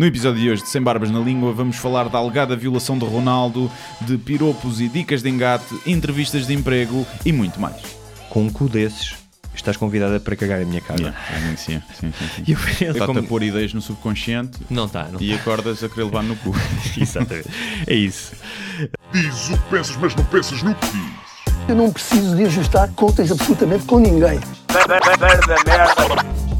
[0.00, 3.04] No episódio de hoje de Sem Barbas na Língua, vamos falar da alegada violação de
[3.04, 7.76] Ronaldo, de piropos e dicas de engate, entrevistas de emprego e muito mais.
[8.30, 9.14] Com um cu desses,
[9.54, 10.98] estás convidada para cagar a minha cara.
[11.02, 12.44] Yeah, sim, sim, sim, sim.
[12.48, 15.84] E eu penso Está-te como- a pôr ideias no subconsciente Não está, não e acordas
[15.84, 16.54] a querer levar no cu.
[16.98, 17.50] Exatamente.
[17.86, 18.32] É isso.
[19.12, 21.10] Diz o que pensas, mas não pensas no que diz.
[21.68, 24.40] Eu não preciso de ajustar contas absolutamente com ninguém.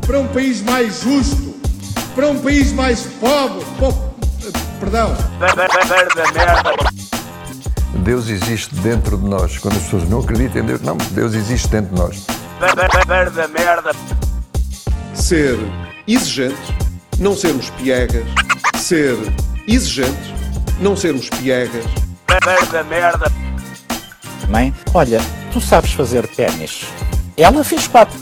[0.06, 1.49] para um país mais justo,
[2.14, 3.94] para um país mais pobre, po-
[4.78, 5.14] perdão,
[8.02, 9.58] Deus existe dentro de nós.
[9.58, 12.26] Quando as pessoas não acreditam em Deus, não, Deus existe dentro de nós.
[15.14, 15.58] ser
[16.06, 16.56] exigente,
[17.18, 18.24] não sermos piegas,
[18.78, 19.16] ser
[19.68, 20.34] exigente,
[20.80, 21.84] não sermos piegas,
[24.48, 25.20] Mãe, olha,
[25.52, 26.84] tu sabes fazer ténis.
[27.36, 28.18] Ela fez quatro,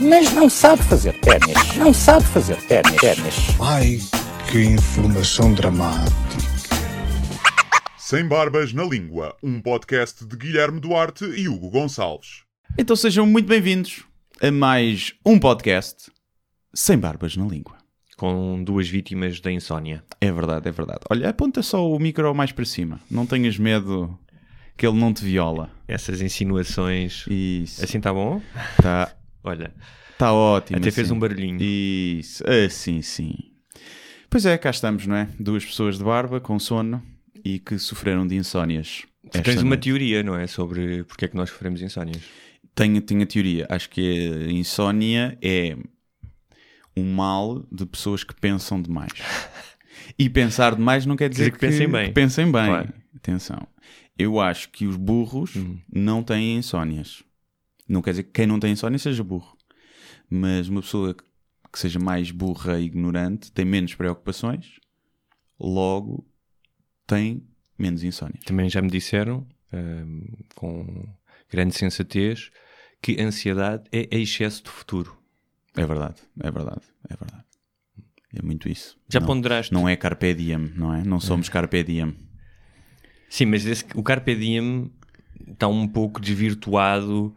[0.00, 1.76] mas não sabe fazer ténis.
[1.76, 2.96] Não sabe fazer ténis.
[2.96, 3.60] ténis.
[3.60, 3.98] ai
[4.50, 6.16] que informação dramática.
[7.98, 12.44] Sem Barbas na Língua, um podcast de Guilherme Duarte e Hugo Gonçalves.
[12.78, 14.04] Então sejam muito bem-vindos
[14.40, 16.10] a mais um podcast
[16.72, 17.76] Sem Barbas na Língua.
[18.16, 20.02] Com duas vítimas da insónia.
[20.20, 21.00] É verdade, é verdade.
[21.10, 23.00] Olha, aponta só o micro mais para cima.
[23.10, 24.18] Não tenhas medo
[24.76, 25.70] que ele não te viola.
[25.86, 27.24] Essas insinuações.
[27.28, 27.84] Isso.
[27.84, 28.42] Assim está bom?
[28.78, 29.72] Está Olha,
[30.18, 30.78] tá ótimo.
[30.78, 31.16] até fez assim.
[31.16, 31.58] um barulhinho.
[31.60, 33.34] Isso, assim sim.
[34.28, 35.28] Pois é, cá estamos, não é?
[35.38, 37.02] Duas pessoas de barba com sono
[37.44, 39.04] e que sofreram de insónias.
[39.32, 39.84] Tu tens uma noite.
[39.84, 40.46] teoria, não é?
[40.46, 42.22] Sobre porque é que nós sofremos insónias.
[42.74, 43.66] Tenho, tenho a teoria.
[43.68, 44.00] Acho que
[44.48, 45.76] a insónia é
[46.96, 49.12] um mal de pessoas que pensam demais.
[50.18, 52.06] E pensar demais não quer dizer, dizer que pensem bem.
[52.08, 52.66] que pensem bem.
[52.66, 52.92] Claro.
[53.16, 53.66] Atenção.
[54.18, 55.78] Eu acho que os burros Uhum.
[55.92, 57.22] não têm insónias.
[57.90, 59.56] Não quer dizer que quem não tem insónia seja burro.
[60.28, 61.14] Mas uma pessoa
[61.72, 64.78] que seja mais burra e ignorante tem menos preocupações,
[65.58, 66.26] logo
[67.06, 67.42] tem
[67.78, 68.38] menos insónia.
[68.44, 70.24] Também já me disseram, hum,
[70.54, 71.08] com
[71.50, 72.50] grande sensatez,
[73.02, 75.16] que ansiedade é excesso de futuro.
[75.76, 77.44] É verdade, é verdade, é verdade.
[78.34, 78.96] É muito isso.
[79.08, 79.72] Já não, ponderaste?
[79.72, 81.02] Não é carpe diem, não é?
[81.02, 82.14] Não somos carpe diem.
[83.28, 84.90] Sim, mas esse- o Carpe Diem
[85.52, 87.34] está um pouco desvirtuado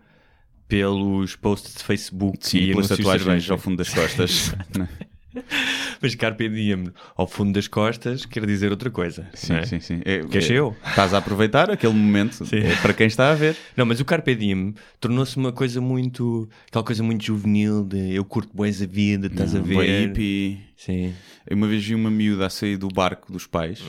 [0.73, 4.55] pelos posts de Facebook Sim, e pelas tatuagens ao fundo das costas.
[6.01, 9.27] Mas Carpe Diem ao fundo das costas quer dizer outra coisa.
[9.35, 9.65] sim, não é?
[9.67, 10.01] sim, sim.
[10.03, 10.75] É, Que achei é- eu.
[10.87, 13.55] Estás a aproveitar aquele momento é para quem está a ver.
[13.77, 16.49] Não, mas o Carpe Diem tornou-se uma coisa muito.
[16.67, 19.73] aquela coisa muito juvenil de eu curto boas a vida, estás a Não, ver.
[19.75, 20.59] boa hippie.
[20.75, 21.13] Sim.
[21.47, 23.79] Eu uma vez vi uma miúda a sair do barco dos pais.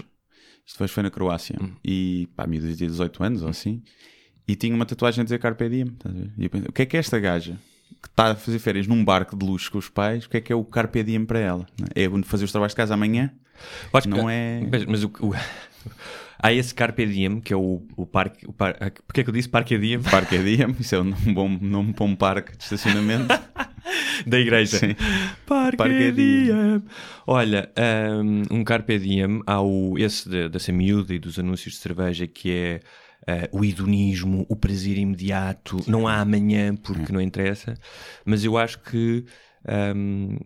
[0.66, 1.56] Isto foi, na Croácia.
[1.60, 1.72] Hum.
[1.84, 3.82] E pá, a miúda tinha 18 anos ou assim.
[4.46, 5.96] E tinha uma tatuagem a dizer Carpe Diem.
[6.36, 7.56] E eu pensei, o que é que é esta gaja
[8.02, 10.26] que está a fazer férias num barco de luxo com os pais?
[10.26, 11.66] O que é que é o Carpe Diem para ela?
[11.94, 13.32] É fazer os trabalhos de casa amanhã?
[13.92, 15.32] Acho que- Não é- Mas, o, o-
[16.42, 18.46] há esse Carpe Diem que é o, o parque.
[18.46, 20.02] O par, porque é que eu disse Parque Diem?
[20.04, 23.28] Parque Diem, isso é um bom nome para um parque de estacionamento.
[24.26, 24.78] da igreja.
[24.78, 24.94] Sim.
[25.46, 26.82] Parque, Parque Diem.
[27.26, 27.70] Olha,
[28.50, 32.26] um, um Carpe Diem, há o, esse de- dessa miúda e dos anúncios de cerveja
[32.26, 32.80] que é
[33.26, 37.74] eh, o hedonismo, o prazer imediato, não há amanhã porque não interessa,
[38.24, 39.24] mas eu acho que
[39.96, 40.36] um,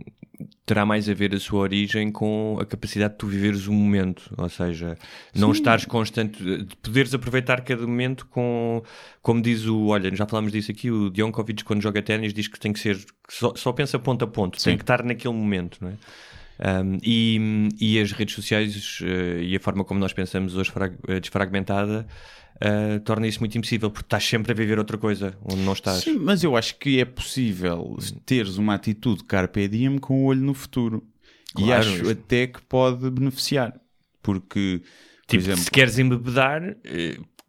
[0.64, 4.32] terá mais a ver a sua origem com a capacidade de tu viveres o momento,
[4.36, 4.96] ou seja,
[5.34, 8.82] não estares constante, de poderes aproveitar cada momento com,
[9.20, 12.60] como diz o, olha, já falámos disso aqui, o Djokovic quando joga ténis diz que
[12.60, 15.78] tem que ser, que só, só pensa ponto a ponto, tem que estar naquele momento,
[15.80, 15.94] não é?
[16.60, 20.72] Um, e, e as redes sociais eh, e a forma como nós pensamos hoje
[21.06, 22.04] eh, desfragmentada
[22.60, 26.02] eh, torna isso muito impossível, porque estás sempre a viver outra coisa onde não estás.
[26.02, 27.96] Sim, mas eu acho que é possível
[28.26, 31.06] teres uma atitude Carpe Diem com o olho no futuro.
[31.56, 32.10] e Claro, acho isso.
[32.10, 33.80] até que pode beneficiar.
[34.20, 36.76] Porque, por Tipo, exemplo, se queres embebedar,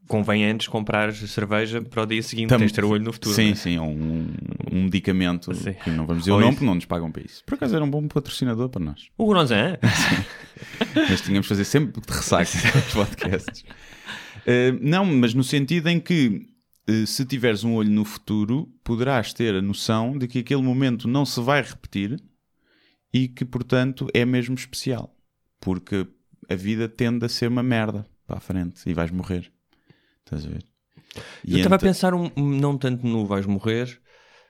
[0.09, 3.13] convém antes comprar cerveja para o dia seguinte, tam- tens de ter o olho no
[3.13, 3.33] futuro.
[3.35, 3.55] Sim, não é?
[3.55, 4.27] sim, ou um,
[4.71, 5.73] um medicamento Sim.
[5.73, 7.43] que não vamos dizer o nome porque não nos pagam para isso.
[7.45, 9.07] Por acaso era um bom patrocinador para nós.
[9.17, 9.77] O Gronzan?
[11.09, 12.43] mas tínhamos de fazer sempre de ressaca
[12.87, 13.63] os podcasts.
[14.45, 16.41] Eh, não, mas no sentido em que
[16.87, 21.07] eh, se tiveres um olho no futuro, poderás ter a noção de que aquele momento
[21.07, 22.19] não se vai repetir
[23.13, 25.15] e que, portanto, é mesmo especial.
[25.61, 26.07] Porque
[26.49, 29.51] a vida tende a ser uma merda para a frente e vais morrer.
[30.29, 30.63] Estás a ver?
[31.43, 33.99] E eu estava a então- pensar um- um- não tanto no vais morrer,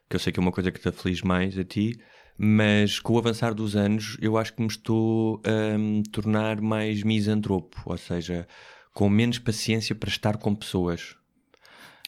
[0.09, 1.97] que eu sei que é uma coisa que te aflige mais a ti,
[2.37, 7.01] mas com o avançar dos anos eu acho que me estou a hum, tornar mais
[7.03, 8.45] misantropo, ou seja,
[8.93, 11.15] com menos paciência para estar com pessoas.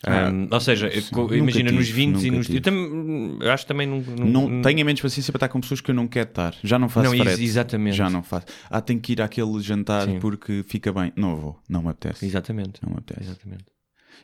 [0.07, 2.47] Um, ou seja, nunca imagina nos 20 e nos.
[2.47, 2.57] tive.
[2.57, 3.99] Eu, tam- eu acho que também não.
[4.01, 6.55] Não tenho menos paciência para estar com pessoas que eu não quero estar.
[6.63, 7.95] Já não faço Não, ex- exatamente.
[7.97, 8.47] Já não faço.
[8.69, 10.19] Ah, tenho que ir àquele jantar Sim.
[10.19, 11.13] porque fica bem.
[11.15, 11.59] Não vou.
[11.69, 12.25] Não me apetece.
[12.25, 12.81] Exatamente.
[12.81, 13.29] Não me apetece.
[13.29, 13.65] Exatamente.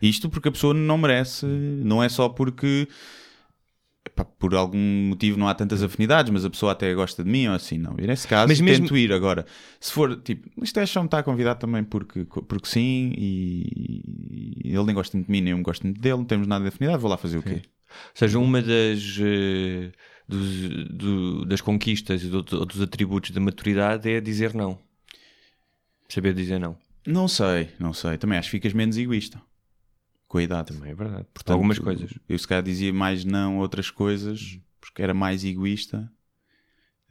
[0.01, 1.45] Isto porque a pessoa não merece.
[1.45, 2.87] Não é só porque...
[4.21, 4.77] epá, por algum
[5.09, 7.95] motivo não há tantas afinidades, mas a pessoa até gosta de mim ou assim, não.
[7.99, 9.45] E nesse caso, Mas mesmo- tento ir agora.
[9.79, 14.61] Se for, tipo, isto é só me está a convidar também porque, porque sim e,
[14.65, 16.47] e ele nem gosta muito de mim, nem eu me gosto muito dele, não temos
[16.47, 17.61] nada de afinidade, vou lá fazer o quê?
[17.63, 19.91] Ou seja, uma das, eh,
[20.27, 24.77] dos- do- das conquistas e do- dos atributos da maturidade é dizer não.
[26.09, 26.77] Saber dizer não.
[27.05, 28.17] Não sei, não sei.
[28.17, 29.41] Também acho que ficas menos egoísta
[30.27, 30.73] com a idade.
[30.73, 31.25] Também é verdade.
[31.33, 32.11] Portanto, Algumas coisas.
[32.27, 36.11] Eu se calhar dizia mais não a outras coisas porque era mais egoísta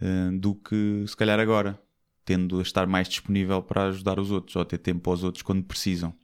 [0.01, 1.81] eh, do que se calhar agora,
[2.25, 5.43] tendo a estar mais disponível para ajudar os outros ou ter tempo para os outros
[5.43, 6.15] quando precisam.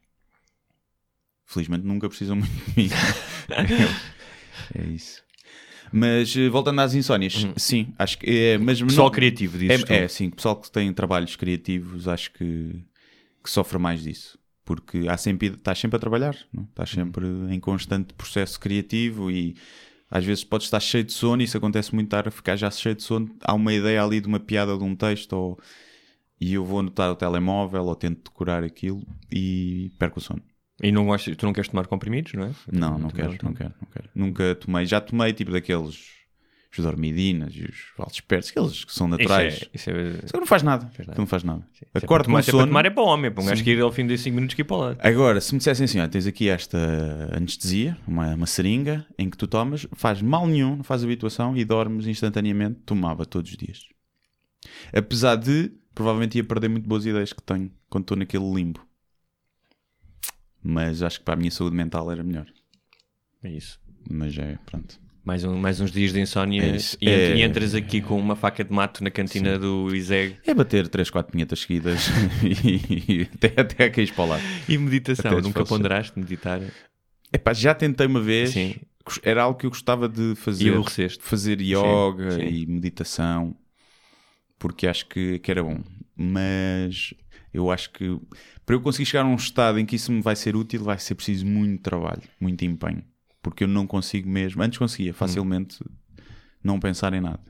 [1.44, 2.88] Felizmente nunca precisam muito de mim.
[4.74, 5.22] é isso.
[5.92, 8.58] Mas eh, voltando às insónias, sim, acho que é.
[8.58, 8.80] Mas.
[8.80, 9.92] Pessoal não- criativo, tu.
[9.92, 12.82] é, é, sim, pessoal que tem trabalhos criativos, acho que,
[13.44, 14.38] que sofre mais disso.
[14.64, 16.64] Porque há sempre, estás sempre a trabalhar, não?
[16.64, 19.56] estás sempre em constante processo criativo e
[20.08, 22.70] às vezes podes estar cheio de sono e isso acontece muito estar a ficar já
[22.70, 23.34] cheio de sono.
[23.42, 25.58] Há uma ideia ali de uma piada de um texto ou,
[26.40, 30.42] e eu vou anotar o telemóvel ou tento decorar aquilo e perco o sono.
[30.82, 32.50] E não gostas, tu não queres tomar comprimidos, não é?
[32.70, 34.10] Não, não Também quero, não quero, não quero.
[34.14, 36.21] Nunca tomei, já tomei tipo daqueles
[36.80, 39.62] os dormidinas e os valspertos, aqueles que são Isso naturais.
[39.62, 40.90] é, isso é, Isso não faz nada.
[40.98, 41.14] nada.
[41.18, 41.66] Não faz nada.
[41.74, 42.66] Isso é Acordo com é para sono.
[42.66, 44.62] tomar é para homem, para um gajo que ir ao fim de 5 minutos que
[44.62, 44.96] ir para lá.
[45.00, 46.78] Agora, se me dissessem assim, olha, tens aqui esta
[47.36, 51.64] anestesia, uma, uma seringa, em que tu tomas, faz mal nenhum, não faz habituação e
[51.64, 53.80] dormes instantaneamente, tomava todos os dias.
[54.94, 58.80] Apesar de, provavelmente ia perder muito boas ideias que tenho quando estou naquele limbo.
[60.62, 62.46] Mas acho que para a minha saúde mental era melhor.
[63.42, 63.80] É isso.
[64.08, 65.01] Mas é, pronto.
[65.24, 66.96] Mais, um, mais uns dias de insónia É isso.
[67.00, 70.36] e, É- e entras aqui com uma faca de mato na cantina do Iseg.
[70.44, 72.08] É bater 3, 4 pinhetas seguidas
[72.42, 74.42] e, e até, até a cair para o lado.
[74.68, 76.60] E meditação, Até nunca ponderaste meditar?
[77.32, 78.50] Epá, já tentei uma vez.
[78.50, 78.74] Sim.
[79.22, 80.66] Era algo que eu gostava de fazer.
[80.66, 81.22] E aborreceste.
[81.22, 82.42] Fazer yoga sim.
[82.46, 83.56] e meditação.
[84.58, 85.80] Porque acho que, que era bom.
[86.16, 87.14] Mas
[87.54, 88.18] eu acho que
[88.64, 90.98] para eu conseguir chegar a um estado em que isso me vai ser útil, vai
[90.98, 93.04] ser preciso muito trabalho, muito empenho.
[93.42, 94.62] Porque eu não consigo mesmo.
[94.62, 95.78] Antes conseguia facilmente
[96.62, 97.40] não pensar em nada.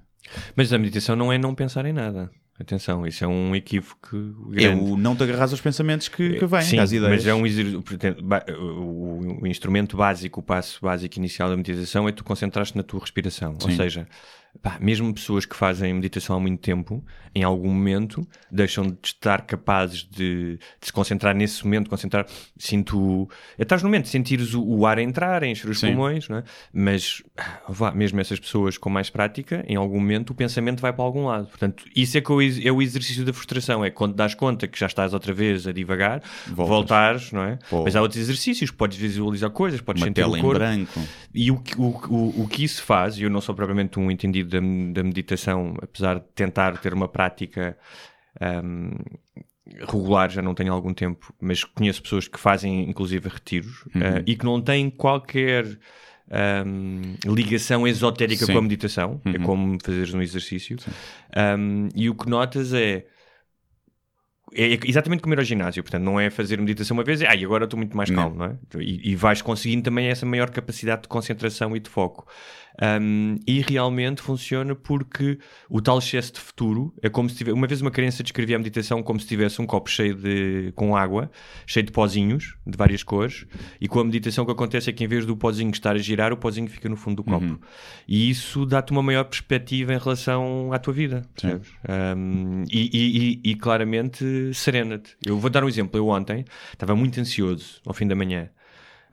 [0.56, 2.30] Mas a meditação não é não pensar em nada.
[2.58, 4.14] Atenção, isso é um equívoco
[4.52, 4.90] É grande.
[4.92, 7.24] o não te agarras aos pensamentos que, que vêm, Sim, às ideias.
[7.24, 7.42] mas é um
[8.58, 13.00] o, o instrumento básico, o passo básico inicial da meditação é tu concentrar-te na tua
[13.00, 13.54] respiração.
[13.60, 13.76] Ou Sim.
[13.76, 14.06] seja,
[14.60, 17.04] pá, mesmo pessoas que fazem meditação há muito tempo,
[17.34, 22.26] em algum momento, deixam de estar capazes de, de se concentrar nesse momento, concentrar,
[22.58, 23.28] sinto,
[23.58, 25.88] estás no momento, sentires o, o ar entrar, encher os Sim.
[25.88, 26.44] pulmões, não é?
[26.72, 30.93] mas ah, vá, mesmo essas pessoas com mais prática, em algum momento o pensamento vai
[30.93, 31.46] para algum lado.
[31.48, 34.69] Portanto, isso é, que é o ex- o exercício da frustração, é quando dás conta
[34.69, 36.69] que já estás outra vez a divagar, Voltas.
[36.69, 37.58] voltares, não é?
[37.70, 37.84] Pô.
[37.84, 40.58] Mas há outros exercícios, podes visualizar coisas, podes Uma sentir tela o em corpo.
[40.58, 41.00] branco.
[41.34, 41.84] E o, o,
[42.14, 45.74] o, o que isso faz, e eu não sou propriamente um entendido da, da meditação,
[45.82, 47.76] apesar de tentar ter uma prática
[48.40, 48.92] ahm,
[49.80, 54.02] regular, já não tenho algum tempo, mas conheço pessoas que fazem inclusive retiros Uhum.
[54.02, 55.64] ah, e que não têm qualquer
[56.30, 58.52] ahm, ligação esotérica Sim.
[58.52, 59.44] com a meditação, é Uhum.
[59.44, 60.76] como fazeres um exercício.
[61.34, 63.06] Ahm, e o que notas é
[64.54, 67.34] é exatamente como ir ao ginásio, portanto, não é fazer meditação uma vez e ah,
[67.34, 68.17] e agora estou muito mais Não.
[68.17, 68.56] calmo, não é?
[68.81, 72.26] E, e vais conseguindo também essa maior capacidade de concentração e de foco.
[72.81, 75.38] Um, e realmente funciona porque
[75.69, 77.55] o tal excesso de futuro é como se tivesse.
[77.56, 80.96] Uma vez uma criança descrevia a meditação como se tivesse um copo cheio de com
[80.96, 81.31] água,
[81.67, 83.44] cheio de pozinhos de várias cores,
[83.81, 85.98] e com a meditação o que acontece é que em vez do pozinho estar a
[85.98, 87.60] girar, o pozinho fica no fundo do copo.
[88.08, 91.22] E isso dá-te uma maior perspectiva em relação à tua vida?
[92.17, 95.17] Um, e, e- e- e claramente serena-te.
[95.24, 95.98] Eu vou dar um exemplo.
[95.98, 98.48] Eu ontem estava muito ansioso ao fim da manhã.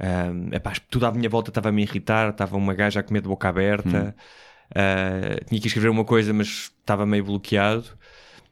[0.01, 3.21] Um, epá, tudo à minha volta estava a me irritar, estava uma gaja a comer
[3.21, 4.15] de boca aberta,
[4.71, 7.85] uh, tinha que escrever uma coisa, mas estava meio bloqueado.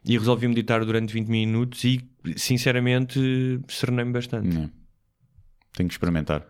[0.04, 2.00] E resolvi meditar durante 20 minutos e,
[2.36, 4.46] sinceramente, serenei-me bastante.
[4.48, 4.70] Não.
[5.74, 6.46] Tenho que experimentar.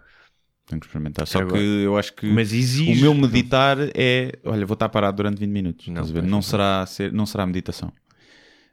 [0.67, 1.27] Tenho que experimentar.
[1.27, 4.39] Só Agora- que eu acho que exige- o meu meditar é.
[4.45, 5.89] Olha, vou estar parado durante 20 minutos.
[5.89, 6.43] Não, não.
[6.43, 7.91] será, ser, não será meditação.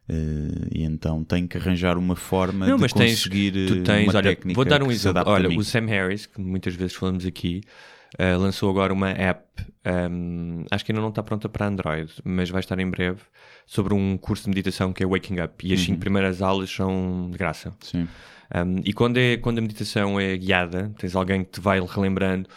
[0.07, 3.81] Eh, e então tenho que arranjar uma forma Não, de mas tens, conseguir tu eh,
[3.81, 5.23] tens, uma olha, técnica vou dar um exemplo.
[5.25, 7.61] Olha, o Sam Harris, que muitas vezes falamos aqui,
[8.19, 9.43] uh, lançou agora uma app,
[10.11, 13.21] um, acho que ainda não está pronta para Android, mas vai estar em breve,
[13.65, 15.67] sobre um curso de meditação que é Waking Up.
[15.67, 17.73] E as cinco primeiras aulas são de graça.
[17.79, 18.07] Sim.
[18.53, 22.47] Um, e quando, é, quando a meditação é guiada, tens alguém que te vai relembrando,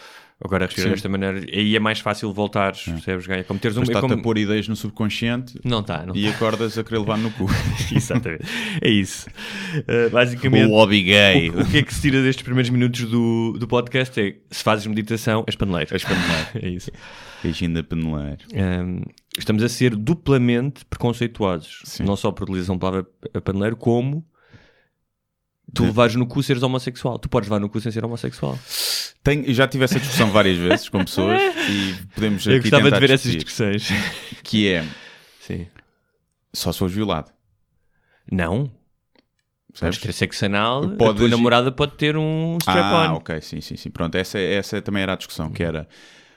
[0.42, 3.28] agora a respirar desta maneira, aí é mais fácil voltar, percebes?
[3.28, 3.80] É como teres um.
[3.80, 4.21] Mas é está-te como...
[4.21, 7.47] a pôr ideias no subconsciente Não está, não e acordas a querer levar no cu.
[7.95, 8.45] Exatamente.
[8.80, 9.28] É isso.
[9.76, 11.50] Uh, basicamente, lobby gay.
[11.50, 14.62] o, o que é que se tira destes primeiros minutos do, do podcast é se
[14.62, 15.92] fazes meditação, és paneleiro.
[15.92, 16.49] És paneleiro.
[16.62, 16.90] é isso.
[17.42, 18.38] Beijinho da paneleira.
[18.52, 19.02] Um,
[19.37, 21.83] estamos a ser duplamente preconceituosos.
[21.85, 22.04] Sim.
[22.04, 24.25] Não só por utilização da palavra a paneleiro, como
[25.75, 27.18] tu levares no cu seres homossexual.
[27.18, 28.58] Tu podes levar no cu sem ser homossexual.
[29.22, 33.00] Tenho, já tive essa discussão várias vezes com pessoas e podemos Eu aqui gostava de
[33.00, 33.88] ver essas discussões.
[34.42, 34.84] Que é,
[35.40, 35.66] Sim.
[36.54, 37.30] só se fores violado.
[38.30, 38.70] Não.
[39.68, 39.98] Podes Percebes?
[39.98, 43.14] ter sexo anal, a tua namorada pode ter um Ah, strap-on.
[43.16, 43.90] ok, sim, sim, sim.
[43.90, 45.87] Pronto, essa, essa também era a discussão, que era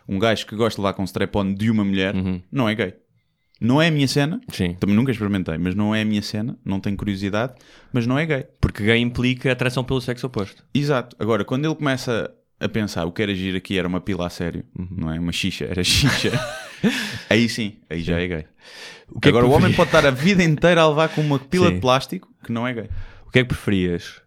[0.07, 2.41] um gajo que gosta de levar com strap-on de uma mulher, Uhum.
[2.51, 2.93] não é gay.
[3.63, 4.73] Não é a minha cena, Sim.
[4.79, 7.53] também nunca experimentei, mas não é a minha cena, não tenho curiosidade,
[7.93, 8.45] mas não é gay.
[8.59, 10.65] Porque gay implica atração pelo sexo oposto.
[10.73, 11.15] Exato.
[11.19, 14.29] Agora, quando ele começa a pensar o que era agir aqui era uma pila a
[14.31, 14.87] sério, Uhum.
[14.89, 15.19] não é?
[15.19, 16.31] Uma xixa, era xixa.
[17.29, 18.45] aí sim, aí já é gay.
[19.09, 21.21] O que é que Agora, o homem pode estar a vida inteira a levar com
[21.21, 21.75] uma pila Sim.
[21.75, 22.89] de plástico que não é gay.
[23.27, 24.21] O que é que preferias?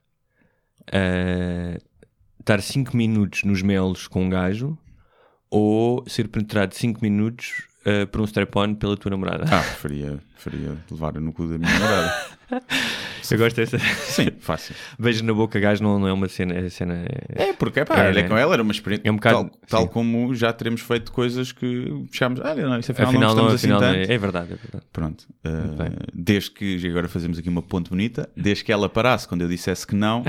[0.92, 1.78] Ah,
[2.38, 4.78] estar 5 minutos nos melos com um gajo
[5.50, 9.44] ou ser penetrado 5 minutos ah, por um strap-on pela tua namorada?
[9.44, 12.14] Ah, preferia, preferia levar no cu da minha namorada.
[13.30, 13.78] Eu gosto dessa.
[13.78, 14.74] Sim, fácil.
[14.98, 16.54] Beijo na boca, gajo não, não é uma cena.
[16.54, 18.28] É cena é- É, porque pá, É, olha, né?
[18.28, 19.08] com ela era uma experiência.
[19.08, 22.40] É um bocado- tal, tal como já teremos feito coisas que fechámos.
[22.40, 24.10] Ah, não, isso afinal, afinal, não não, gostamos afinal assim tanto.
[24.10, 24.84] é, é verdade, é verdade.
[24.92, 25.26] Pronto.
[25.44, 29.48] Uh, desde que, agora fazemos aqui uma ponte bonita, desde que ela parasse quando eu
[29.48, 30.22] dissesse que não,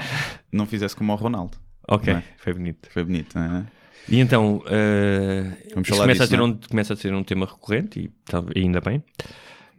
[0.52, 1.58] não fizesse como ao Ronaldo.
[1.88, 2.24] Ok, é?
[2.38, 2.88] foi bonito.
[2.92, 3.66] Foi bonito, não é?
[4.08, 4.62] E então,
[5.86, 6.48] falar começa, disso, a ser não é?
[6.50, 8.12] um, começa a ser um tema recorrente e,
[8.56, 9.04] e ainda bem.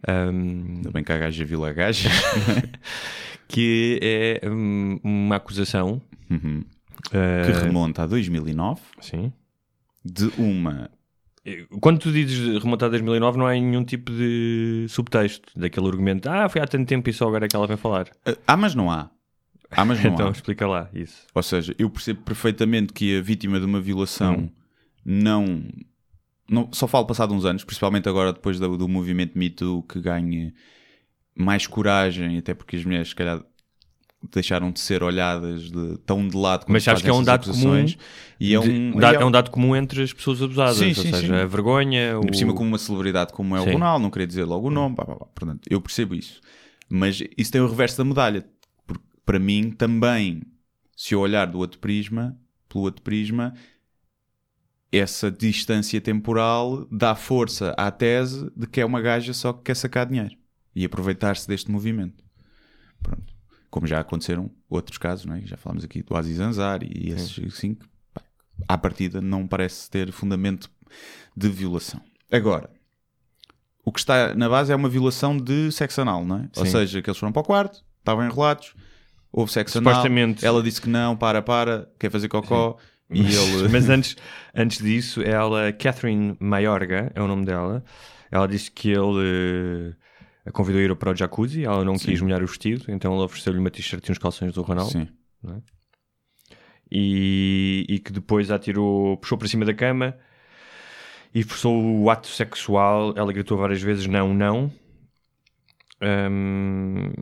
[0.07, 2.09] Ahm, Ainda bem que a gaja viu a gaja.
[3.49, 6.65] que é hum, uma acusação Uhum.
[7.13, 9.33] ah, que remonta a 2009 sim.
[10.05, 10.91] de uma.
[11.81, 16.29] Quando tu dizes remontar a 2009, não há nenhum tipo de subtexto daquele argumento.
[16.29, 18.09] Ah, foi há tanto tempo e só agora é que ela vem falar.
[18.49, 19.09] Ah, mas não há.
[19.71, 20.31] Ah, mas não então há.
[20.31, 21.27] explica lá isso.
[21.35, 24.51] Ou seja, eu percebo perfeitamente que a vítima de uma violação Hum.
[25.05, 25.63] não,
[26.49, 26.69] não.
[26.73, 30.55] Só falo passado uns anos, principalmente agora depois do, do movimento Me Too, que ganhe
[31.35, 33.43] mais coragem, até porque as mulheres, se calhar,
[34.33, 37.51] deixaram de ser olhadas de, tão de lado como Mas sabes que é um dado
[37.51, 37.85] comum.
[38.41, 40.77] E é De- um, da- e é um dado comum entre as pessoas abusadas.
[40.79, 41.33] Sim, ou sim, seja, sim.
[41.35, 42.15] a vergonha.
[42.15, 42.27] Ainda O...
[42.27, 43.69] por cima, como uma celebridade como é Sim.
[43.71, 45.27] o Ronaldo, não queria dizer logo o nome, pá, pá, pá.
[45.27, 46.41] portanto, eu percebo isso.
[46.89, 48.45] Mas isso tem o reverso da medalha,
[49.27, 50.41] para mim também,
[50.97, 53.53] se eu olhar do outro prisma, pelo outro prisma,
[54.91, 59.75] essa distância temporal dá força à tese de que é uma gaja só que quer
[59.75, 60.37] sacar dinheiro
[60.75, 62.25] e aproveitar-se deste movimento.
[63.03, 63.35] Pronto.
[63.69, 65.43] Como já aconteceram outros casos, não é?
[65.43, 68.23] já falámos aqui do Aziz Ansari e esses assim, que, pá,
[68.69, 70.71] à partida não parece ter fundamento
[71.37, 72.01] de violação.
[72.31, 72.71] Agora,
[73.85, 76.49] o que está na base é uma violação de sexo anal, não é?
[76.57, 76.71] Ou Sim.
[76.71, 78.75] seja, que eles foram para o quarto, estavam enrolados,
[79.37, 80.03] houve sexo anal,
[80.43, 82.79] ela disse que não, para, para, quer fazer cocó,
[83.11, 83.69] e ele...
[83.71, 84.17] Mas antes,
[84.57, 87.85] antes disso, ela, Catherine Mayorga, é o nome dela,
[88.31, 92.19] ela disse que ele eh, a convidou a ir para o jacuzzi, ela não quis
[92.23, 94.91] molhar o vestido, então ele ofereceu-lhe uma t-shirt e uns calções do Ronaldo.
[94.91, 95.09] Sim.
[96.91, 100.17] e, e que depois a atirou, puxou para cima da cama
[101.35, 103.13] e forçou o ato sexual.
[103.15, 104.73] Ela gritou várias vezes: não, não.
[106.01, 107.13] Ahm,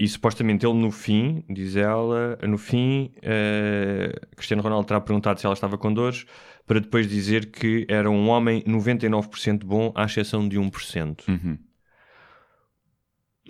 [0.00, 5.44] e supostamente ele no fim, diz ela, no fim, eh, Cristiano Ronaldo terá perguntado se
[5.44, 6.24] ela estava com dores,
[6.66, 11.28] para depois dizer que era um homem 99% bom, à exceção de 1%.
[11.28, 11.58] Uhum.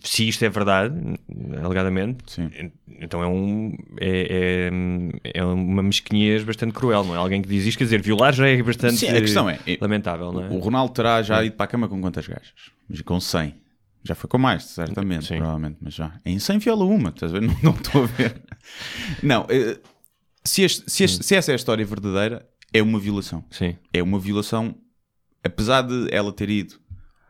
[0.03, 0.93] Se isto é verdade,
[1.63, 2.51] alegadamente, Sim.
[3.01, 4.71] então é, um, é,
[5.23, 7.19] é, é uma mesquinhez bastante cruel, não é?
[7.19, 9.79] Alguém que diz isto, quer dizer, violar já é bastante Sim, a questão é, é-
[9.81, 10.49] lamentável, não é?
[10.49, 12.73] O Ronaldo terá já ido para a cama com quantas gajas?
[13.05, 13.55] Com 100.
[14.03, 15.37] Já foi com mais, certamente, Sim.
[15.37, 16.19] provavelmente, mas já.
[16.25, 17.49] Em 100 viola uma, estás a ver?
[17.63, 18.43] Não, estou a ver.
[19.23, 19.79] Não, eh,
[20.45, 23.45] se, este- se este- se essa é a história verdadeira, é uma violação.
[23.51, 23.77] Sim.
[23.93, 24.75] É uma violação,
[25.45, 26.77] apesar de ela ter ido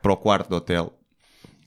[0.03, 0.97] para o quarto do hotel,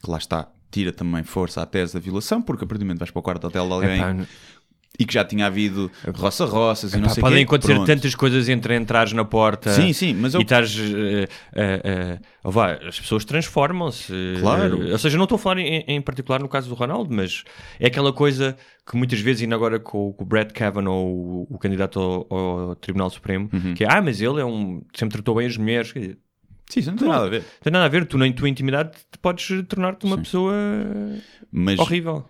[0.01, 2.99] que lá está, tira também força à tese da violação, porque a partir do momento
[2.99, 4.27] vais para o quarto do hotel de alguém Epá,
[4.99, 7.43] E que já tinha havido roça-roças e não Pá, sei o podem quê.
[7.45, 7.87] acontecer Pronto.
[7.87, 10.77] tantas coisas entre entrares na porta Sim, sim, mas eu- e estás.
[10.77, 14.13] eh, eh, eh, oh, vá, as pessoas transformam-se.
[14.39, 14.87] Claro.
[14.87, 17.43] Eh, ou seja, não estou a falar em, em particular no caso do Ronaldo, mas
[17.79, 18.55] é aquela coisa
[18.87, 22.27] que muitas vezes, ainda agora com, o- com o Brett Kavanaugh, o, o candidato ao,
[22.69, 23.73] ao Tribunal Supremo, Uhum.
[23.73, 24.83] que é, ah, mas ele é um.
[24.93, 25.91] sempre tratou bem as mulheres.
[26.69, 27.39] Sim, isso não tem nada a ver.
[27.41, 28.91] Não tem nada a ver, tu na tua intimidade
[29.23, 30.53] podes tornar-te uma pessoa
[31.51, 32.25] Mas, horrível.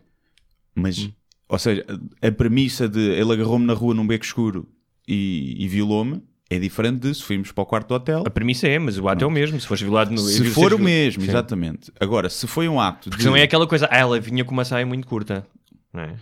[0.73, 1.09] mas
[1.47, 1.85] ou seja,
[2.21, 4.67] a premissa de ele agarrou-me na rua num beco escuro
[5.07, 8.23] e, e violou-me é diferente de se fomos para o quarto do hotel.
[8.25, 9.59] A premissa é, mas o ato é o mesmo.
[9.59, 10.19] Se fores violado no.
[10.19, 11.29] Se for o mesmo, Sim.
[11.29, 11.91] exatamente.
[11.99, 13.29] Agora, se foi um acto Porque de...
[13.29, 15.47] não é aquela coisa, ah, ela vinha com uma saia muito curta.
[15.91, 16.15] Não é?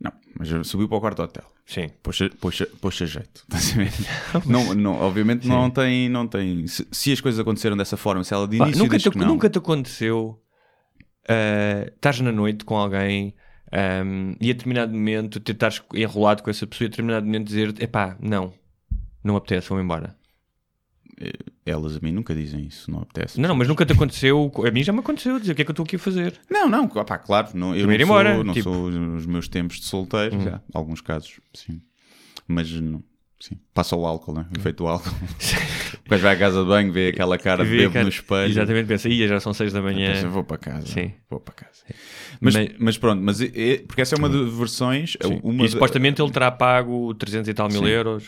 [0.00, 1.44] Não, mas subiu para o quarto do hotel.
[1.66, 1.88] Sim.
[2.02, 3.44] Poxa, poxa, poxa jeito.
[4.46, 6.66] Não, não, obviamente não tem, não tem.
[6.66, 9.18] Se, se as coisas aconteceram dessa forma, se ela de Pá, início nunca, diz te,
[9.18, 10.38] não, nunca te aconteceu
[11.28, 13.34] ah, estás na noite com alguém
[13.74, 17.46] ahm, e a determinado momento te estás enrolado com essa pessoa e a determinado momento
[17.46, 18.52] dizer epá, não,
[19.22, 20.16] não apetece, vou embora.
[21.66, 23.40] elas a mim nunca dizem isso, não apetece.
[23.40, 25.64] Não, não, mas nunca te aconteceu, a mim já me aconteceu dizer o que é
[25.64, 26.40] que eu estou aqui a fazer.
[26.50, 28.72] Não, não, pá, claro, não, eu não, sou, embora, não tipo.
[28.72, 31.80] sou os meus tempos de solteiro, já, alguns casos, sim.
[32.46, 33.02] Mas não,
[33.40, 33.58] sim.
[33.72, 34.46] Passa o álcool, né?
[34.54, 35.10] O efeito do álcool.
[36.06, 38.50] o gajo vai à casa de banho, vê aquela cara de bebo cara, no espelho.
[38.50, 40.12] Exatamente, pensa, ia já são seis da manhã.
[40.12, 40.86] Pensa, vou para casa.
[40.86, 41.12] Sim.
[41.28, 41.82] Vou para casa.
[42.40, 45.16] Mas, Mas- mas pronto, mas é- é- porque essa é uma de versões.
[45.22, 45.40] Sim.
[45.42, 47.88] Uma e supostamente ele terá pago 300 e tal mil Sim.
[47.88, 48.24] euros.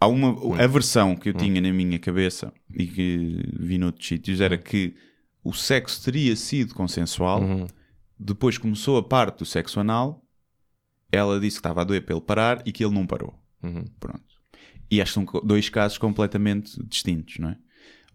[0.00, 0.54] Há uma, Hum.
[0.54, 4.44] a versão que eu tinha na minha cabeça e que vi noutros sítios Hum.
[4.44, 4.94] era que
[5.42, 7.66] o sexo teria sido consensual, Uhum.
[8.18, 10.22] depois começou a parte do sexo anal,
[11.10, 13.34] ela disse que estava a doer para ele parar e que ele não parou.
[13.64, 13.84] Uhum.
[13.98, 14.22] Pronto.
[14.90, 17.56] E acho que são dois casos completamente distintos, não é?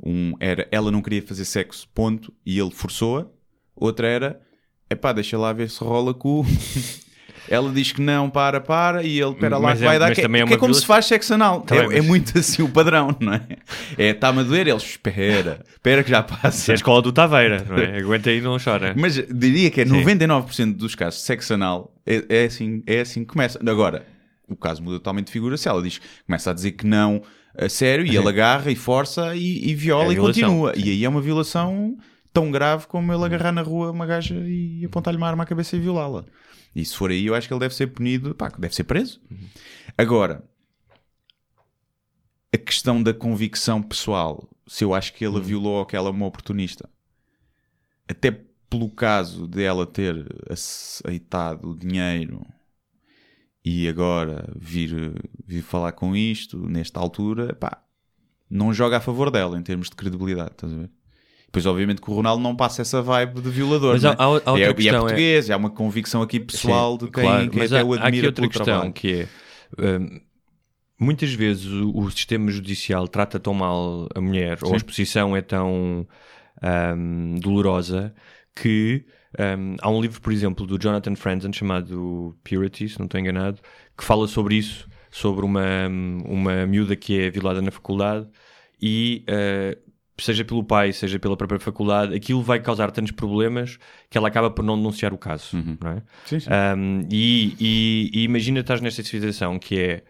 [0.01, 3.27] Um era ela não queria fazer sexo, ponto, e ele forçou-a.
[3.75, 4.41] Outra era,
[4.89, 6.45] epá, deixa lá ver se rola cu.
[7.49, 10.13] ela diz que não, para, para, e ele, espera lá Mas que é- vai dar.
[10.13, 11.61] Que, é que é como se faz sexo anal.
[11.61, 13.41] Tá é, bem, é muito assim o padrão, não é?
[13.97, 16.71] É, está-me a doer, eles, espera, espera que já Se é passa.
[16.71, 17.99] a escola do Taveira, não é?
[17.99, 18.93] Aguenta aí e não chora.
[18.97, 20.03] Mas diria que é Sim.
[20.03, 23.59] 99% dos casos de sexo anal é, é assim, é assim que começa.
[23.67, 24.05] Agora,
[24.53, 25.57] o caso muda totalmente de figura.
[25.57, 27.21] Se ela diz, começa a dizer que não
[27.57, 30.73] a sério e ele agarra e força e, e viola É e continua.
[30.75, 30.81] sim.
[30.81, 31.97] E aí é uma violação
[32.31, 35.75] tão grave como ele agarrar na rua uma gaja e apontar-lhe uma arma à cabeça
[35.75, 36.25] e violá-la.
[36.75, 39.19] E se for aí, eu acho que ele deve ser punido, pá, deve ser preso.
[39.97, 40.43] Agora,
[42.53, 46.09] a questão da convicção pessoal, se eu acho que ele a violou ou que ela
[46.09, 46.87] é uma oportunista,
[48.07, 48.31] até
[48.69, 50.15] pelo caso de ela ter
[50.49, 52.45] aceitado o dinheiro
[53.63, 55.13] e agora vir,
[55.45, 57.83] vir falar com isto, nesta altura, pá,
[58.49, 60.89] não joga a favor dela em termos de credibilidade, estás a ver?
[61.51, 63.93] Pois, obviamente, que o Ronaldo não passa essa vibe de violador.
[63.93, 64.15] Mas há- é?
[64.19, 67.11] há- há é, e é questão, é- português, há uma convicção aqui pessoal Sim, de
[67.11, 68.93] quem, claro, quem até há, o há aqui admira outra questão trabalho.
[68.93, 69.27] que
[69.77, 70.21] é hum,
[70.99, 75.41] muitas vezes o, o sistema judicial trata tão mal a mulher ou a exposição é
[75.41, 76.07] tão
[76.95, 78.13] hum, dolorosa
[78.55, 79.05] que
[79.37, 83.59] hum, há um livro, por exemplo, do Jonathan Franzen chamado Purity, se não estou enganado,
[83.97, 85.87] que fala sobre isso, sobre uma,
[86.25, 88.27] uma miúda que é violada na faculdade
[88.81, 89.89] e uh,
[90.21, 93.77] seja pelo pai, seja pela própria faculdade, aquilo vai causar tantos problemas
[94.09, 96.03] que ela acaba por não denunciar o caso, não é?
[96.25, 96.49] Sim, sim.
[96.77, 100.03] Um, e, e- e imagina estás nesta situação que é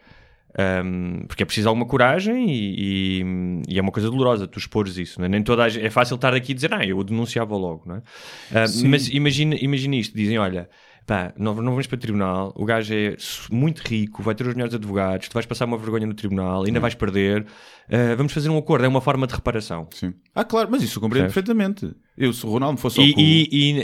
[0.57, 4.97] um, porque é preciso alguma coragem e, e- e é uma coisa dolorosa tu expores
[4.97, 5.29] isso, é?
[5.29, 7.95] nem toda a gente, é fácil estar aqui e dizer, ah, eu denunciava logo, não
[7.95, 7.99] é?
[7.99, 10.69] Uh, mas imagina, imagina isto, dizem, olha,
[11.09, 13.17] pá, não, não vamos para o tribunal, o gajo é
[13.51, 16.79] muito rico, vai ter os melhores advogados, tu vais passar uma vergonha no tribunal, ainda
[16.79, 19.87] vais perder, uh, vamos fazer um acordo, é uma forma de reparação.
[19.91, 20.13] Sim.
[20.35, 21.91] Ah, claro, mas isso eu compreendo perfeitamente.
[22.15, 23.83] Eu, se o Ronaldo fosse ao E, cu, e- e-?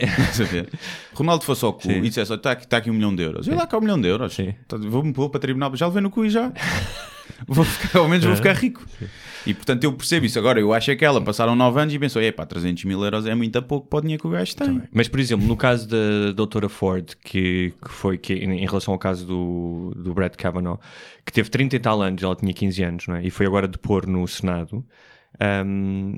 [1.15, 1.97] Ronaldo fosse ao cu Sim.
[1.97, 3.47] e dissesse: está aqui, tá aqui um milhão de euros.
[3.47, 4.33] Eu lá cá um milhão de euros.
[4.35, 4.53] Sim.
[4.67, 6.51] Tá- Vou, vou para tribunal, já levei no cu e já.
[7.47, 8.85] vou ficar, ao menos vou ficar rico.
[9.45, 10.39] E portanto eu percebo isso.
[10.39, 13.25] Agora eu acho é que ela passaram 9 anos e pensou: epá, 300 mil euros
[13.25, 14.81] é muito a pouco para o dinheiro que o gajo tem.
[14.91, 18.99] Mas, por exemplo, no caso da doutora Ford, que, que foi que, em, relação ao
[18.99, 20.79] caso do, do Brett Kavanaugh,
[21.23, 23.25] que teve 30 e tal anos, ela tinha 15 anos, não é?
[23.25, 24.83] e foi agora depor no Senado,
[25.65, 26.17] hum,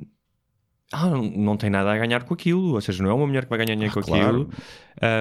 [0.93, 3.49] ela não, tem nada a ganhar com aquilo, ou seja, não é uma mulher que
[3.49, 4.23] vai ganhar dinheiro com claro.
[4.25, 4.49] aquilo,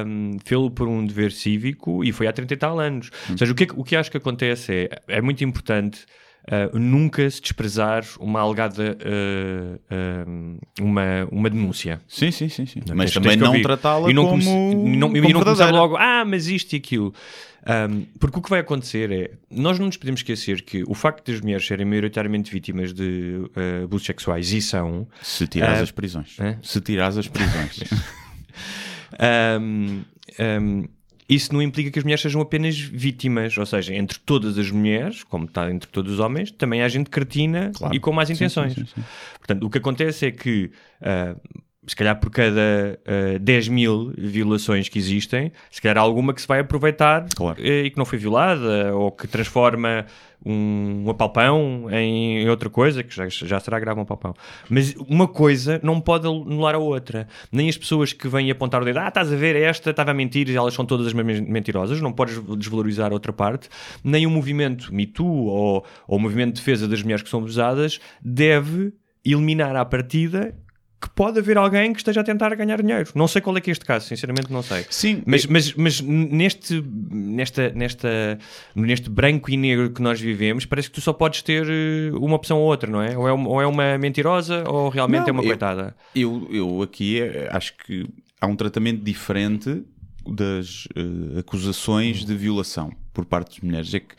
[0.06, 3.10] hum, fê-lo por um dever cívico e foi há 30 e tal anos.
[3.28, 3.32] Hum.
[3.32, 6.04] Ou seja, o que, é o que acho que acontece é, é muito importante
[6.46, 12.00] uh, nunca se desprezar uma alegada, uh, um, uma, uma denúncia.
[12.06, 12.66] Sim, sim, sim.
[12.66, 12.80] sim.
[12.94, 15.70] Mas tens- também tens não tratá-la e não como, e não, e como não começar
[15.70, 17.12] logo, ah, mas isto e aquilo.
[17.68, 21.30] Um, porque o que vai acontecer é, nós não nos podemos esquecer que o facto
[21.32, 25.90] das mulheres serem maioritariamente vítimas de uh, abusos sexuais e são, Se tirares Ah, as
[25.90, 26.36] prisões.
[26.38, 26.58] é?
[26.62, 27.80] Se tirares as prisões.
[29.60, 30.02] um,
[30.62, 30.84] um,
[31.28, 35.24] isso não implica que as mulheres sejam apenas vítimas, ou seja, entre todas as mulheres,
[35.24, 37.94] como está entre todos os homens, também há gente cretina Claro.
[37.94, 38.74] e com más intenções.
[38.74, 39.04] sim, sim, sim.
[39.38, 40.70] Portanto, o que acontece é que,
[41.02, 41.34] ah,
[41.86, 46.40] se calhar por cada ah, 10 mil violações que existem, se calhar há alguma que
[46.40, 47.60] se vai aproveitar Claro.
[47.62, 50.04] eh, e que não foi violada, ou que transforma
[50.44, 54.34] um, um apalpão em outra coisa, que já, já será grave um apalpão.
[54.68, 57.26] Mas uma coisa não pode anular a outra.
[57.50, 60.14] Nem as pessoas que vêm apontar o dedo, ah, estás a ver, esta estava a
[60.14, 63.68] mentir, elas são todas as mesmas mentirosas, não podes desvalorizar a outra parte.
[64.04, 67.40] Nem o movimento Me Too ou, ou o movimento de defesa das mulheres que são
[67.40, 68.92] abusadas deve
[69.24, 70.54] eliminar à partida
[71.00, 73.10] que pode haver alguém que esteja a tentar ganhar dinheiro.
[73.14, 74.84] Não sei qual é que é este caso, sinceramente não sei.
[74.88, 78.38] Sim, Mas, mas, mas neste, nesta, nesta,
[78.74, 82.36] neste branco e negro que nós vivemos, parece que tu só podes ter eh, uma
[82.36, 83.16] opção ou outra, não é?
[83.16, 85.94] Ou é uma, ou é uma mentirosa ou realmente Não, é uma eu- coitada.
[86.14, 88.08] Eu, eu aqui eh, acho que
[88.40, 89.84] há um tratamento diferente
[90.26, 93.92] das eh, acusações de violação por parte das mulheres.
[93.94, 94.14] É que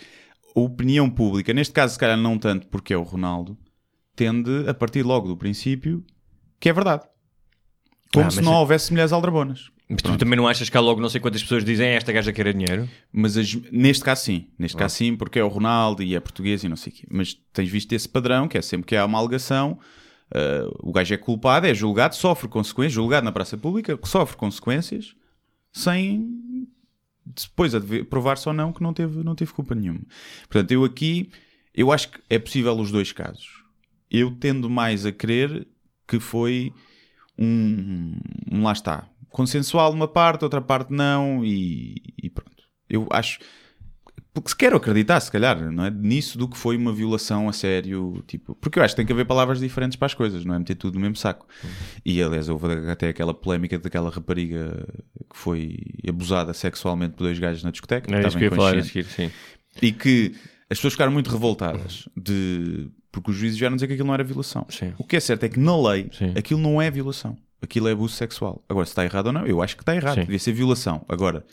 [0.56, 3.58] a opinião pública, neste caso, se calhar não tanto porque é o Ronaldo,
[4.16, 6.04] tende a partir logo do princípio
[6.60, 7.04] que é verdade.
[8.13, 9.70] Como Ah, se não é- houvesse mulheres aldrabonas.
[9.89, 10.20] Mas tu Pronto.
[10.20, 12.52] também não achas que há logo não sei quantas pessoas dizem "É, esta gaja quer
[12.54, 12.89] dinheiro?
[13.12, 16.62] Mas as- neste caso sim, neste caso sim, porque é o Ronaldo e é português
[16.63, 17.08] e não sei o quê.
[17.10, 19.80] Mas tens visto esse padrão, que é sempre que há uma alegação,
[20.34, 25.15] ah, o gajo é culpado, é julgado, sofre consequências, julgado na praça pública, sofre consequências,
[25.72, 26.67] sem
[27.26, 27.74] depois
[28.10, 30.02] provar-se ou não que não teve, não teve culpa nenhuma.
[30.50, 31.30] Portanto, eu aqui,
[31.74, 33.63] eu acho que é possível os dois casos.
[34.10, 35.67] Eu tendo mais a crer
[36.08, 36.74] que foi
[37.38, 38.15] um,
[38.52, 42.63] um lá está, consensual uma parte, outra parte não, e, e pronto.
[42.89, 43.39] Eu acho,
[44.34, 45.89] porque se quero acreditar, se calhar, não é?
[45.91, 49.12] Nisso do que foi uma violação a sério, tipo, porque eu acho que tem que
[49.12, 51.48] haver palavras diferentes para as coisas, não é meter tudo no mesmo saco.
[52.06, 54.88] E aliás, houve até aquela polémica daquela rapariga
[55.30, 58.10] que foi abusada sexualmente por dois gajos na discoteca.
[58.15, 59.32] É isso estava que eu ia falar inconsciente seguir, sim.
[59.82, 60.36] e que
[60.70, 64.24] as pessoas ficaram muito revoltadas de porque os juízes vieram dizer que aquilo não era
[64.24, 64.65] violação.
[64.70, 64.93] Sim.
[64.98, 66.34] O que é certo é que na lei Sim.
[66.38, 67.38] aquilo não é violação.
[67.62, 68.63] Aquilo é abuso sexual.
[68.70, 70.15] Agora, se está errado ou não, eu acho que está errado.
[70.15, 70.22] Sim.
[70.22, 71.04] Devia ser violação.
[71.10, 71.43] Agora,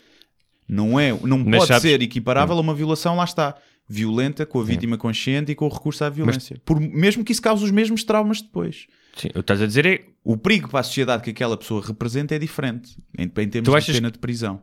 [0.67, 3.55] não é, não Mas pode sabes- ser equiparável a uma violação, lá está.
[3.87, 6.59] Violenta com a vítima consciente e com o recurso à violência.
[6.65, 8.87] Por, mesmo que isso cause os mesmos traumas depois.
[9.15, 11.85] Sim, o que estás a dizer é O perigo para a sociedade que aquela pessoa
[11.85, 14.59] representa é diferente em, em termos Tu de achas pena de prisão.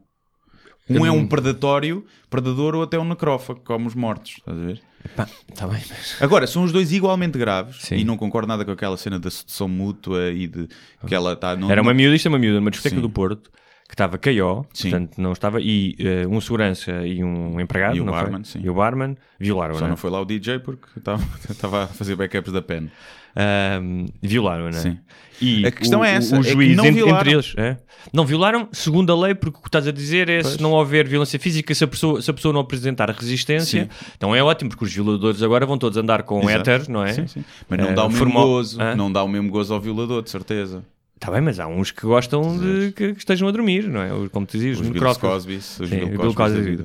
[0.90, 4.33] Um é um predatório, predador ou até um necrófago, como os mortos.
[4.38, 4.83] Estás a ver?
[5.16, 6.16] Pá, tá bem, mas...
[6.20, 7.96] Agora, são os dois igualmente graves Sim.
[7.96, 10.68] e não concordo nada com aquela cena da sedução mútua e de
[11.06, 11.56] que ela está.
[11.56, 13.02] Não, Era uma miúda, isto é uma miúda, numa discoteca Sim.
[13.02, 13.50] do Porto,
[13.88, 14.90] que estava KO, Sim.
[14.90, 18.60] portanto não estava, e eh, um segurança e um empregado, E o barman, sim.
[18.62, 19.90] E o barman violaram, Só não é?
[19.90, 22.90] não foi lá o DJ porque estava estava a fazer backups da pen.
[23.34, 24.80] Ahm, violaram, não é?
[24.80, 24.98] Sim.
[25.40, 27.18] E A questão o, é essa, O, é juiz, não entre, violaram.
[27.20, 27.76] entre eles, é?
[28.12, 31.08] não violaram, segundo a lei, porque o que estás a dizer é se não houver
[31.08, 34.84] violência física, se a pessoa, se a pessoa não apresentar resistência, então é ótimo, porque
[34.84, 36.58] os violadores agora vão todos andar com Exato.
[36.60, 37.12] héteros, não é?
[37.12, 37.44] Sim, sim.
[37.68, 38.80] Mas não Eh, dá o mesmo formal- gozo.
[38.80, 38.94] Hã?
[38.94, 40.84] Não dá o mesmo gozo ao violador, de certeza.
[41.16, 44.28] Está bem, mas há uns que gostam de que, que estejam a dormir, não é?
[44.28, 45.02] Como tu dizias, Os Bill.
[45.14, 46.84] Cosby, os Sim, Bill Cosby Cosby.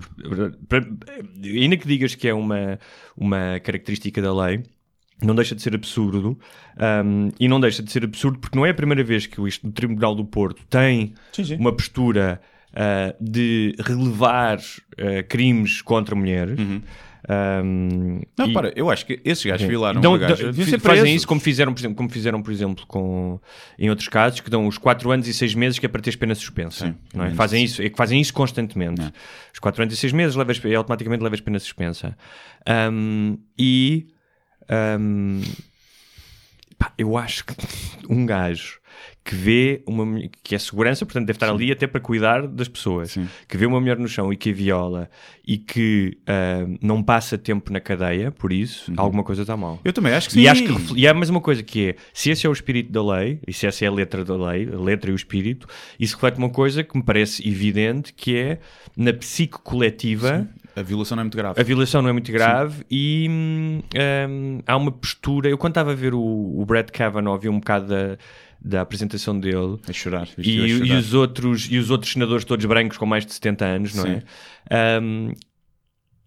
[1.43, 2.79] Ainda que digas que é uma,
[3.15, 4.62] uma característica da lei,
[5.21, 6.38] não deixa de ser absurdo
[7.06, 9.47] um, e não deixa de ser absurdo porque não é a primeira vez que o,
[9.47, 11.56] isto- o Tribunal do Porto tem Sim, sim.
[11.58, 12.39] uma postura
[12.71, 16.60] uh, de relevar uh, crimes contra mulheres.
[17.30, 20.17] Um, Não, e- para, eu acho que esses gajos violaram Dão-
[20.69, 21.10] ser fazem presos.
[21.17, 23.39] isso como fizeram, por exemplo, como fizeram, por exemplo, com,
[23.77, 26.15] em outros casos, que dão os 4 anos e 6 meses que é para teres
[26.15, 26.86] pena suspensa.
[26.88, 27.25] Sim, não é?
[27.25, 29.01] menos Fazem isso, é que fazem isso constantemente.
[29.01, 29.12] Não.
[29.53, 32.15] Os 4 anos e 6 meses levas, é, automaticamente levas pena suspensa.
[32.65, 34.08] Ahm, e
[34.69, 35.41] ahm,
[36.77, 37.56] pá, eu acho que
[38.10, 38.80] um gajo
[39.23, 43.12] que vê uma que é segurança, portanto deve estar ali até para cuidar das pessoas,
[43.12, 43.27] Sim.
[43.45, 45.10] que vê uma mulher no chão e que a viola
[45.45, 49.82] e que ahm, não passa tempo na cadeia, por isso, alguma coisa está mal.
[49.84, 50.41] Eu também acho que sim.
[50.41, 52.89] E acho que e há mais uma coisa que é, se esse é o espírito
[52.89, 55.67] da lei, e se essa é a letra da lei, a letra e o espírito,
[55.99, 58.60] isso reflete uma coisa que me parece evidente, que é
[58.95, 60.47] na psique coletiva
[60.78, 61.60] A violação não é muito grave.
[61.60, 63.82] a violação não é muito grave e hum,
[64.30, 65.50] hum, há uma postura.
[65.50, 68.18] Eu quando estava a ver o, o Brad Kavanaugh, vi um bocado da,
[68.62, 69.80] da apresentação dele.
[69.90, 70.28] A chorar.
[70.38, 71.00] E, a e chorar.
[71.00, 74.22] os outros, e os outros senadores todos brancos com mais de 70 anos, não Sim.
[74.70, 75.00] é?
[75.02, 75.34] Um,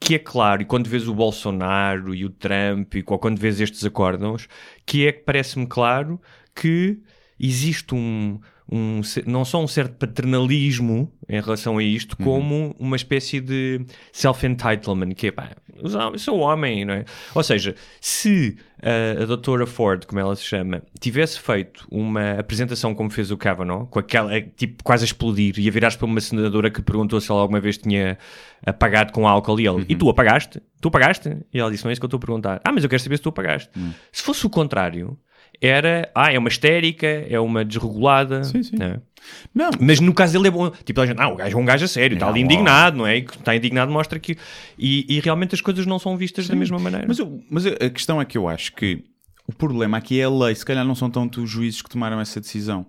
[0.00, 3.84] que é claro, e quando vês o Bolsonaro e o Trump, e quando vês estes
[3.84, 4.48] acórdãos,
[4.84, 6.20] que é que parece-me claro
[6.54, 6.98] que
[7.38, 12.24] existe um, um não só um certo paternalismo em relação a isto, Uhum.
[12.24, 13.80] como uma espécie de
[14.12, 15.50] self-entitlement, que é pá,
[15.82, 17.04] eu sou homem, não é?
[17.34, 22.94] Ou seja, se a, a doutora Ford, como ela se chama, tivesse feito uma apresentação
[22.94, 26.20] como fez o Kavanaugh, com aquela, tipo, quase a explodir, e a virar-se para uma
[26.20, 28.18] senadora que perguntou se ela alguma vez tinha
[28.64, 29.84] apagado com álcool, e ele, Uhum.
[29.88, 30.60] e tu apagaste?
[30.80, 31.36] Tu apagaste?
[31.52, 32.60] E ela disse, não é isso que eu estou a perguntar.
[32.64, 33.70] Ah, mas eu quero saber se tu apagaste.
[33.76, 33.92] Hum.
[34.12, 35.18] Se fosse o contrário,
[35.60, 38.44] era, ah, é uma histérica, é uma desregulada.
[38.44, 38.76] Sim, sim.
[38.76, 39.00] não é?
[39.54, 40.70] Não, Mas no caso dele é bom.
[40.70, 43.06] Tipo, a gente, ah, o gajo é um gajo a sério, está ali indignado, não
[43.06, 43.16] é?
[43.18, 44.36] E que está indignado mostra que.
[44.78, 47.04] E, e realmente as coisas não são vistas da mesma maneira.
[47.06, 49.04] Mas, eu- mas a a questão é que eu acho que
[49.46, 50.54] o problema aqui é a lei.
[50.54, 52.86] Se calhar não são tanto os juízes que tomaram essa decisão.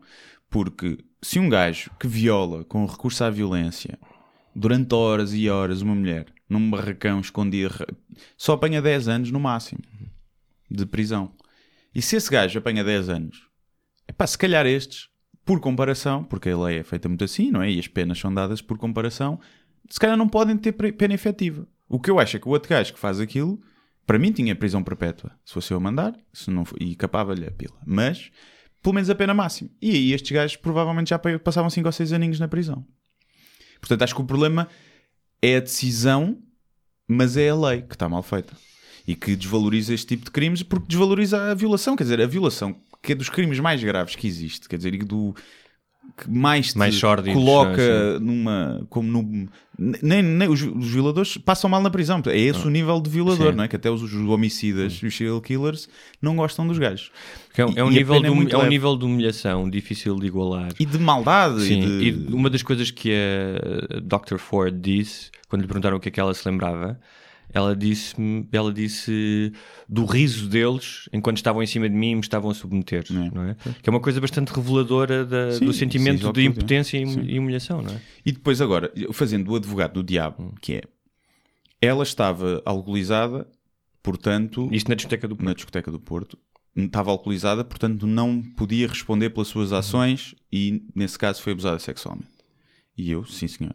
[0.49, 3.99] Porque se um gajo que viola com recurso à violência
[4.55, 7.73] durante horas e horas uma mulher num barracão escondido
[8.37, 9.79] só apanha 10 anos no máximo
[10.69, 11.31] de prisão.
[11.93, 13.47] E se esse gajo apanha 10 anos,
[14.07, 15.09] epá, se calhar estes,
[15.43, 17.69] por comparação, porque a lei é feita muito assim, não é?
[17.71, 19.39] E as penas são dadas por comparação,
[19.89, 21.67] se calhar não podem ter pena efetiva.
[21.89, 23.61] O que eu acho é que o outro gajo que faz aquilo,
[24.05, 27.51] para mim tinha prisão perpétua, se fosse eu a mandar, se não e capava-lhe a
[27.51, 27.77] pila.
[27.85, 28.31] Mas,
[28.81, 29.69] pelo menos a pena máxima.
[29.81, 32.85] E aí estes gajos provavelmente já pa- passavam 5 ou 6 aninhos na prisão.
[33.79, 34.67] Portanto, acho que o problema
[35.41, 36.41] é a decisão,
[37.07, 38.55] mas é a lei que está mal feita.
[39.11, 41.95] E que desvaloriza este tipo de crimes porque desvaloriza a violação.
[41.95, 44.99] Quer dizer, a violação, que é dos crimes mais graves que existe, quer dizer, e
[44.99, 45.35] do
[46.17, 48.85] que mais te Mais sórdidos, coloca numa.
[48.89, 49.47] como num,
[49.77, 52.21] nem, nem os, os violadores passam mal na prisão.
[52.27, 53.57] É esse o nível de violador, Sim.
[53.57, 53.67] não é?
[53.67, 55.87] Que até os, os homicidas, os serial killers,
[56.21, 57.11] não gostam dos gajos.
[57.55, 59.69] É um, é um E- e nível pena de, é é um nível de humilhação
[59.69, 60.69] difícil de igualar.
[60.79, 61.61] E de maldade.
[61.63, 62.33] Sim, e e de...
[62.33, 64.37] uma das coisas que a Dr.
[64.37, 66.99] Ford disse, quando lhe perguntaram o que é que ela se lembrava,
[67.53, 68.15] ela disse,
[68.51, 69.51] ela disse
[69.87, 73.43] do riso deles enquanto estavam em cima de mim e me estavam a submeter, não
[73.43, 73.55] é?
[73.81, 76.43] Que é uma coisa bastante reveladora da- Sim, do sim, sentimento é de é.
[76.45, 77.23] impotência e, Sim.
[77.23, 78.01] e humilhação, não é?
[78.25, 80.81] E depois agora, fazendo o advogado do diabo, que é
[81.81, 83.47] ela estava alcoolizada,
[84.03, 86.37] portanto, Isto na discoteca do na discoteca do Porto,
[86.75, 92.29] estava alcoolizada, portanto não podia responder pelas suas ações e nesse caso foi abusada sexualmente.
[92.97, 93.73] E eu, sim senhor.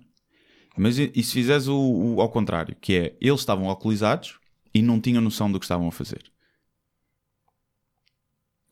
[0.76, 4.38] Mas e, e se fizeres o, o- ao contrário, que é eles estavam alcoolizados
[4.74, 6.22] e não tinham noção do que estavam a fazer.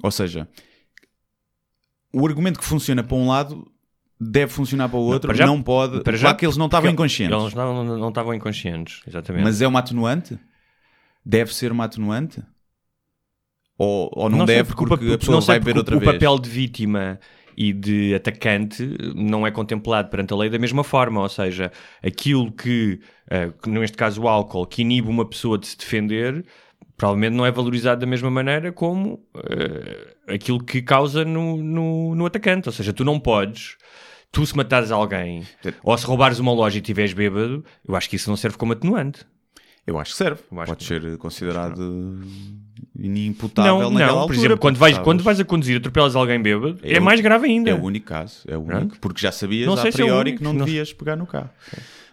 [0.03, 0.49] Ou seja,
[2.13, 3.71] o argumento que funciona para um lado
[4.21, 6.03] deve funcionar para o outro, para já- não pode.
[6.03, 7.41] para já- claro que eles não estavam inconscientes.
[7.41, 9.43] Eles não, não, não estavam inconscientes, exatamente.
[9.45, 10.39] Mas é uma atenuante?
[11.25, 12.43] Deve ser uma atenuante?
[13.77, 15.99] Ou, ou não, sei, deve porque o porque, a pessoa não vai ver outra o
[16.01, 16.13] vez?
[16.13, 17.19] papel de vítima
[17.57, 21.71] e de atacante não é contemplado perante a lei da mesma forma, ou seja,
[22.03, 23.01] aquilo que,
[23.63, 26.45] que neste caso o álcool, que inibe uma pessoa de se defender,
[26.97, 32.27] provavelmente não é valorizado da mesma maneira como eh, aquilo que causa no, no, no
[32.27, 33.77] atacante, ou seja, tu não podes...
[34.33, 35.45] Tu se matares alguém
[35.85, 38.73] ou se roubares uma loja e estiveres bêbado, eu acho que isso não serve como
[38.73, 39.25] atenuante.
[39.87, 40.41] Eu acho que serve.
[40.51, 42.21] Acho Pode que- ser considerado
[42.99, 44.27] inimputável Não, naquela não, altura.
[44.39, 47.01] por exemplo, quando vais, sabes- quando vais a conduzir e atropelas alguém bêbado, é, É
[47.01, 47.71] mais grave ainda.
[47.71, 50.39] É o único caso, é o único, porque já sabias Não a é priori único,
[50.39, 51.51] que não não- devias pegar no carro.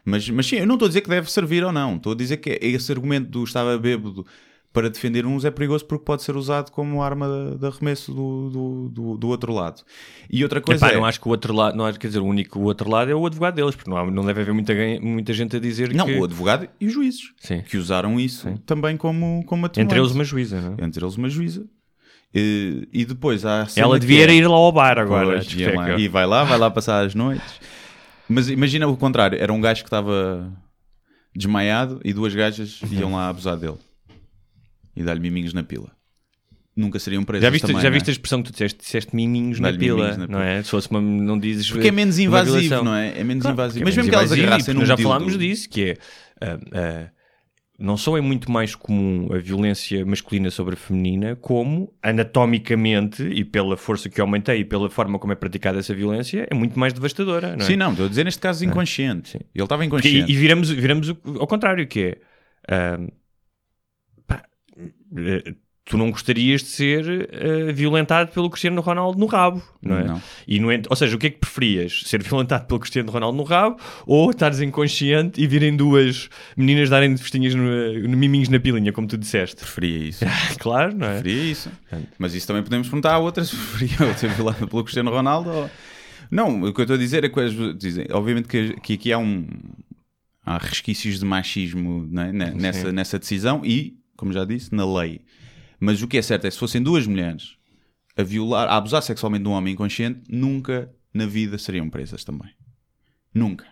[0.04, 1.96] Mas, mas sim, eu não estou a dizer que deve servir ou não.
[1.98, 4.26] Estou a dizer que esse argumento do estava bêbado
[4.73, 8.89] para defender uns é perigoso porque pode ser usado como arma de, arremesso do, do,
[8.89, 9.81] do, do outro lado.
[10.29, 10.97] E outra coisa Epá, é...
[10.97, 13.12] não acho que o outro lado, não acho, quer dizer, o único o outro lado
[13.12, 15.93] é o advogado deles, porque não, há- não deve haver muita, muita gente a dizer
[15.93, 17.62] Não, que o advogado e os juízes Sim.
[17.62, 19.81] que usaram isso também como, como atenuante.
[19.93, 20.86] entre eles uma juíza, não é?
[20.86, 21.65] Entre eles uma juíza.
[22.34, 25.41] E, e depois há Ela devia é- ir lá ao bar agora.
[25.43, 27.60] Pois, lá- e vai lá, vai lá passar as noites.
[28.29, 30.49] Mas imagina o contrário: era um gajo que estava
[31.36, 33.77] desmaiado e duas gajas iam lá abusar dele
[34.95, 35.91] e dar-lhe miminhos na pila.
[36.75, 37.43] Nunca seriam presos.
[37.43, 37.97] Já viste, também, já não é?
[37.97, 38.80] viste a expressão que tu disseste?
[38.80, 40.49] Disseste miminhos na Dá-lhe pila, miminhos na não pila.
[40.49, 40.63] é?
[40.63, 41.69] Se fosse uma, não dizes.
[41.69, 43.19] Porque é menos invasivo, não é?
[43.19, 43.84] É menos Claro, invasivo.
[43.84, 45.97] é Mas mesmo que elas agarrassem num já falámos disso, que é.
[46.41, 47.10] ah, ah,
[47.77, 53.43] não só é muito mais comum a violência masculina sobre a feminina, como anatomicamente e
[53.43, 56.93] pela força que aumentei e pela forma como é praticada essa violência, é muito mais
[56.93, 57.56] devastadora.
[57.56, 57.67] Não é?
[57.67, 59.38] Sim, não, estou a dizer neste caso inconsciente.
[59.54, 60.32] Ele estava inconsciente.
[60.32, 62.17] E, e viramos, viramos ao contrário, que é
[62.69, 62.99] eh,
[65.84, 70.04] tu não gostarias de ser eh, violentado pelo Cristiano Ronaldo no rabo, não é?
[70.06, 70.21] Não.
[70.47, 72.04] E no ent- ou seja, o que é que preferias?
[72.06, 77.13] Ser violentado pelo Cristiano Ronaldo no rabo ou estares inconsciente e virem duas meninas darem
[77.13, 77.63] de festinhas no,
[78.08, 79.56] no miminhos na pilinha, como tu disseste?
[79.58, 80.24] Preferia isso.
[80.60, 81.19] claro, não é?
[81.19, 81.71] Preferia isso.
[82.17, 85.69] Mas isso também podemos perguntar a outras preferia ser violada pelo Cristiano Ronaldo ou...
[86.30, 89.12] Não, o que eu estou a dizer é que as dizem, obviamente que, que aqui
[89.12, 89.45] há um
[90.45, 95.21] há resquícios de machismo ne- nessa, nessa decisão e, como já disse, na lei.
[95.80, 97.56] Mas o que é certo é que se fossem duas mulheres
[98.17, 102.50] a violar, a abusar sexualmente de um homem inconsciente, nunca na vida seriam presas também.
[103.34, 103.65] Nunca.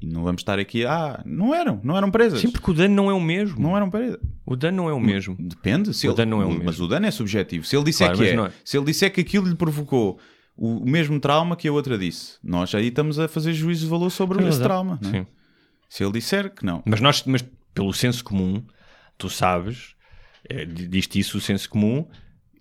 [0.00, 2.40] E não vamos estar aqui, ah, não eram, não eram presas.
[2.40, 3.60] Sim, porque o dano não é o mesmo.
[3.60, 4.18] Não eram presas.
[4.44, 5.36] O dano não é o mesmo.
[5.38, 5.94] Depende.
[5.94, 6.84] Se O ele- dano não é o Mas mesmo.
[6.84, 7.64] o dano é subjetivo.
[7.64, 8.60] Se ele disser Claro, que mas é, é.
[8.64, 10.18] se ele disser que aquilo lhe provocou
[10.56, 14.10] o mesmo trauma que a outra disse, nós aí estamos a fazer juízo de valor
[14.10, 14.98] sobre Sim, esse trauma.
[15.02, 15.06] é?
[15.10, 15.26] Sim.
[15.88, 16.82] Se ele disser que não.
[16.84, 18.62] Mas nós, mas pelo senso comum,
[19.18, 19.94] tu sabes,
[20.48, 22.06] é, diz-te isso o senso comum,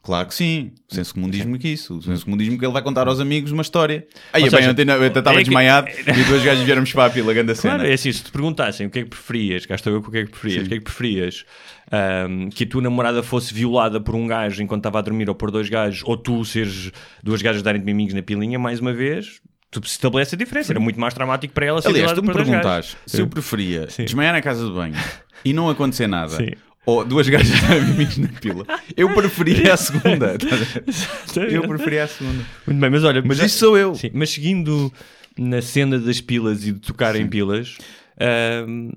[0.04, 0.74] Claro que sim.
[0.92, 1.98] O senso comum diz-me que isso.
[1.98, 4.06] O senso comum diz-me que ele vai contar aos amigos uma história.
[4.34, 7.10] Aí, bem, ontem eu até estava é que- desmaiado e dois gajos vieram-me para a
[7.10, 7.76] pila, grande cena.
[7.76, 10.10] Claro, é assim, se te perguntassem o que é que preferias, cá estou eu com
[10.10, 11.46] o que é que preferias, o que é que preferias?
[11.90, 15.36] Ahm, que a tua namorada fosse violada por um gajo enquanto estava a dormir ou
[15.36, 16.92] por dois gajos, ou tu seres
[17.24, 19.40] duas gajas darem-te miminhos na pilinha, mais uma vez,
[19.82, 20.72] tu se estabelece a diferença.
[20.72, 24.06] Era muito mais traumático para ela ser Aliás, tu me perguntas se eu preferia Sim.
[24.06, 24.96] desmaiar na casa de banho
[25.44, 26.36] e não acontecer nada.
[26.38, 26.52] Sim.
[26.86, 28.66] Ou duas gajas darem amigos na pila.
[28.96, 30.36] Eu preferia a segunda.
[31.50, 32.44] eu preferia a segunda.
[32.68, 33.96] Muito bem, mas olha, Mas já- isso sou eu.
[33.96, 34.92] Sim, mas seguindo
[35.38, 37.78] na cena das pilas e de tocar em pilas,
[38.20, 38.92] ahm,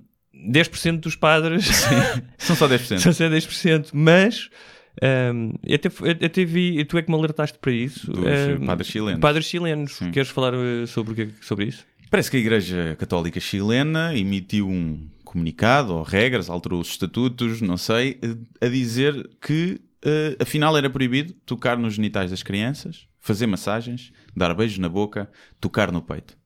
[0.53, 1.67] 10% dos padres
[2.39, 2.99] São só 10%.
[2.99, 4.51] são só 10%, mas
[5.03, 8.11] ahm, eu até, eu até vi, tu é que me alertaste para isso.
[8.11, 9.21] Dos ahm, padres chilenos.
[9.21, 9.99] Padres chilenos.
[10.13, 11.85] Queres falar eh, sobre, que- sobre isso?
[12.11, 17.77] Parece que a Igreja Católica Chilena emitiu um comunicado ou regras, alterou os estatutos, não
[17.77, 23.47] sei, eh, a dizer que eh, afinal era proibido tocar nos genitais das crianças, fazer
[23.47, 25.29] massagens, dar beijos na boca,
[25.61, 26.37] tocar no peito.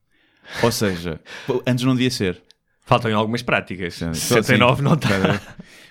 [0.62, 1.20] Ou seja,
[1.66, 2.42] antes não devia ser.
[2.86, 3.94] Faltam algumas práticas.
[3.94, 5.10] Sim, 69 não está.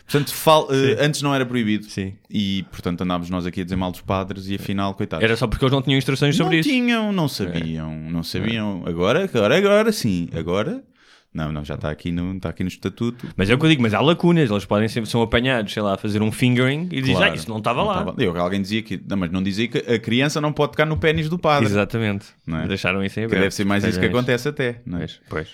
[0.10, 1.86] Portanto, fal- eh, antes não era proibido.
[1.86, 2.14] Sim.
[2.30, 5.24] E, portanto, andámos nós aqui a dizer mal dos padres e afinal, coitados.
[5.24, 6.70] Era só porque eles não tinham instruções sobre não isso.
[6.70, 8.84] tinham, não sabiam, não sabiam.
[8.88, 10.28] Agora, agora, agora sim.
[10.36, 10.82] Agora,
[11.32, 13.28] não, não, já está aqui no, está aqui no estatuto.
[13.38, 15.84] Mas é o que eu digo, mas há lacunas, eles podem sempre são apanhados, sei
[15.84, 17.32] lá, a fazer um fingering e dizem, Claro.
[17.32, 18.14] ah, isso não estava lá.
[18.18, 20.98] Eu, alguém dizia que, não, mas não dizia que a criança não pode tocar no
[20.98, 21.68] pênis do padre.
[21.70, 22.26] Exatamente.
[22.48, 22.68] Não é?
[22.68, 23.42] Deixaram isso em Que aberto.
[23.44, 24.10] deve ser mais isso que é.
[24.10, 24.82] acontece até.
[24.88, 25.02] Não é?
[25.02, 25.48] Pois, pois.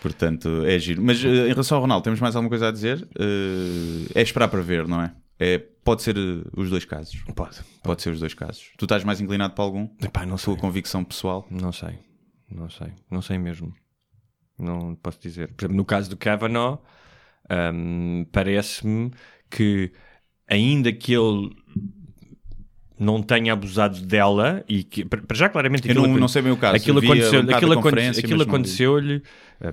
[0.00, 1.02] Portanto, é giro.
[1.02, 3.06] Mas eh, em relação ao Ronaldo, temos mais alguma coisa a dizer?
[3.18, 5.12] Eh, é esperar para ver, não é?
[5.38, 7.22] é pode ser eh, os dois casos.
[7.34, 7.58] Pode.
[7.82, 8.70] Pode ser os dois casos.
[8.76, 9.88] Tu estás mais inclinado para algum?
[10.02, 10.54] Epá, não sei.
[10.54, 11.46] Tua convicção pessoal?
[11.50, 11.98] Não sei.
[12.50, 12.92] Não sei.
[13.10, 13.74] Não sei mesmo.
[14.58, 15.52] Não posso dizer.
[15.52, 16.78] Por exemplo, no caso do Kavanaugh,
[17.72, 19.12] hum, parece-me
[19.50, 19.92] que
[20.46, 21.54] ainda que ele
[22.98, 26.42] não tenha abusado dela e que para já claramente Eu aquilo não, acon- não sei
[26.42, 26.76] bem o caso.
[26.76, 29.22] aquilo Eu vi a aconteceu, metade aquilo, aconte- aquilo não aconteceu-lhe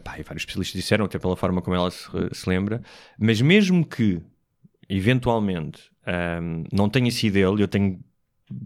[0.04, 2.82] pá, e vários especialistas disseram até pela forma como ela se, se lembra
[3.20, 4.22] mas mesmo que
[4.90, 5.82] eventualmente
[6.42, 8.00] hum, não tenha sido ele eu tenho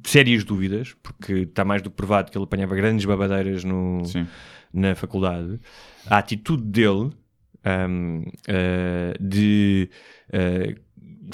[0.06, 4.28] sérias dúvidas porque está mais do que provado que ele apanhava grandes babadeiras no, Sim.
[4.74, 5.58] na faculdade,
[6.06, 7.12] a atitude dele
[7.66, 9.90] hum, eh, de
[10.34, 10.76] eh,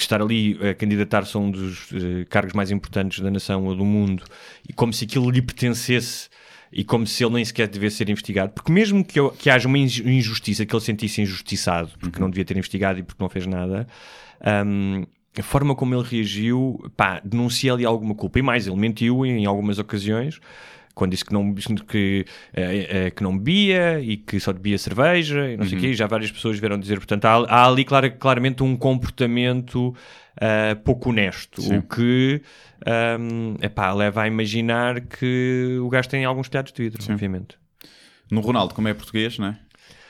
[0.02, 3.84] estar ali a candidatar-se a um dos eh, cargos mais importantes da nação ou do
[3.84, 4.24] mundo
[4.68, 6.28] e como se aquilo lhe pertencesse
[6.72, 9.68] e como se ele nem sequer devesse ser investigado, porque mesmo que, eu- que haja
[9.68, 13.28] uma inju- injustiça, que ele sentisse injustiçado porque não devia ter investigado e porque não
[13.30, 13.86] fez nada,
[14.66, 15.04] hum,
[15.38, 18.38] a forma como ele reagiu, pá, denuncia ali alguma culpa.
[18.38, 20.40] E mais, ele mentiu em algumas ocasiões,
[20.96, 25.56] quando disse que não, que, eh, que não bebia e que só bebia cerveja e
[25.56, 25.94] não sei o quê.
[25.94, 29.94] Já várias pessoas vieram dizer, portanto, há, há ali clara- claramente um comportamento
[30.40, 32.40] ah, pouco honesto, o que
[32.86, 37.56] ahm, epá, leva a imaginar que o gajo tem alguns telhados de vidro, obviamente.
[38.30, 39.58] No Ronaldo, como é português, não é?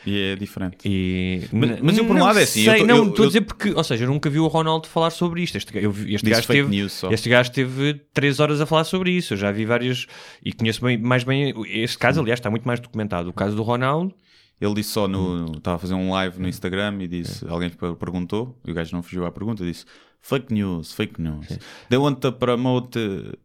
[0.06, 0.78] E é diferente.
[0.84, 1.42] E...
[1.52, 3.26] Mas- mas eu, por um lado, é assim, sei, eu tô- não, eu- estou a
[3.26, 5.56] dizer porque, ou seja, eu nunca vi o Ronaldo falar sobre isto.
[5.56, 7.10] Este, eu este, gajo fake teve, news só.
[7.10, 9.34] este gajo teve 3 horas a falar sobre isso.
[9.34, 10.06] Eu já vi várias
[10.44, 11.52] e conheço bem- mais bem.
[11.66, 13.28] Este caso, aliás, está muito mais documentado.
[13.30, 14.14] O caso do Ronaldo,
[14.60, 15.52] Ele disse só no.
[15.56, 17.46] Estava a fazer um live no Instagram e disse.
[17.48, 19.84] Alguém per- perguntou, e o gajo não fugiu à pergunta, disse:
[20.22, 21.46] Fake news, fake news.
[21.90, 23.36] They want to promote uh,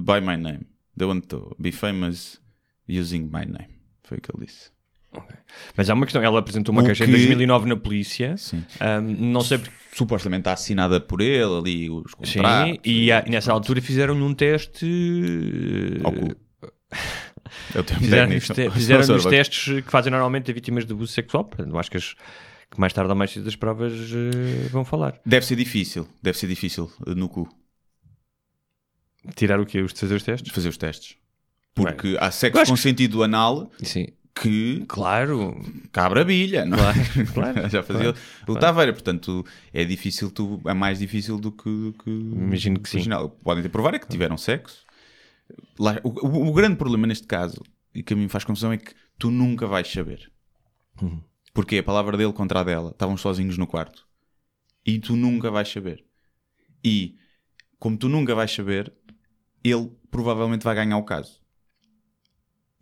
[0.00, 0.60] by my name.
[0.96, 2.40] They want to be famous
[2.88, 3.68] using my name.
[4.04, 4.70] Foi o que ele disse.
[5.76, 6.22] Mas há uma questão.
[6.22, 8.36] Ela apresentou uma O queixa que- em 2009 na polícia.
[8.36, 8.64] Sim.
[8.80, 9.74] Ahm, não sei porque.
[9.94, 12.78] Supostamente está assinada por ele ali, os Sim, contratos.
[12.82, 14.86] e, há- e nessa altura fizeram-lhe um teste.
[16.02, 16.34] Ao cu.
[17.98, 18.70] Fizeram, técnico.
[18.72, 21.44] fizeram os testes que fazem normalmente a vítimas de abuso sexual.
[21.44, 22.14] Portanto, acho que, as-
[22.70, 25.20] que mais tarde ou mais cedo as provas eh, vão falar.
[25.26, 27.46] Deve ser difícil, deve ser difícil uh, no cu
[29.36, 29.80] Tirar o quê?
[29.82, 30.52] Os de fazer os testes?
[30.52, 31.16] fazer os testes.
[31.74, 34.06] Porque há Eu sexo com que- sentido anal Sim.
[34.34, 35.60] Que Claro.
[35.92, 36.92] cabra bilha, não é?
[36.92, 38.14] Claro, claro, Já fazia
[38.48, 41.68] o Taveira, portanto é difícil, tu, é mais difícil do que.
[41.68, 42.96] do que Imagino que sim.
[42.98, 43.28] original.
[43.28, 44.84] Podem ter provar é que tiveram sexo.
[45.78, 47.60] Lá- o, o- o grande problema neste caso,
[47.94, 50.30] e que a mim faz confusão, é que tu nunca vais saber.
[51.00, 51.20] Uhum.
[51.52, 54.06] Porque a palavra dele contra a dela, estavam sozinhos no quarto.
[54.86, 56.04] E tu nunca vais saber.
[56.82, 57.16] E
[57.78, 58.90] como tu nunca vais saber,
[59.62, 61.41] ele provavelmente vai ganhar o caso.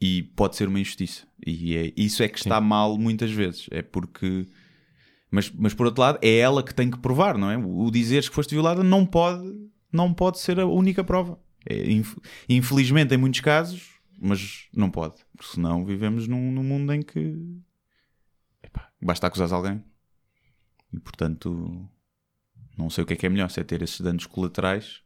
[0.00, 1.26] E pode ser uma injustiça.
[1.46, 3.66] E é, isso é que está mal muitas vezes.
[3.70, 4.46] É porque.
[5.30, 7.56] Mas, mas por outro lado, é ela que tem que provar, não é?
[7.56, 9.44] O o dizeres que foste violada não pode,
[9.92, 11.38] não pode ser a única prova.
[11.68, 12.16] É, inf-
[12.48, 15.16] infelizmente, em muitos casos, mas não pode.
[15.36, 17.36] Porque senão vivemos num, num mundo em que
[18.62, 19.84] epá, basta acusar alguém.
[20.92, 21.88] E portanto,
[22.76, 25.02] não sei o que é que é melhor: se é ter esses danos colaterais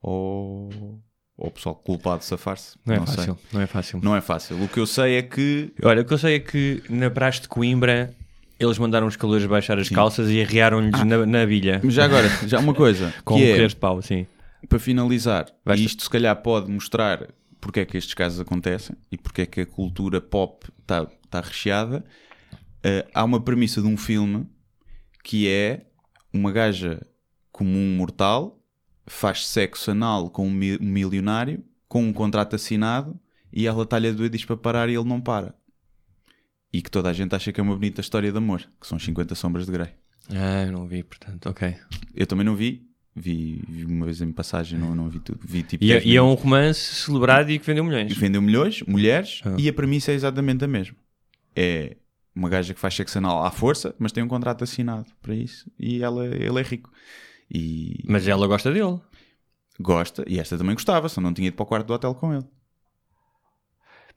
[0.00, 1.02] ou,
[1.38, 2.76] ou o pessoal culpado safar-se.
[2.84, 3.16] Não é sei.
[3.16, 4.00] fácil, não é fácil.
[4.02, 4.62] Não é fácil.
[4.62, 7.42] O que eu sei é que Olha, o que eu sei é que na praxe
[7.42, 8.12] de Coimbra
[8.58, 11.80] eles mandaram os calores baixar as calças e arrearam-lhes na, na bilha.
[11.82, 14.26] Mas já agora, já uma coisa, Com que é, colheres de pau, sim.
[14.68, 17.28] para finalizar, e isto se calhar pode mostrar
[17.60, 21.40] porque é que estes casos acontecem e porque é que a cultura pop está tá
[21.40, 22.04] recheada.
[22.82, 24.44] eh, há uma premissa de um filme
[25.22, 25.82] que é
[26.32, 27.00] uma gaja
[27.52, 28.57] comum mortal
[29.08, 33.18] faz sexo anal com um mi- milionário com um contrato assinado
[33.52, 35.54] e ela está-lhe a doer diz para parar e ele não para.
[36.72, 38.98] E que toda a gente acha que é uma bonita história de amor, que são
[38.98, 39.88] 50 sombras de Grey.
[40.30, 41.74] Ah, eu não vi, portanto, ok.
[42.14, 42.86] Eu também não vi.
[43.16, 45.40] Vi, vi uma vez em passagem, não, não vi tudo.
[45.42, 48.16] Vi tipo E, é- 10 e é um romance celebrado e que vendeu milhões.
[48.16, 49.56] Vendeu milhões, mulheres, Ah.
[49.58, 50.94] e a premissa é exatamente a mesma.
[51.56, 51.96] É
[52.34, 55.68] uma gaja que faz sexo anal à força, mas tem um contrato assinado para isso,
[55.78, 56.92] e ela, ele é rico.
[57.50, 58.98] E Mas ela gosta dele.
[59.80, 62.34] gosta, e esta também gostava, só não tinha ido para o quarto do hotel com
[62.34, 62.44] ele.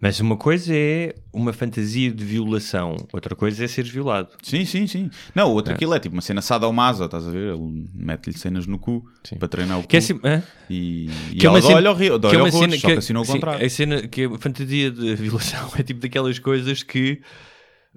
[0.03, 4.29] Mas uma coisa é uma fantasia de violação, outra coisa é seres violado.
[4.41, 5.11] Sim, sim, sim.
[5.36, 7.53] Não, o outro aquilo é tipo uma cena sadomaso, estás a ver?
[7.53, 9.36] Ele mete-lhe cenas no cu Sim.
[9.38, 9.88] para treinar o cu.
[9.89, 10.41] Que é assim, hã?
[10.67, 13.21] E, e Que é uma cena- olha horrível, que é uma cena só que assinou
[13.21, 17.21] o sim, a cena que a fantasia de violação é tipo daquelas coisas que,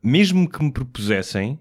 [0.02, 1.58] mesmo que me propusessem,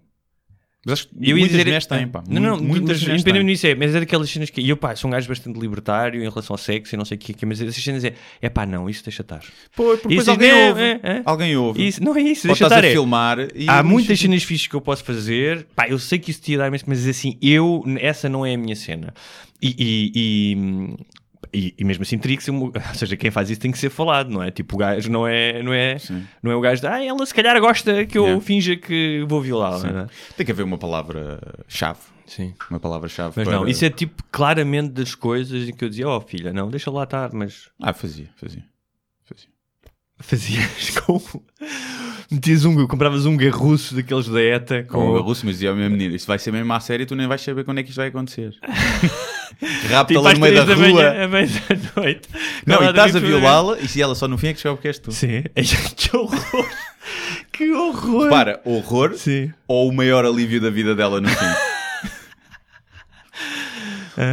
[0.86, 1.64] Mas acho que eu muitas dizer.
[1.66, 2.24] mulheres têm, pá.
[2.28, 4.60] Não, não, Mu- muitas mulheres independente disso é, mas é daquelas cenas que.
[4.60, 7.16] E eu, pá, sou um gajo bastante libertário em relação ao sexo e não sei
[7.16, 8.14] o que, que mas essas cenas é.
[8.42, 9.40] É pá, não, isso deixa estar.
[9.76, 10.82] Pô, porque depois alguém não, ouve.
[10.82, 11.22] é, é.
[11.24, 11.88] Alguém ouve.
[11.88, 12.84] Isso, não é isso, Ou deixa estar.
[12.84, 12.92] a é.
[12.92, 15.66] filmar Há muitas cenas fixas que eu posso fazer.
[15.76, 18.54] Pá, eu sei que isso te ia dar imenso, mas assim, eu, essa não é
[18.54, 19.14] a minha cena.
[19.62, 20.96] E, e, e,
[21.54, 22.52] e- e mesmo assim teria que ser.
[22.54, 24.50] Ou seja, quem faz isso tem que ser falado, não é?
[24.52, 26.26] Tipo, o gajo não é, não é, Sim.
[26.42, 26.88] não é o gajo de.
[26.88, 28.42] Ah, ela se calhar gosta que eu Yeah.
[28.46, 30.04] finja que vou violá-la.
[30.04, 30.08] é?
[30.36, 32.00] Tem que haver uma palavra-chave.
[32.26, 32.54] Sim.
[32.70, 33.34] Uma palavra-chave.
[33.36, 36.52] Mas para- não, isso é tipo claramente das coisas em que eu dizia, oh filha,
[36.54, 38.64] não, deixa lá estar, mas Ah, fazia, fazia.
[39.26, 39.50] fazia.
[40.20, 41.22] fazias com.
[42.32, 45.22] Metias um, compravas um garruço daqueles da ETA Com com.
[45.22, 47.28] russo, mas dizia ao meu menino: Isto vai ser mesmo à série e tu nem
[47.28, 48.56] vais saber quando é que isto vai acontecer.
[49.64, 50.88] Tipo Rapta-la às no meio da da rua.
[50.88, 52.30] manhã, à meia da noite.
[52.66, 54.82] Não, Ela e estás a violá-la e se ela só no fim é que descobre
[54.82, 55.12] que és tu.
[55.12, 55.44] Sim.
[55.96, 56.68] que horror!
[57.52, 58.30] que horror!
[58.30, 59.52] Para, horror Sim.
[59.68, 61.46] ou o maior alívio da vida dela no fim?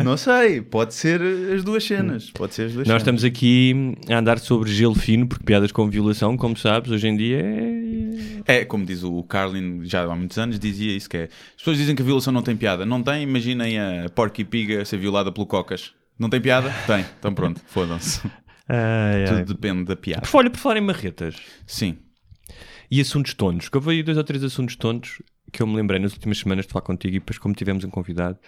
[0.04, 1.20] Não sei, pode ser
[1.54, 2.30] as duas cenas.
[2.30, 3.02] Pode ser as duas Nós cenas.
[3.02, 7.16] estamos aqui a andar sobre gelo fino, porque piadas com violação, como sabes, hoje em
[7.16, 7.40] dia
[8.46, 8.60] é.
[8.60, 11.24] É, como diz o Carlin, já há muitos anos, dizia isso: que é.
[11.24, 12.84] As pessoas dizem que a violação não tem piada.
[12.84, 15.92] Não tem, imaginem a Porky Pig a ser violada pelo Cocas.
[16.18, 16.70] Não tem piada?
[16.86, 17.04] Tem.
[17.18, 18.20] Então pronto, fodam-se.
[18.68, 20.26] Ai, Tudo depende da piada.
[20.28, 21.34] Por, olha, por falar em marretas
[21.66, 21.96] Sim.
[22.90, 25.98] e assuntos tontos, que houve aí dois ou três assuntos tontos que eu me lembrei
[25.98, 28.38] nas últimas semanas de falar contigo e depois, como tivemos um convidado,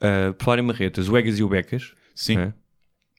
[0.00, 1.92] ah, por falar em marretas, o Egas e o Becas.
[2.14, 2.36] Sim.
[2.36, 2.54] né?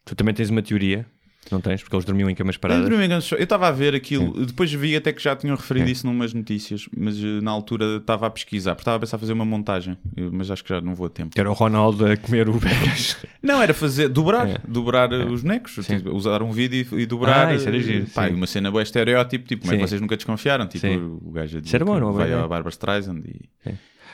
[0.06, 1.06] Tu também tens uma teoria,
[1.52, 1.82] não tens?
[1.82, 2.88] Porque eles dormiam em camas Eu paradas.
[2.92, 6.34] engano, Eu estava a ver aquilo, depois vi até que já tinham referido isso numas
[6.34, 9.98] notícias, mas eh, na altura estava a pesquisar, porque estava a pensar fazer uma montagem,
[10.18, 11.40] eu- mas acho que já não vou a tempo.
[11.40, 13.18] Era o Ronaldo a comer o Becas.
[13.42, 14.58] Não, era fazer, dobrar, É.
[14.68, 17.48] dobrar eh, os bonecos, tipo, usar um vídeo e, e dobrar.
[17.48, 20.18] Ah, isso era eh, giro, pá, uma cena boa estereótipo, tipo, como é vocês nunca
[20.18, 20.68] desconfiaram?
[20.68, 20.98] Tipo, Sim.
[21.24, 23.50] o gajo a dizer Isso era bom, não é vai à Barbara Streisand e...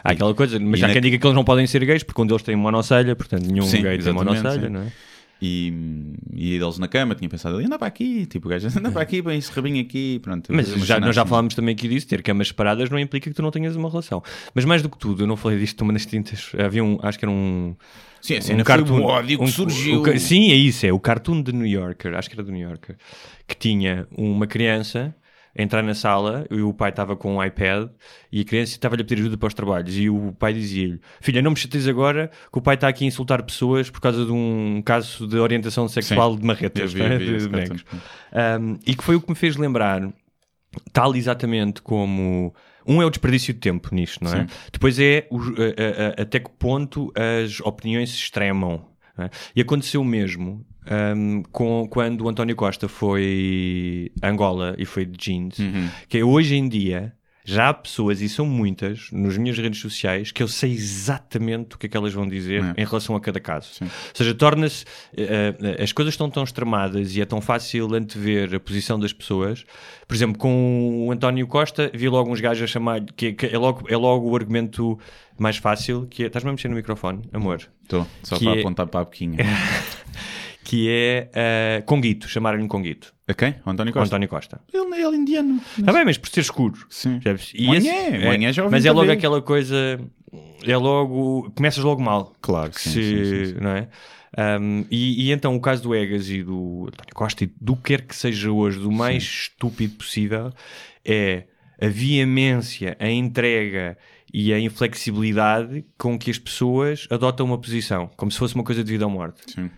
[0.06, 2.22] Há aquela coisa, mas já na- quem diga que eles não podem ser gays, porque
[2.22, 4.70] um deles tem monocelha, portanto nenhum Sim, gay tem monocelha, sim.
[4.70, 4.92] não é?
[5.42, 5.74] E,
[6.34, 9.22] e eles na cama tinham pensado, anda para aqui, tipo, o gajo anda para aqui,
[9.22, 10.48] bem esse rabinho aqui, pronto.
[10.54, 11.30] Mas uma já, nós já assim.
[11.30, 14.24] falámos também aqui disso, ter camas separadas não implica que tu não tenhas uma relação.
[14.54, 17.20] Mas mais do que tudo, eu não falei disto uma nas tintas, havia um, acho
[17.20, 17.76] que era um...
[18.22, 20.00] Sim, a um o ódio que um- surgiu.
[20.00, 22.52] o ca- sim, é isso, é o cartoon de New Yorker, acho que era do
[22.52, 22.96] New Yorker,
[23.46, 25.14] que tinha uma criança
[25.58, 27.90] entrar na sala e o pai estava com um iPad
[28.32, 31.42] e a criança estava-lhe a pedir ajuda para os trabalhos e o pai dizia-lhe, filha,
[31.42, 34.32] não me chateis agora que o pai está aqui a insultar pessoas por causa de
[34.32, 36.40] um caso de orientação sexual Sim.
[36.40, 37.14] de marretas, vi, é?
[37.16, 37.86] eu vi De bonecos.
[38.62, 40.02] Um, e que foi o que me fez lembrar,
[40.92, 42.54] tal exatamente como.
[42.88, 44.42] Um é o desperdício de tempo nisto, não é?
[44.42, 44.48] Sim.
[44.72, 48.86] Depois é o- a- a- até que ponto as opiniões se extremam.
[49.18, 49.30] é?
[49.56, 50.64] E aconteceu o mesmo
[51.16, 55.90] um, com, quando o António Costa foi a Angola e foi de jeans, Uhum.
[56.08, 57.14] que hoje em dia
[57.48, 61.78] Já há pessoas, e são muitas, nas minhas redes sociais, que eu sei exatamente o
[61.78, 62.82] que é que elas vão dizer É.
[62.82, 63.70] em relação a cada caso.
[63.84, 64.84] Ou seja, torna-se.
[65.16, 69.64] eh, as coisas estão tão extremadas e é tão fácil antever a posição das pessoas.
[70.08, 73.02] Por exemplo, com o António Costa, vi logo uns gajos a chamar.
[73.16, 74.98] Que, que é, logo, é logo o argumento
[75.38, 76.26] mais fácil, que é.
[76.26, 77.60] Estás-me a mexer no microfone, amor?
[77.84, 79.38] Estou, só Que para é- apontar para a boquinha.
[80.66, 83.14] Que é eh, Conguito, chamarem-lhe um Conguito.
[83.28, 83.56] A quem?
[83.64, 84.08] O António O Costa?
[84.16, 84.62] António Costa.
[84.74, 85.62] Ele, ele é indiano.
[85.78, 86.86] Está bem, mas por ser escuro.
[86.90, 87.20] Sim.
[87.20, 87.54] Percebes?
[87.66, 90.00] Manhã, manhã já ouvi Mas é logo aquela coisa.
[90.64, 91.52] É logo.
[91.56, 92.34] Começas logo mal.
[92.42, 93.62] Claro, Que sim, se, sim, sim, sim.
[93.62, 93.88] Não é?
[94.60, 97.84] Um, e, e então o caso do Egas e do António Costa e do que
[97.84, 100.52] quer que seja hoje, do mais estúpido possível,
[101.06, 101.46] é
[101.80, 103.98] a veemência, a entrega
[104.34, 108.84] e a inflexibilidade com que as pessoas adotam uma posição, como se fosse uma coisa
[108.84, 109.42] de vida ou morte.
[109.54, 109.70] Sim.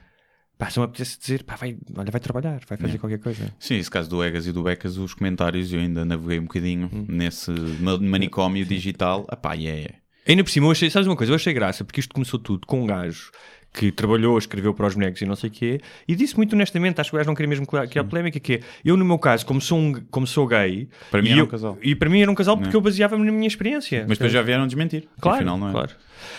[0.58, 3.54] Pá, se me apetece dizer, pá, vai, olha, vai trabalhar, vai fazer qualquer coisa.
[3.60, 6.90] Sim, esse caso do Egas e do Becas, os comentários, eu ainda naveguei um bocadinho
[7.08, 9.28] nesse ma- manicômio digital.
[9.32, 9.90] Epá, e é.
[10.28, 11.32] Ainda por cima, eu achei, sabes uma coisa?
[11.32, 13.30] Eu achei graça, porque isto começou tudo com um gajo
[13.74, 17.00] que trabalhou, escreveu para os bonecos e não sei o quê, e disse muito honestamente,
[17.00, 19.20] acho que o gajo não queria mesmo que a polémica, que é, eu no meu
[19.20, 20.90] caso, como sou, um, como sou gay...
[21.12, 21.78] Para mim era eu- um casal.
[21.84, 24.06] E para mim era um casal porque eu baseava-me na minha experiência.
[24.10, 25.08] Mas depois já vieram desmentir.
[25.22, 25.72] Claro, Afinal, não é.
[25.72, 25.92] claro.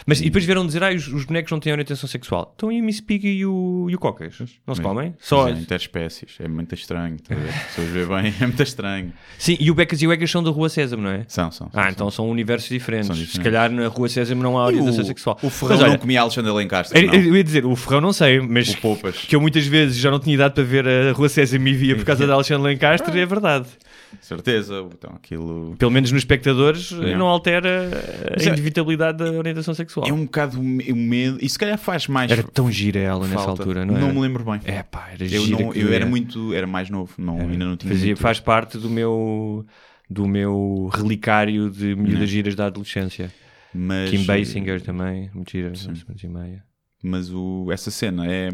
[0.07, 2.53] Mas, e depois vieram dizer, ah, os, os bonecos não têm orientação sexual.
[2.57, 4.39] Então e a Miss Piggy e o, e o Cocas?
[4.67, 5.15] Não se Mas- comem?
[5.21, 5.49] Só...
[5.49, 6.37] é interespécies.
[6.41, 7.17] É muito estranho.
[7.21, 7.53] tá a ver?
[7.69, 9.13] Se pessoas ver bem, é muito estranho.
[9.39, 11.25] Sim, e o Becas e o Egas são da Rua Sésamo, não é?
[11.29, 11.71] São, são.
[11.73, 13.07] Ah, são, então são universos diferentes.
[13.09, 13.45] São Se diferentes.
[13.53, 15.39] calhar na Rua Sésamo não há orientação o, sexual.
[15.43, 17.01] O Ferrão Mas olha, não comia Alexandre Alencastre.
[17.01, 17.15] Eu, não.
[17.15, 20.19] eu ia dizer, o Ferrão não sei, mas O que eu muitas vezes já não
[20.19, 23.27] tinha idade para ver a Rua César e via por causa de Alexandre Lencastre, é
[23.27, 23.67] verdade.
[24.21, 24.87] Certeza.
[24.93, 25.75] Então aquilo.
[25.79, 27.17] Pelo menos nos espectadores É.
[27.17, 27.91] não altera
[28.39, 30.07] a é- inevitabilidade da orientação sexual.
[30.09, 31.39] É um bocado o medo.
[31.41, 32.31] E se calhar faz mais.
[32.31, 33.63] Era tão gira ela nessa falta.
[33.63, 34.13] altura, não é?
[34.13, 34.61] me lembro bem.
[34.65, 36.07] É pá, era Eu, gira não, que eu era doía.
[36.07, 36.55] muito.
[36.55, 37.13] Era mais novo.
[37.19, 37.93] Não, ainda não tinha.
[37.93, 39.65] Fazia, faz parte do meu
[40.11, 43.31] do meu relicário de miúdas giras da adolescência.
[43.75, 45.71] Mas, Kim Basinger também, muito gira,
[46.25, 46.65] e meia.
[47.03, 48.51] mas o, essa cena é.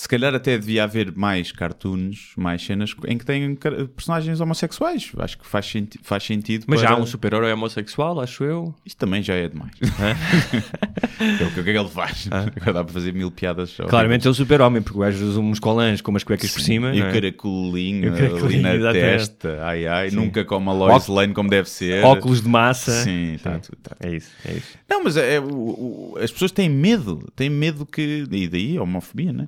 [0.00, 3.54] Se calhar até devia haver mais cartoons, mais cenas em que têm
[3.94, 5.12] personagens homossexuais.
[5.18, 6.64] Acho que faz, senti faz sentido.
[6.66, 8.74] Mas já há para- um super-herói homossexual, acho eu.
[8.86, 9.72] Isto também já é demais.
[11.20, 12.28] é o que, o que é que ele faz?
[12.32, 13.76] Agora dá para fazer mil piadas.
[13.76, 16.94] Claramente é o super-homem, porque o gajo usa uns colãs com umas cuecas por cima.
[16.94, 17.12] E não o é?
[17.12, 19.00] caracolinho, ali na exatamente.
[19.02, 19.58] testa.
[19.66, 22.02] Ai ai, nunca come a Lois Ó- Lane como deve ser.
[22.06, 22.90] Óculos de massa.
[23.04, 23.94] Sim, tá, tudo, tá.
[24.00, 24.78] É isso, é isso.
[24.88, 28.24] Não, mas é, o- o- as pessoas têm medo, têm medo que.
[28.30, 29.46] E daí a homofobia, né?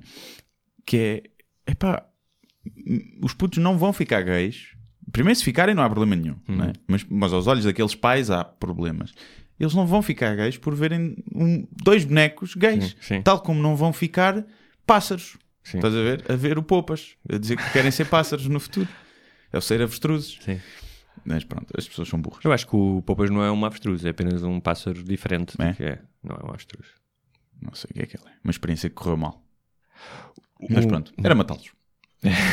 [0.85, 1.23] Que é.
[1.71, 2.05] Epá,
[3.21, 4.69] os putos não vão ficar gays.
[5.11, 6.55] Primeiro, se ficarem, não há problema nenhum, Uhum.
[6.55, 6.73] né?
[6.87, 9.13] mas, mas aos olhos daqueles pais há problemas.
[9.59, 13.21] Eles não vão ficar gays por verem um- dois bonecos gays, Sim, sim.
[13.21, 14.45] tal como não vão ficar
[14.85, 15.37] pássaros.
[15.63, 15.77] Sim.
[15.77, 16.25] Estás a ver?
[16.31, 18.87] A ver o Poupas, a dizer que querem ser pássaros no futuro,
[19.51, 20.37] a ser avestruzes.
[20.41, 20.59] Sim.
[21.23, 22.43] Mas pronto, as pessoas são burras.
[22.43, 25.55] Eu acho que o Poupas não é um avestruz, é apenas um pássaro diferente.
[25.61, 25.83] É?
[25.83, 25.99] é.
[26.23, 26.87] Não é um avestruz.
[27.61, 28.33] Não sei o que é que ele é.
[28.43, 29.41] Uma experiência que correu mal.
[30.69, 31.71] Mas O- pronto, era matá-los.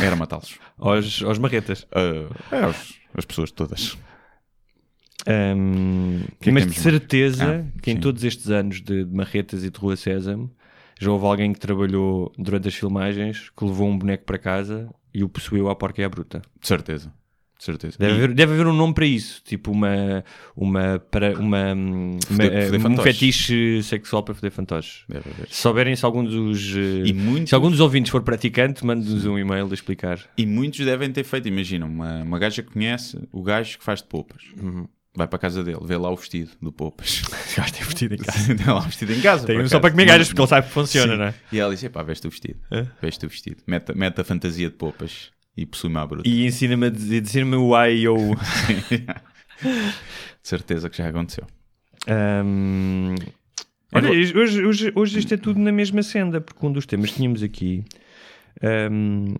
[0.02, 0.58] Era matá-los.
[0.78, 1.86] Aos, aos marretas.
[1.92, 3.96] Ah, é, os- as pessoas todas.
[5.24, 5.54] Que é
[6.40, 8.00] que mas de certeza Ah, que em sim.
[8.00, 10.50] todos estes anos de, de marretas e de Rua Sésamo
[10.98, 15.22] já houve alguém que trabalhou durante as filmagens que levou um boneco para casa e
[15.24, 16.40] o possuiu à porca e à bruta.
[16.60, 17.12] De certeza.
[17.60, 17.96] De certeza.
[17.98, 20.24] Deve, haver, deve haver um nome para isso, tipo uma,
[20.56, 25.04] uma, para, uma, uma- Foder- foder um fetiche sexual para foder fantoches.
[25.48, 29.26] Se souberem se algum dos eh, E muitos, se algum dos ouvintes for praticante, mande-nos
[29.26, 30.18] um e-mail a explicar.
[30.38, 31.48] e muitos devem ter feito.
[31.48, 34.42] Imagina, uma, uma gaja que conhece o gajo que faz de poupas.
[34.58, 34.88] Uhum.
[35.14, 37.20] Vai para a casa dele, vê lá o vestido do poupas.
[37.56, 38.54] Gajo tem vestido em casa.
[38.54, 39.44] Tem lá o vestido em casa.
[39.46, 41.18] Tem um só para comer gajas, porque ele sabe que funciona, Sim.
[41.18, 41.34] não é?
[41.52, 42.60] E ela disse: pá, veste o vestido.
[42.70, 42.86] É?
[43.02, 43.56] Veste o vestido.
[43.66, 46.28] Mete, mete a fantasia de poupas e possui-me à bruta.
[46.28, 48.16] E ensina-me a dizer- ensina-me o ai e o.
[49.62, 51.46] de certeza que já aconteceu.
[52.06, 53.14] Ahm,
[53.92, 57.16] Olha, hoje, hoje, hoje isto é tudo na mesma senda, porque um dos temas que
[57.16, 57.84] tínhamos aqui
[58.62, 59.34] ahm,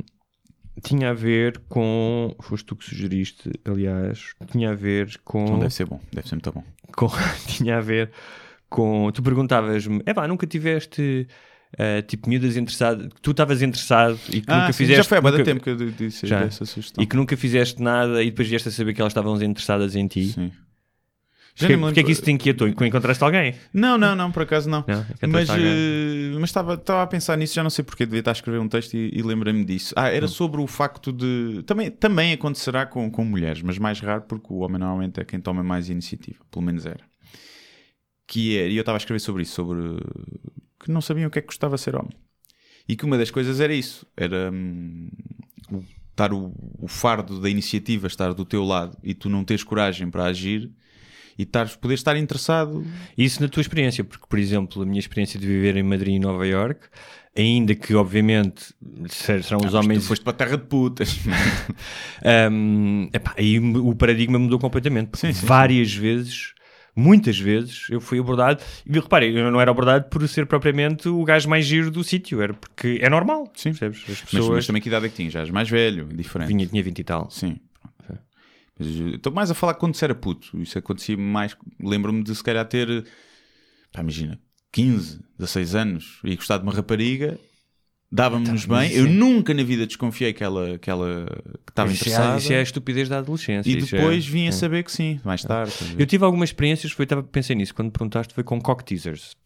[0.83, 2.35] tinha a ver com.
[2.43, 5.45] Foste tu que sugeriste, aliás, tinha a ver com.
[5.45, 6.65] Então deve ser bom, deve ser muito bom.
[6.97, 7.09] com-
[7.47, 8.11] tinha a ver
[8.69, 9.11] com.
[9.13, 11.27] Tu perguntavas-me, é pá, nunca tiveste.
[11.79, 14.97] Ah, tipo, miúdas interessadas, que tu estavas interessado e que nunca Ah, sim, fizeste.
[15.03, 16.51] já foi há nunca- tempo que eu disse Já.
[16.51, 17.03] sugestão.
[17.03, 20.07] E que nunca fizeste nada e depois vieste a saber que elas estavam interessadas em
[20.07, 20.27] ti.
[20.27, 20.53] Sim.
[21.57, 22.67] Já me porquê é que isso te inquietou?
[22.69, 23.55] Encontraste alguém?
[23.75, 24.83] Não, não, não, por acaso não.
[24.89, 25.49] Não, mas
[26.39, 28.69] mas estava estava a pensar nisso, já não sei porque, devia estar a escrever um
[28.69, 29.93] texto e, e lembrei-me disso.
[29.97, 30.07] Ah, Hum.
[30.07, 31.63] era sobre o facto de.
[31.67, 35.39] Também, também acontecerá com, com mulheres, mas mais raro porque o homem normalmente é quem
[35.41, 37.01] toma mais iniciativa, pelo menos era.
[38.27, 39.81] Que é, e eu estava a escrever sobre isso, sobre
[40.83, 42.17] que não sabiam o que é que custava ser homem.
[42.89, 45.09] E que uma das coisas era isso, era hum,
[45.71, 49.63] o estar o, o fardo da iniciativa estar do teu lado e tu não tens
[49.63, 50.71] coragem para agir
[51.39, 52.85] e poderes estar interessado.
[53.17, 56.19] Isso na tua experiência, porque, por exemplo, a minha experiência de viver em Madrid e
[56.19, 56.89] Nova York,
[57.35, 58.75] ainda que, obviamente,
[59.09, 60.07] ser- serão os tu homens.
[60.07, 61.19] foste para a terra de putas.
[62.53, 65.09] Um, epá, aí o paradigma mudou completamente.
[65.09, 66.53] porque Sim, sim, várias vezes,
[66.95, 68.63] muitas vezes, eu fui abordado.
[68.87, 72.41] E reparem, eu não era abordado por ser propriamente o gajo mais giro do sítio,
[72.43, 73.51] era porque é normal.
[73.55, 73.71] Sim.
[73.71, 74.03] percebes?
[74.03, 74.49] As mas, pessoas.
[74.49, 75.33] mas também que idade é que tinhas?
[75.33, 76.49] Já és mais velho, diferente.
[76.49, 77.31] Vinha, tinha 20 e tal.
[77.31, 77.59] Sim.
[78.81, 80.59] Mas Estou mais a falar quando se era puto.
[80.59, 81.55] Isso acontecia mais.
[81.79, 83.05] Lembro-me de se calhar ter.
[83.93, 84.41] Pá, imagina,
[84.73, 87.39] 15, 16 anos e gostar de uma rapariga.
[88.13, 88.91] Dava-me-nos Tá, bem.
[88.93, 91.27] Eu é- nunca na vida desconfiei que ela, que ela
[91.65, 92.39] que estava Isso é, interessada.
[92.39, 93.71] isso é a estupidez da adolescência.
[93.71, 94.53] E isso é- depois vim a é.
[94.53, 95.71] saber que sim, mais tarde.
[95.71, 96.03] estás a ver?
[96.03, 99.37] Eu tive algumas experiências, foi, estava, pensei nisso, quando perguntaste, foi com cock teasers.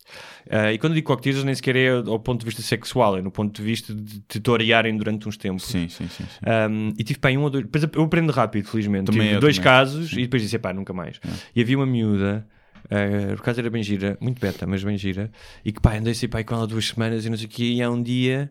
[0.51, 3.23] Ah, e quando digo cock teasers, nem sequer é ao ponto de vista sexual, é
[3.23, 5.65] no ponto de vista de te torearem durante uns tempos.
[5.65, 6.25] Sim, sim, sim.
[6.25, 6.71] sim.
[6.71, 7.65] Um, e tive pá, um ou dois.
[7.65, 9.11] Depois eu aprendo rápido, felizmente.
[9.11, 9.71] Também tive dois também.
[9.71, 11.21] casos e depois disse, pá, nunca mais.
[11.55, 12.47] E havia uma miúda,
[12.87, 15.31] uh, por acaso era bem gira, muito beta, mas bem gira,
[15.65, 17.75] e que pá, andei assim pá, com ela duas semanas e não sei o que,
[17.75, 18.51] e há um dia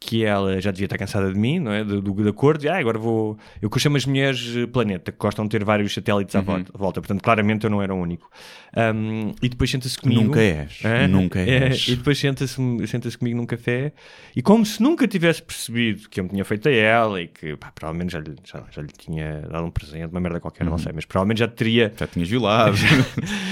[0.00, 1.82] que ela já devia estar cansada de mim, não é?
[1.82, 3.38] Do, do, da cor, de, ah, agora vou.
[3.62, 6.62] Eu que chamo as mulheres eh, planeta, que gostam de ter vários satélites à Uhum.
[6.74, 8.28] volta, portanto, claramente eu não era o único.
[8.76, 10.20] Um, e depois senta-se comigo.
[10.24, 10.80] Nunca és.
[10.84, 11.88] É, Nunca é, és.
[11.88, 12.54] e depois senta-se
[12.86, 13.94] senta comigo num café
[14.36, 17.56] e como se nunca tivesse percebido que eu me tinha feito a ela e que
[17.56, 20.70] pá, provavelmente já lhe, já, já lhe tinha dado um presente, uma merda qualquer, Uhum.
[20.70, 22.76] não sei, mas provavelmente já teria Já tinhas violado.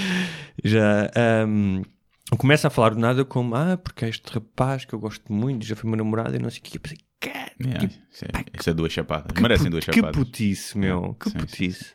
[0.63, 1.81] já ahm,
[2.37, 5.75] começa a falar do nada como ah, porque este rapaz que eu gosto muito, já
[5.75, 6.77] foi meu namorado e não sei o que.
[6.77, 8.29] Eu pensei, cara, Yeah, que, isso, é,
[8.59, 9.31] isso é duas chapadas.
[9.31, 10.15] que Merecem duas que chapadas.
[10.17, 11.85] putice, meu, que Sim, sim, putice.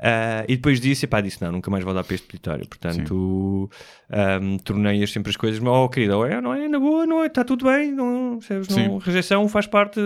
[0.00, 2.66] Ah, e depois disse, pá, disse não, nunca mais vou dar para este peditório.
[2.68, 3.70] Portanto,
[4.10, 7.26] ahm, tornei-as sempre as coisas, oh querida, ou é, não é, na boa, não é,
[7.26, 8.98] está tudo bem, não, percebes, não, Sim.
[9.04, 10.00] rejeição faz parte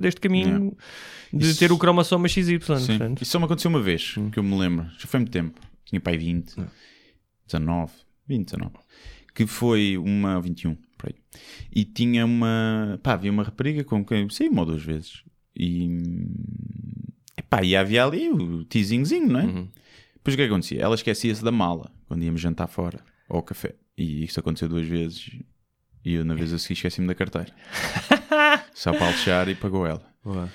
[0.00, 0.76] deste caminho
[1.32, 2.58] de Isso- ter o cromossoma XY.
[2.58, 2.58] Sim.
[2.98, 4.30] Portanto, Isso só me aconteceu uma vez, Hum.
[4.30, 4.86] que eu me lembro.
[4.98, 5.60] Já foi muito tempo.
[5.84, 6.54] Tinha pai 20,
[7.48, 7.92] 19,
[8.26, 8.74] 20, 19.
[9.34, 11.14] Que foi uma 21, por aí.
[11.74, 12.98] E tinha uma.
[13.02, 15.22] Pá, havia uma rapariga com quem saí uma ou duas vezes.
[15.56, 15.88] E.
[17.36, 19.44] Epá, e havia ali o teasingzinho, não é?
[19.44, 19.68] Uhum.
[20.14, 20.82] Depois o que é que acontecia?
[20.82, 23.74] Ela esquecia-se da mala quando íamos jantar fora ou ao café.
[23.96, 25.30] E isso aconteceu duas vezes.
[26.04, 27.52] E eu, na vez a seguir, esqueci-me da carteira.
[28.74, 30.02] Só para alexar e pagou ela.
[30.22, 30.50] boa.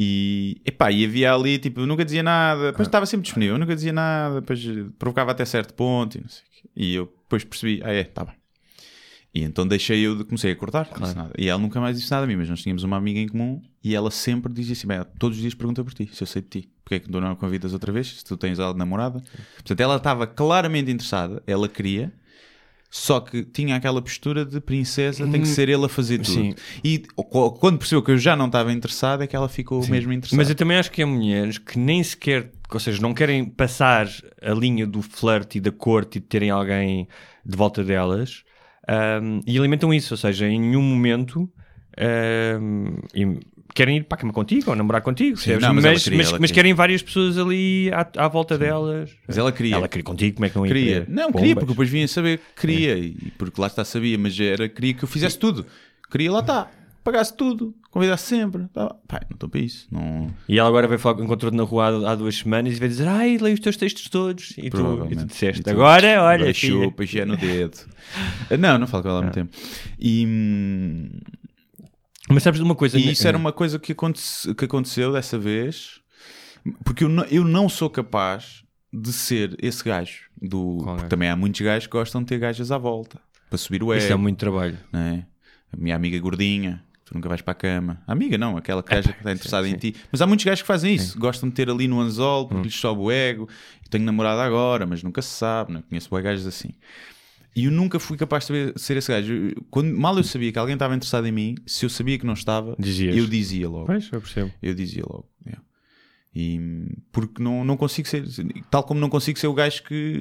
[0.00, 3.74] E, epá, e havia ali, tipo, nunca dizia nada, depois estava sempre disponível, eu nunca
[3.74, 4.64] dizia nada, depois
[4.96, 6.70] provocava até certo ponto e não sei o quê.
[6.76, 8.34] E eu depois percebi, ah é, está bem.
[9.34, 11.32] E então deixei eu, de, comecei a cortar, nada.
[11.36, 13.60] E ela nunca mais disse nada a mim, mas nós tínhamos uma amiga em comum
[13.82, 16.42] e ela sempre dizia assim, bem, todos os dias pergunta por ti, se eu sei
[16.42, 16.70] de ti.
[16.84, 19.20] Porque é que tu não a convidas outra vez, se tu tens ela de namorada.
[19.54, 22.12] Portanto, ela estava claramente interessada, ela queria,
[22.90, 26.32] só que tinha aquela postura de princesa, tem que ser ele a fazer tudo.
[26.32, 26.54] Sim.
[26.82, 27.02] E
[27.60, 30.40] quando percebeu que eu já não estava interessado, é que ela ficou mesmo interessada.
[30.40, 34.08] Mas eu também acho que há mulheres que nem sequer, ou seja, não querem passar
[34.40, 37.06] a linha do flerte e da corte e de terem alguém
[37.44, 38.42] de volta delas
[38.88, 41.50] ahm, e alimentam isso, ou seja, em nenhum momento
[43.14, 43.38] e
[43.78, 45.62] querem ir para a cama contigo ou namorar contigo, percebes?
[45.62, 49.10] não, mas mas, queria, mas- mas querem várias pessoas ali à, à volta delas.
[49.26, 49.76] Mas ela queria.
[49.76, 51.06] Ela queria contigo, como é que não ia Queria.
[51.08, 51.40] Não, Bombas.
[51.40, 52.98] queria, porque depois vinha saber que queria.
[52.98, 55.64] E porque lá está, sabia, mas era, queria que eu fizesse tudo.
[56.10, 56.68] Queria, lá está.
[57.04, 57.72] Pagasse tudo.
[57.90, 58.64] Convidasse sempre.
[58.74, 58.94] Tá.
[59.06, 59.86] Pai, não estou para isso.
[59.90, 60.30] Não...
[60.46, 63.08] E ela agora veio falar, encontrou-te na rua há, há duas semanas e vai dizer:
[63.08, 64.52] Ai, leio os teus textos todos.
[64.58, 67.78] E tu, e tu disseste: E tu- Agora, olha, chupa, já no dedo.
[68.58, 69.56] não, não falo com ela há muito tempo.
[69.98, 71.08] E, hum,
[72.28, 72.98] Mas sabes de uma coisa?
[72.98, 76.00] e isso era uma coisa que, aconte- que aconteceu dessa vez.
[76.84, 78.62] Porque eu não, eu não sou capaz
[78.92, 80.24] de ser esse gajo.
[80.40, 81.08] Do, Qual porque gajo?
[81.08, 83.20] também há muitos gajos que gostam de ter gajas à volta.
[83.48, 84.02] Para subir o ego.
[84.02, 84.78] Isso é muito trabalho.
[84.92, 85.26] não é?
[85.72, 88.02] A minha amiga gordinha, tu nunca vais para a cama.
[88.06, 89.94] A amiga não, aquela que que está interessada em ti.
[90.12, 92.48] Mas há muitos gajos que fazem isso, gostam de ter ali no anzol Hum.
[92.48, 93.48] porque lhes sobe o ego.
[93.84, 95.82] Eu tenho namorada agora, mas nunca se sabe, não é?
[95.88, 96.70] conheço gajos assim.
[97.58, 99.32] E eu nunca fui capaz de saber- ser esse gajo.
[99.32, 102.24] Eu- Quando, mal eu sabia que alguém estava interessado em mim, se eu sabia que
[102.26, 103.16] não estava, Dizias.
[103.16, 103.86] eu dizia logo.
[103.86, 104.52] Pois, eu percebo.
[104.62, 105.28] Eu dizia logo.
[105.44, 105.62] yeah.
[106.34, 106.60] E,
[107.10, 108.24] porque não, não consigo ser,
[108.70, 110.20] tal como não consigo ser o gajo que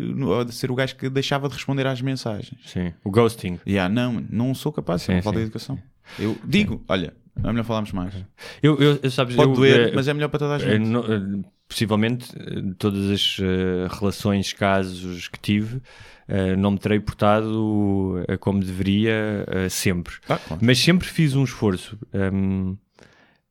[0.51, 2.59] ser o gajo que deixava de responder às mensagens.
[2.65, 2.91] Sim.
[3.03, 3.59] O ghosting.
[3.67, 5.77] Yeah, não, não sou capaz, Sim, é falta de educação.
[6.17, 7.13] Eu digo, olha,
[7.43, 8.13] é melhor falarmos mais.
[8.63, 10.79] Eu, eu, eu- sabes, Pode eu, doer, eh, mas é melhor para toda a eh,
[10.79, 10.95] gente.
[10.95, 12.29] eh, possivelmente
[12.79, 15.81] todas as eh, relações, casos que tive,
[16.57, 20.15] não me terei portado eh, como deveria eh, sempre.
[20.27, 20.61] Ah, claro.
[20.63, 21.97] Mas sempre fiz um esforço.
[22.13, 22.75] ehm,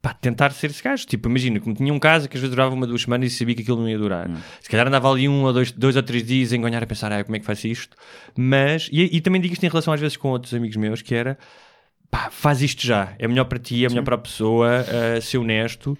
[0.02, 1.04] para tentar ser esse gajo.
[1.04, 3.56] Tipo, imagina, como tinha um caso que às vezes durava uma, duas semanas e sabia
[3.56, 4.30] que aquilo não ia durar.
[4.60, 7.10] Se calhar andava ali um ou dois, dois ou três dias a enganhar a pensar,
[7.10, 7.96] ah, como é que faz isto?
[8.36, 11.12] Mas, e, e também digo isto em relação às vezes com outros amigos meus, que
[11.12, 11.36] era,
[12.08, 13.14] pá, pá, faz isto já.
[13.18, 15.98] É melhor para ti, é melhor para a pessoa, uh, ser honesto.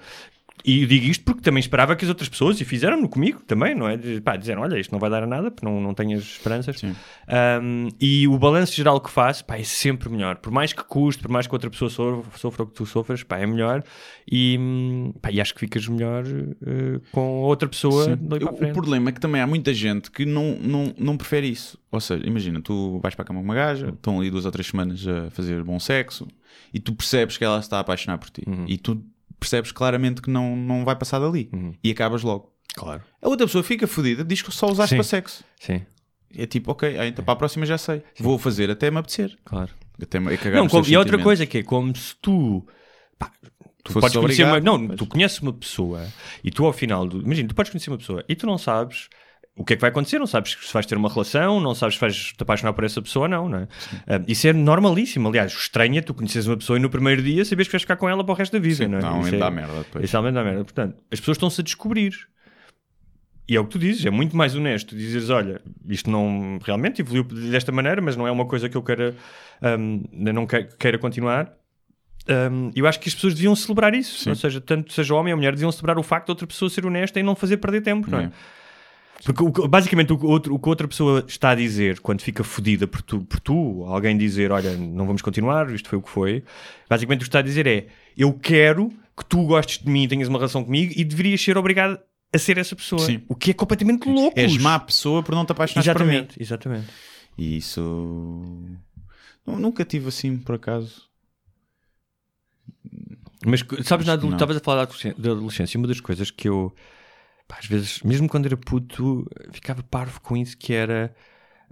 [0.64, 3.74] E eu digo isto porque também esperava que as outras pessoas, e fizeram-no comigo também,
[3.74, 3.96] não é?
[3.96, 6.24] De, pá, dizeram, olha, isto não vai dar a nada, porque não, não tenho as
[6.24, 6.82] esperanças.
[6.82, 10.36] Um, e o balanço geral que faço, pá, é sempre melhor.
[10.36, 13.22] Por mais que custe, por mais que outra pessoa sofra, sofra o que tu sofras,
[13.22, 13.84] pá, é melhor.
[14.30, 14.58] E,
[15.20, 18.18] pá, e acho que ficas melhor uh, com outra pessoa
[18.60, 21.78] O problema é que também há muita gente que não, não, não prefere isso.
[21.90, 24.52] Ou seja, imagina, tu vais para a cama com uma gaja, estão ali duas ou
[24.52, 26.26] três semanas a fazer bom sexo
[26.74, 28.42] e tu percebes que ela está a apaixonar por ti.
[28.66, 29.02] E tu
[29.38, 31.50] percebes claramente que não, não vai passar dali.
[31.82, 32.52] E acabas logo.
[32.74, 33.02] Claro.
[33.22, 34.96] A outra pessoa fica fodida, diz que só usaste Sim.
[34.96, 35.44] para sexo.
[35.58, 35.82] Sim,
[36.36, 38.02] É tipo, ok, ah, então para a próxima já sei.
[38.18, 39.36] Vou fazer até me apetecer.
[39.44, 39.72] claro.
[40.02, 42.66] Até me, é Não, como- e outra coisa que é como se tu.
[43.18, 43.32] pá,
[43.82, 46.06] tu podes conhecer uma, obrigado, não, mas- tu conheces uma pessoa
[46.44, 47.22] e tu ao final do.
[47.22, 49.08] Imagina, tu podes conhecer uma pessoa e tu não sabes
[49.56, 51.94] o que é que vai acontecer, não sabes se vais ter uma relação, não sabes
[51.94, 53.68] se vais te apaixonar por essa pessoa ou não, não é?
[54.06, 55.28] Ah, isso é normalíssimo.
[55.28, 55.52] Aliás,
[55.96, 58.22] é tu conheces uma pessoa e no primeiro dia sabes que vais ficar com ela
[58.22, 59.00] para o resto da vida, Sim, não é?
[59.00, 60.04] normalmente Isso é- dá merda depois.
[60.04, 60.64] Isso realmente dá merda.
[60.64, 62.12] Portanto, as pessoas estão-se a descobrir.
[63.48, 67.00] E é o que tu dizes, é muito mais honesto dizeres, olha, isto não realmente
[67.00, 69.14] evoluiu desta maneira, mas não é uma coisa que eu queira,
[69.78, 71.52] hum, não que- queira continuar.
[72.28, 75.36] Hum, eu acho que as pessoas deviam celebrar isso, ou seja, tanto seja homem ou
[75.38, 78.10] mulher, deviam celebrar o facto de outra pessoa ser honesta e não fazer perder tempo,
[78.10, 78.24] não é?
[78.24, 78.30] É.
[79.24, 82.44] Porque o basicamente o que, outro, o que outra pessoa está a dizer quando fica
[82.44, 86.10] fodida por tu, por tu, alguém dizer, olha, não vamos continuar, isto foi o que
[86.10, 86.44] foi,
[86.88, 87.86] basicamente o que está a dizer é,
[88.16, 91.56] eu quero que tu gostes de mim e tenhas uma relação comigo e deverias ser
[91.56, 91.98] obrigado
[92.32, 93.00] a ser essa pessoa.
[93.00, 93.22] Sim.
[93.28, 94.38] O que é completamente louco.
[94.38, 96.12] És má pessoa por não te apaixonares por mim.
[96.12, 96.86] Exatamente, exatamente.
[97.38, 97.80] E isso.
[99.46, 101.02] Nu- Nunca tive assim, por acaso.
[103.46, 104.86] Mas sabes, na estavas a falar
[105.16, 106.74] da adolescência, uma das coisas que eu,
[107.46, 111.14] pá, às vezes, mesmo quando era puto, ficava parvo com isso, que era,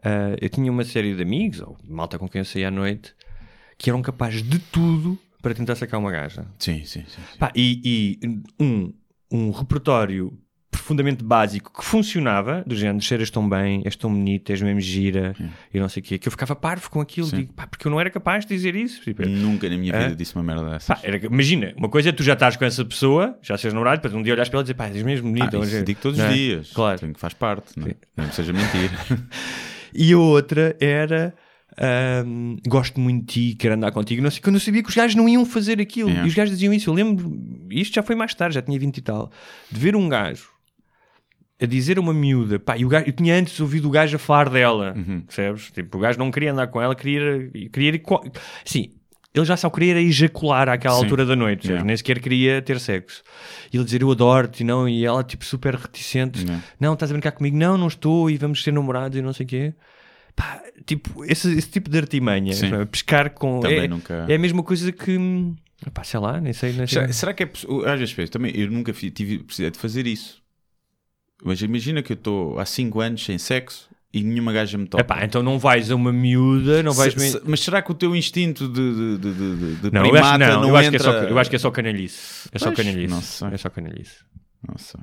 [0.02, 3.14] ah, eu tinha uma série de amigos, ou malta com quem eu saía à noite,
[3.78, 6.46] que eram capazes de tudo para tentar sacar uma gaja.
[6.58, 7.20] Sim, sim, sim.
[7.32, 7.38] sim.
[7.38, 8.92] Pá, e e um,
[9.30, 10.38] um repertório
[10.76, 15.34] profundamente básico que funcionava, do género, cheiras tão bem, és tão bonita, és mesmo gira,
[15.72, 17.36] e não sei o quê, que eu ficava parvo com aquilo, Sim.
[17.36, 19.00] digo, pá, porque eu não era capaz de dizer isso.
[19.02, 20.02] Tipo, Nunca na minha Hã?
[20.04, 20.94] vida disse uma merda dessa.
[20.94, 23.96] Pá, era- imagina, uma coisa é tu já estás com essa pessoa, já seres namorado,
[24.02, 25.56] depois um dia olhas para ela e dizer, pá, és mesmo bonita.
[25.56, 26.34] Ah, hoje." isso digo todos Não os é?
[26.34, 26.70] dias.
[26.72, 26.98] Claro.
[27.00, 27.94] Tenho que faz parte, não é?
[28.16, 28.90] Não seja mentira.
[29.96, 31.32] E a outra era.
[31.78, 34.20] ahm, gosto muito de ti, quero andar contigo.
[34.22, 36.10] Não sei, quando eu sabia que os gajos não iam fazer aquilo.
[36.10, 36.24] É.
[36.24, 36.90] E os gajos diziam isso.
[36.90, 37.32] Eu lembro,
[37.70, 39.30] isto já foi mais tarde, já tinha 20 e tal,
[39.70, 40.48] de ver um gajo
[41.60, 44.16] a dizer a uma miúda, pá, e o gajo, eu tinha antes ouvido o gajo
[44.16, 45.20] a falar dela, Uhum.
[45.22, 45.70] percebes?
[45.70, 48.00] Tipo, o gajo não queria andar com ela, queria, queria
[48.64, 48.90] Sim,
[49.32, 51.02] ele já só queria ejacular àquela Sim.
[51.04, 51.66] altura da noite?
[51.68, 51.84] Yeah.
[51.86, 53.22] nem sequer queria ter sexo.
[53.72, 56.62] E ele dizer eu adoro-te, e não, e ela tipo super reticente, Yeah.
[56.80, 57.56] não, estás a brincar comigo?
[57.56, 59.74] Não, não estou, e vamos ser namorados e não sei o quê.
[60.36, 62.84] Pá, tipo, esse, esse tipo de artimanha, é?
[62.86, 63.60] pescar com.
[63.60, 65.16] Também é, nunca- é a mesma coisa que.
[65.92, 66.72] Pá, sei lá, nem sei.
[66.72, 67.02] Nem sei.
[67.02, 67.50] será, será que é?
[67.86, 70.42] Às vezes também, eu nunca tive precisei de fazer isso.
[71.44, 75.02] Mas imagina que eu estou há 5 anos sem sexo e nenhuma gaja me toca.
[75.02, 77.12] Epá, então não vais a uma miúda, não vais.
[77.12, 80.44] Se- se- mas será que o teu instinto de, de, de, de, Não, eu primata
[80.44, 82.48] acho, não, não eu, acho que é só, eu acho que é só canalhice.
[82.52, 83.12] É só Pois, canalhice.
[83.12, 83.48] não sei.
[83.52, 84.16] É só canalhice.
[84.66, 85.00] Não sei.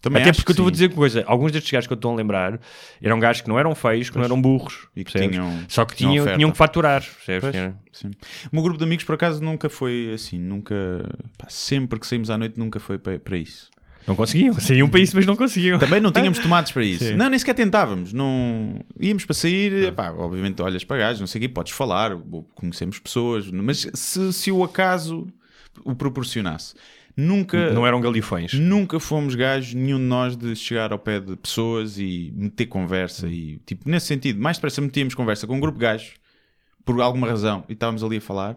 [0.00, 0.70] Também Até porque eu a sim.
[0.72, 2.60] dizer uma coisa: alguns destes gajos que eu estou a lembrar
[3.02, 4.86] eram gajos que não eram feios, que não eram burros.
[4.94, 5.36] E que percebes?
[5.36, 7.02] tinham- Só que tinham tinham, tinham que faturar.
[7.02, 7.50] percebes?
[7.50, 8.12] Pois.
[8.44, 10.38] O meu grupo de amigos, por acaso, nunca foi assim.
[10.38, 10.74] Nunca.
[11.36, 13.68] pá, sempre que saímos à noite, nunca foi para, para isso.
[14.08, 14.54] Não conseguiam.
[14.58, 15.78] Saíam para isso, mas não conseguiam.
[15.78, 17.04] Também não tínhamos tomates para isso.
[17.04, 17.14] Sim.
[17.14, 18.12] Não, nem sequer tentávamos.
[18.14, 18.80] Não...
[18.98, 22.16] Íamos para sair, pá, obviamente olhas para gajos, não sei o quê, podes falar,
[22.54, 25.28] conhecemos pessoas, mas se, se o acaso
[25.84, 26.74] o proporcionasse,
[27.14, 27.70] nunca.
[27.72, 28.54] Não eram galifões.
[28.54, 33.28] Nunca fomos gajos, nenhum de nós, de chegar ao pé de pessoas e meter conversa.
[33.28, 36.14] E, tipo, nesse sentido, mais depressa metíamos conversa com um grupo de gajos,
[36.82, 38.56] por alguma razão, e estávamos ali a falar,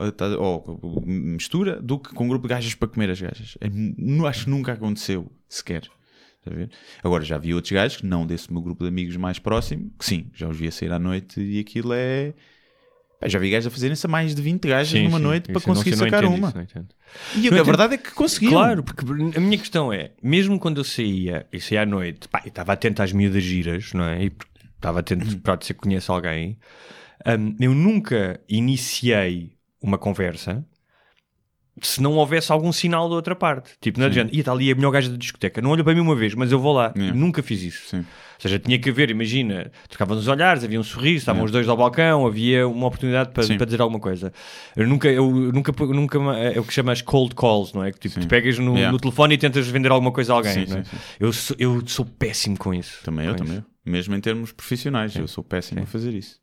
[0.00, 3.56] ou, tá- ou mistura, do que com um grupo de gajas para comer as gajas.
[3.60, 5.82] É, nu- acho que nunca aconteceu, sequer.
[6.46, 6.70] Ver?
[7.04, 10.04] Agora, já vi outros gajos, que não desse meu grupo de amigos mais próximo, que
[10.04, 12.32] sim, já os vi a sair à noite e aquilo é.
[13.20, 15.24] Pá, já vi gajos a fazerem-se a mais de 20 gajas Sim, numa sim.
[15.24, 16.48] noite para não conseguir não sacar uma.
[16.48, 16.78] isso,
[17.36, 17.42] não.
[17.42, 18.52] E a verdade é que conseguiam.
[18.52, 19.04] Claro, porque
[19.36, 23.02] a minha questão é, mesmo quando eu saía e saía à noite, pá, estava atento
[23.02, 24.24] às miúdas giras, não é?
[24.24, 24.32] E
[24.74, 25.38] estava atento, Uhum.
[25.40, 26.58] pode ser que conheça alguém,
[27.38, 30.64] hum, eu nunca iniciei uma conversa
[31.82, 33.70] se não houvesse algum sinal da outra parte.
[33.80, 36.00] Tipo, não adianta, e está ali a melhor gaja da discoteca, não olha para mim
[36.00, 36.92] uma vez, mas eu vou lá.
[36.96, 37.18] Yeah.
[37.18, 37.88] Nunca fiz isso.
[37.88, 37.98] Sim.
[37.98, 38.04] Ou
[38.40, 41.76] seja, tinha que haver, imagina, trocavam os olhares, havia um sorriso, estavam os dois ao
[41.76, 44.32] balcão, havia uma oportunidade para, para dizer alguma coisa.
[44.76, 47.92] Eu nunca, eu nunca, nunca é o que chamas cold calls, não é?
[47.92, 48.92] Que tipo, tu pegas no, Yeah.
[48.92, 50.52] no telefone e tentas vender alguma coisa a alguém.
[50.52, 50.84] Sim, é?
[50.84, 50.96] sim.
[51.18, 53.02] Eu, sou, eu sou péssimo com isso.
[53.04, 53.66] Também eu, Com também isso.
[53.86, 53.92] eu.
[53.92, 56.38] Mesmo em termos profissionais, eu sou péssimo a fazer isso.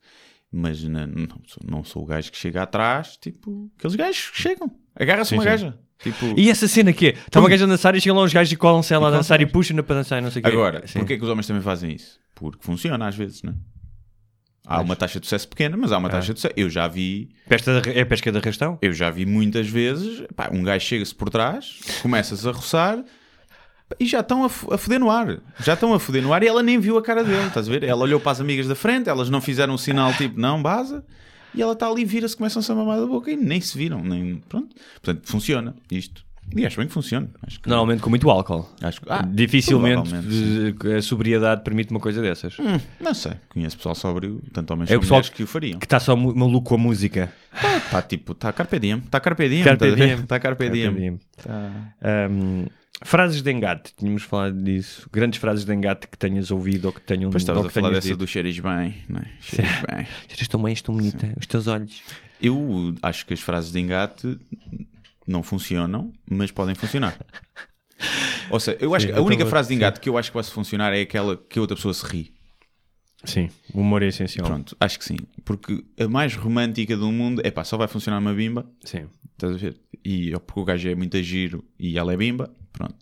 [0.59, 1.07] Mas não,
[1.45, 5.43] sou- não sou o gajo que chega atrás, tipo, aqueles gajos que chegam, agarra-se uma
[5.43, 5.49] sim.
[5.49, 5.77] gaja.
[5.99, 7.09] Tipo, E essa cena que é?
[7.11, 9.39] Está uma gaja a dançar e chegam lá uns gajos e colam-se ela a dançar
[9.41, 10.51] e puxam-na para dançar e não sei o quê.
[10.51, 10.99] Agora, Sim.
[10.99, 12.19] porquê que os homens também fazem isso?
[12.35, 13.55] Porque funciona às vezes, não é?
[14.65, 16.53] Há uma taxa de sucesso pequena, mas há uma taxa de sucesso.
[16.57, 18.77] Eu já vi, Pesca de- É pesca de arrastão?
[18.81, 23.03] eu já vi muitas vezes, pá, um gajo chega-se por trás, começas a roçar
[23.99, 25.39] e já estão a, foder no ar.
[25.59, 27.71] Já estão a foder no ar e ela nem viu a cara dele, estás a
[27.71, 27.83] ver?
[27.83, 31.05] Ela olhou para as amigas da frente, elas não fizeram um sinal tipo, não, baza.
[31.55, 34.03] E ela está ali, vira-se, começam-se a mamar da boca e nem se viram.
[34.03, 34.75] Nem, pronto.
[35.01, 36.26] Portanto, funciona isto.
[36.55, 37.27] E acho bem que funciona.
[37.61, 38.67] Que, Normalmente com muito álcool.
[38.81, 40.09] acho que- ah, Dificilmente
[40.97, 42.57] a sobriedade permite uma coisa dessas.
[42.59, 43.33] Hum, não sei.
[43.49, 45.79] Conheço pessoal sóbrio, tanto homens É como que o fariam.
[45.79, 47.31] Que está só maluco com a música.
[47.85, 48.97] Está tipo, está carpe diem.
[48.99, 49.63] Está carpe diem.
[49.63, 50.13] Carpe diem.
[50.13, 51.19] Está carpe Carpe diem.
[51.43, 51.93] Tá.
[53.03, 55.07] Frases de engate, tínhamos falado disso.
[55.13, 58.07] Grandes frases de engate que tenhas ouvido ou que tenham Depois estavas a falar dessa
[58.07, 58.17] dito.
[58.17, 59.25] do cheiras bem, não é?
[59.39, 60.07] Cheiras bem.
[60.27, 62.01] Cheiras tão bem, és tão bonita, os teus olhos.
[62.41, 64.39] Eu acho que as frases de engate
[65.27, 67.17] não funcionam, mas podem funcionar.
[68.49, 70.31] Ou seja, eu acho Sim, que a única também- frase de engate que eu acho
[70.31, 72.33] que vai funcionar é aquela que a outra pessoa se ri.
[73.25, 74.45] Sim, o humor é essencial.
[74.47, 75.17] Pronto, acho que sim.
[75.43, 78.69] Porque a mais romântica do mundo é pá, só vai funcionar uma bimba.
[78.85, 79.07] Sim.
[79.33, 79.79] Estás a ver?
[80.05, 82.95] E porque o gajo é muito giro e ela é bimba, pronto.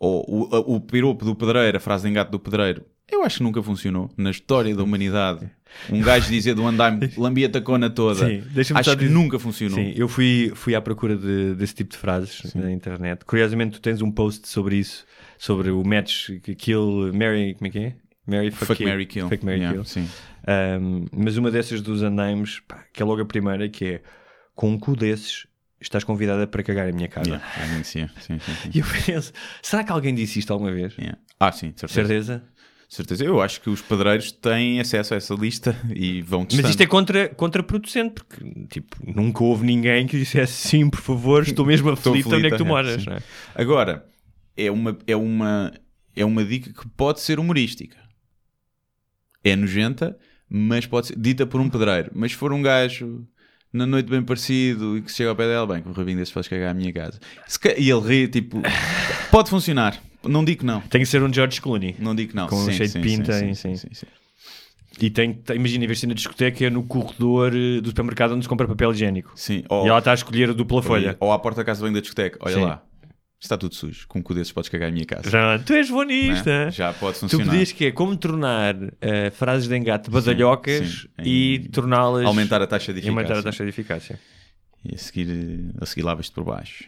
[0.00, 0.42] Ou o,
[0.72, 3.62] o, o piropo do pedreiro, a frase de engate do pedreiro, eu acho que nunca
[3.62, 5.48] funcionou na história da humanidade.
[5.90, 8.26] Um gajo dizer do andaime, lambia a cona toda.
[8.26, 9.78] Sim, deixa-me acho que dizer- nunca funcionou.
[9.78, 13.24] Sim, eu fui, fui à procura de- desse tipo de frases na internet.
[13.24, 15.04] Curiosamente, tu tens um post sobre isso,
[15.38, 17.96] sobre o match que kill, Mary, como é que é?
[18.26, 18.88] Mary fuck, Fuck, kill.
[18.88, 19.28] Mary Kill.
[19.28, 19.84] Fuck, Mary Yeah, kill.
[19.84, 20.08] Sim.
[20.48, 24.02] Um, mas uma dessas dos andaimes, pá, que é logo a primeira, que é
[24.54, 25.46] com um cu desses,
[25.80, 27.28] estás convidada para cagar em minha casa.
[27.28, 28.70] Yeah, think sim, sim, sim, sim.
[28.74, 29.32] E eu penso,
[29.62, 30.94] será que alguém disse isto alguma vez?
[30.96, 31.18] Yeah.
[31.38, 31.94] Ah, sim, certeza.
[31.94, 32.44] Certeza?
[32.88, 33.24] Certeza.
[33.24, 36.62] Eu acho que os pedreiros têm acesso a essa lista e vão testando.
[36.62, 41.42] Mas isto é contra, contraproducente, porque tipo, nunca houve ninguém que dissesse sim, por favor,
[41.42, 43.06] estou mesmo aflito, onde é que tu aflita, moras?
[43.06, 43.22] é?
[43.54, 44.06] Agora,
[44.56, 45.72] é uma, é, uma,
[46.14, 47.96] é uma dica que pode ser humorística.
[49.44, 50.16] É nojenta,
[50.48, 52.10] mas pode ser dita por um pedreiro.
[52.14, 53.26] Mas se for um gajo
[53.72, 56.18] na noite bem parecido e que se chega ao pé dela, bem, com o rabinho
[56.18, 57.18] desses faz cagar à minha casa.
[57.76, 58.60] E ele ri, tipo,
[59.30, 60.00] pode funcionar.
[60.24, 60.80] Não digo não.
[60.80, 61.94] Tem que ser um George Clooney.
[61.98, 62.48] Não digo não.
[62.48, 63.88] Com um Sim, cheio de pinta sim, e- sim, sim.
[63.92, 64.06] sim.
[65.00, 67.88] E tem, tem- imagina, em vez de ser na discoteca, é no corredor eh, do
[67.90, 69.30] supermercado onde se compra papel higiênico.
[69.36, 69.58] Sim.
[69.58, 71.16] E Ou, ela está a escolher a dupla folha.
[71.20, 72.38] ou à porta da casa bem da discoteca.
[72.40, 72.82] Olha lá.
[73.40, 74.06] Está tudo sujo.
[74.08, 75.28] Com um cu desses podes cagar à minha casa.
[75.30, 76.70] Já, tu és Não é?
[76.70, 77.50] Já pode Tu funcionar.
[77.50, 81.08] pedias que é como tornar eh, frases de engate badalhocas sim.
[81.22, 82.24] e Em- torná-las.
[82.24, 83.10] Aumentar a taxa de e eficácia.
[83.10, 84.18] aumentar a taxa de eficácia.
[84.84, 85.28] E a seguir,
[85.80, 86.84] a seguir lavas-te por baixo.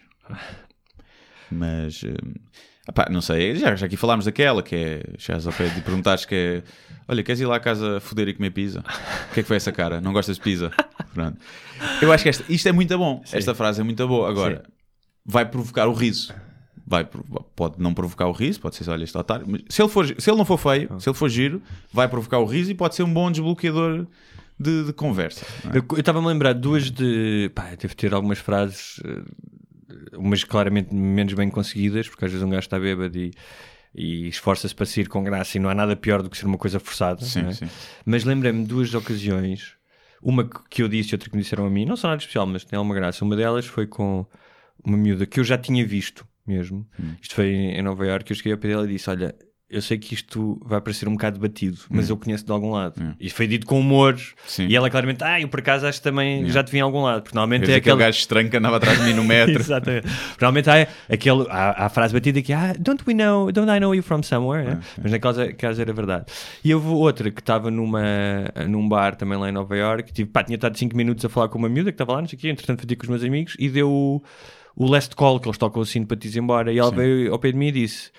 [1.50, 2.34] Mas, hum,
[2.88, 6.24] epá, não sei, já, já aqui falámos daquela que é, chegas ao pé de perguntares
[6.24, 6.62] que é,
[7.06, 8.80] olha, queres ir lá à casa foder e comer pizza?
[9.30, 10.00] O que é que foi essa cara?
[10.00, 10.70] Não gostas de pizza?
[11.14, 11.38] Pronto.
[12.02, 14.28] Eu acho que esta, isto é muito bom, esta frase é muito boa.
[14.28, 14.62] Agora,
[15.28, 16.34] vai provocar o riso.
[16.86, 17.06] Vai,
[17.54, 19.44] pode não provocar o riso, pode ser, olha, este otário.
[19.46, 21.60] Mas se ele, for, se ele não for feio, se ele for giro,
[21.92, 24.06] vai provocar o riso e pode ser um bom desbloqueador
[24.58, 25.44] de, de conversa.
[25.72, 25.76] é?
[25.76, 27.50] Eu estava-me a lembrar duas de.
[27.54, 29.22] Pá, devo ter algumas frases, eh,
[30.16, 33.32] umas claramente menos bem conseguidas, porque às vezes um gajo está bêbado e,
[33.94, 36.56] e esforça-se para sair com graça e não há nada pior do que ser uma
[36.58, 37.22] coisa forçada.
[37.22, 37.52] Sim, é?
[37.52, 37.68] sim.
[38.06, 39.74] Mas lembrei-me de duas ocasiões,
[40.22, 42.18] uma que- que eu disse e outra que me disseram a mim, não são nada
[42.22, 43.22] especial, mas tem alguma graça.
[43.26, 44.24] Uma delas foi com
[44.84, 46.86] uma miúda que eu já tinha visto mesmo.
[46.98, 47.14] Hum.
[47.20, 48.32] Isto foi em Nova Iorque.
[48.32, 49.34] Eu cheguei ao pé dela e disse: Olha,
[49.70, 53.14] eu sei que isto vai parecer um bocado batido, mas eu conheço de algum lado.
[53.20, 54.14] Isto foi dito com humor.
[54.14, 54.34] Hum.
[54.46, 54.66] Sim.
[54.66, 57.02] E ela claramente, ah, eu por acaso acho que também já te vi em algum
[57.02, 57.20] lado.
[57.22, 58.06] Porque normalmente Quer é aquele aquele.
[58.06, 59.60] gajo estranho que andava atrás de mim no metro.
[59.60, 60.06] Exatamente.
[60.40, 63.78] Normalmente há, aquele, há, há a frase batida que ah, don't we know, don't I
[63.78, 64.64] know you from somewhere?
[64.64, 64.80] né?
[65.02, 66.24] Mas naquele caso era verdade.
[66.64, 68.02] E houve outra que estava numa,
[68.66, 71.50] num bar também lá em Nova York, tive, pá, tinha estado 5 minutos a falar
[71.50, 73.22] com uma miúda que estava lá, não sei o quê, entretanto fui com os meus
[73.22, 74.22] amigos e deu
[74.78, 77.32] o, o last call, que eles tocam assim para te ir embora, e ela veio
[77.32, 78.10] ao pé de mim e disse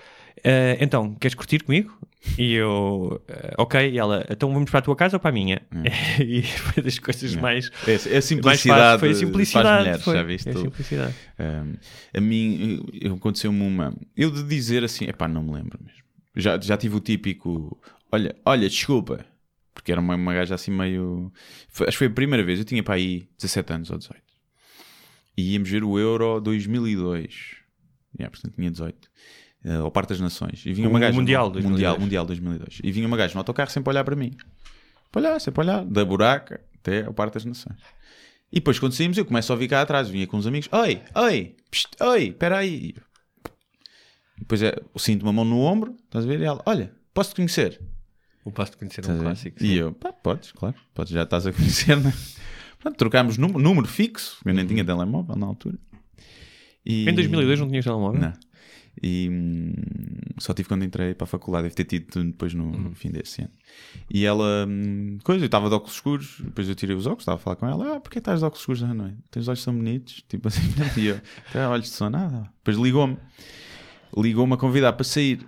[0.43, 1.97] "Ah, então, queres curtir comigo?
[2.38, 5.34] E eu, "Ah, ok, e ela, então vamos para a tua casa ou para a
[5.34, 5.62] minha?
[6.20, 7.70] e foi das coisas mais...
[7.88, 8.26] É, é a mais fáceis.
[8.26, 8.99] simplicidade.
[8.99, 9.80] foi a faz simplicidade.
[9.80, 10.49] mulheres, foi, já viste?
[10.49, 11.16] É a simplicidade.
[11.39, 11.74] Um,
[12.18, 13.93] a mim eu- aconteceu-me uma.
[14.16, 16.03] Eu de dizer assim, epá, não me lembro mesmo.
[16.36, 17.78] Já, já tive o típico,
[18.12, 19.26] olha, olha, desculpa,
[19.74, 21.32] porque era uma, uma gaja assim meio.
[21.70, 24.22] foi- acho que foi a primeira vez, eu tinha para aí 17 anos ou 18.
[25.38, 27.58] E íamos ver o Euro 2002.
[28.18, 29.10] Yeah, portanto tinha 18.
[29.66, 30.66] eh, ao Parque das Nações.
[30.66, 31.16] E vinha O uma gaja.
[31.18, 31.72] Mundial no- 2002.
[31.74, 32.80] Mundial, Mundial 2002.
[32.84, 34.32] E vinha uma gaja no autocarro sempre a olhar para mim.
[35.12, 37.78] Para olhar, sempre a olhar, da buraca até ao Parque das Nações.
[38.52, 40.10] E depois, quando saímos, eu começo a ouvir cá atrás.
[40.10, 41.56] Vinha com uns amigos: Oi, oi,
[42.02, 42.96] oi, espera aí.
[44.38, 46.40] E depois é, eu sinto uma mão no ombro, estás a ver?
[46.40, 47.80] E ela: Olha, posso te conhecer?
[48.46, 49.58] O passo de conhecer Estás um clássico.
[49.64, 49.74] E sim.
[49.76, 52.12] eu, pá, podes, claro, podes, já estás a conhecer, né?
[52.98, 55.78] Trocámos número, número fixo, eu nem tinha telemóvel na altura.
[56.86, 57.10] E...
[57.10, 58.22] Em 2002 não tinhas telemóvel?
[58.22, 58.34] Não.
[59.02, 59.74] E hum,
[60.40, 62.96] só tive quando entrei para a faculdade, deve ter tido depois no, Uhum.
[62.96, 63.52] fim desse ano.
[64.10, 67.38] E ela, hum, coisa, eu estava de óculos escuros, depois eu tirei os óculos, estava
[67.38, 68.82] a falar com ela, ah, porquê estás de óculos escuros?
[68.82, 69.14] Não é?
[69.32, 70.62] Teus olhos são bonitos, tipo assim,
[70.98, 71.22] e eu,
[71.56, 72.50] "Ah, olhos de sono, nada.
[72.58, 73.18] Depois ligou-me,
[74.18, 75.46] ligou-me a convidar para sair.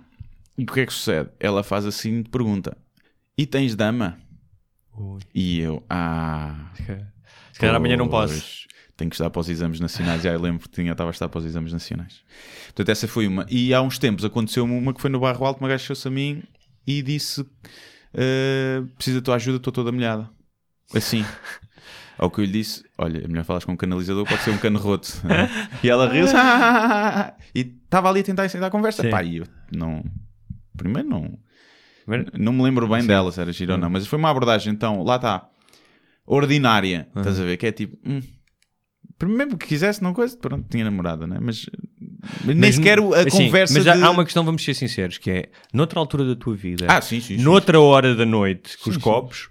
[0.56, 1.30] E o que é que sucede?
[1.40, 2.76] Ela faz assim, pergunta,
[3.36, 4.18] e tens dama?
[4.96, 5.20] Ui.
[5.34, 6.70] E eu, ah,
[7.52, 8.62] Se calhar amanhã não posso.
[8.96, 10.22] Tenho que estar para os exames nacionais.
[10.22, 12.20] Já eu lembro que tinha, estava a estar para os exames nacionais.
[12.66, 13.46] Portanto, essa foi uma.
[13.48, 15.60] E há uns tempos aconteceu-me uma que foi no Barro Alto.
[15.60, 16.42] Uma gaja chegou-se a mim
[16.86, 17.44] e disse:
[18.14, 20.28] "Ah, Precisa da tua ajuda, estou toda molhada.
[20.94, 21.24] Assim.
[22.18, 24.58] Ao que eu lhe disse: Olha, é melhor falares com um canalizador, pode ser um
[24.58, 25.08] cano roto.
[25.82, 26.34] e ela riu-se
[27.54, 29.02] e estava ali a tentar aceitar a conversa.
[29.02, 29.10] Sim.
[29.10, 30.04] Pá, e eu não.
[30.76, 31.38] Primeiro, não.
[32.38, 35.02] Não me lembro bem dela, se era giro ou não, mas foi uma abordagem, então,
[35.02, 35.48] lá está.
[36.26, 37.56] Ordinária, estás a ver?
[37.56, 37.96] Que é tipo.
[38.08, 38.20] Hum,
[39.24, 41.38] mesmo que quisesse, não coisa, pronto, tinha namorada, né?
[41.40, 41.66] Mas,
[42.44, 43.74] mas nem sequer a assim, conversa.
[43.78, 44.02] Mas há, de...
[44.02, 47.20] há uma questão, vamos ser sinceros, que é noutra altura da tua vida, Ah, sim,
[47.20, 47.38] sim.
[47.38, 47.42] sim.
[47.44, 49.00] noutra hora da noite, com Sim, os sim.
[49.02, 49.48] copos,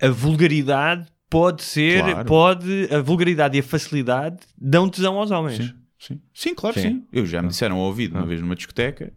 [0.00, 2.24] a vulgaridade pode ser, Claro.
[2.26, 5.56] pode, a vulgaridade e a facilidade dão tesão aos homens.
[5.58, 6.20] Sim, sim.
[6.32, 6.82] Sim, claro, Sim.
[6.88, 7.06] sim.
[7.12, 9.12] Eu já me disseram ao ouvido uma vez numa discoteca,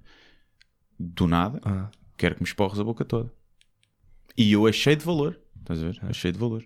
[1.00, 1.90] do nada, Ah.
[2.18, 3.32] quero que me esporres a boca toda.
[4.38, 6.00] E eu achei de valor, estás a ver?
[6.04, 6.64] Achei de valor.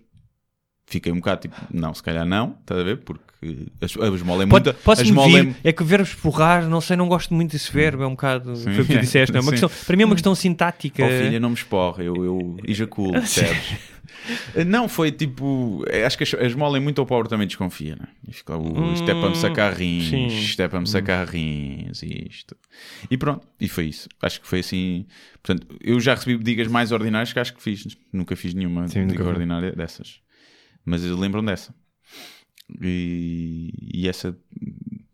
[0.88, 2.96] Fiquei um bocado tipo, não, se calhar não, estás a ver?
[2.98, 4.96] Porque a, a esmola é Pode, muito.
[4.96, 5.72] me esmola vir, é...
[5.72, 8.56] que esporrar, não sei, não gosto muito desse verbo, é um bocado.
[8.56, 8.72] Sim.
[8.72, 9.42] Foi o que tu disseste, não é?
[9.42, 9.60] Uma Sim.
[9.60, 11.04] questão, para mim é uma questão sintática.
[11.04, 13.76] Oh filha, não me esporre, eu, eu ejaculo, percebes?
[14.66, 15.84] não, foi tipo.
[15.88, 18.08] eh, Acho que a esmola é muito ao pobre também desconfia, né?
[18.26, 20.26] E fica, uh, isto é para me sacar rins, sim.
[20.26, 22.56] isto é para me sacar rins, isto.
[23.10, 24.08] E pronto, e foi isso.
[24.22, 25.06] Acho que foi assim.
[25.42, 27.86] Portanto, eu já recebi digas mais ordinárias que acho que fiz.
[28.12, 30.20] Nunca fiz nenhuma Sim, nunca ordinária dessas.
[30.88, 31.74] Mas lembram dessa.
[32.80, 34.36] E, e essa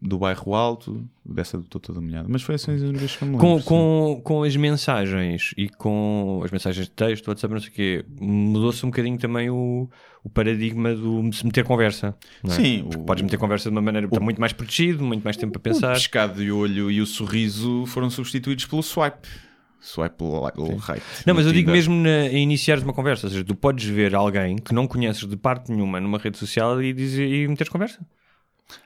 [0.01, 2.29] do bairro alto, dessa do Toda Molhada.
[2.29, 3.63] Mas foi assim as únicas que eu me lembro.
[3.63, 7.73] Com, com, com as mensagens e com as mensagens de texto, WhatsApp, não sei o
[7.73, 9.89] quê, mudou-se um bocadinho também o,
[10.23, 12.15] o paradigma do se meter conversa.
[12.45, 12.49] é?
[12.51, 15.37] Sim, Porque o- podes meter conversa de uma maneira está muito mais protegido, muito mais
[15.39, 15.95] tempo para O pensar.
[15.95, 19.27] pescado de olho e o sorriso foram substituídos pelo swipe.
[19.85, 20.25] Swipe
[20.89, 21.03] right.
[21.27, 24.15] Não, mas eu digo mesmo na, em iniciares uma conversa, ou seja, tu podes ver
[24.15, 28.01] alguém que não conheces de parte nenhuma numa rede social e, dizer, e meteres conversa.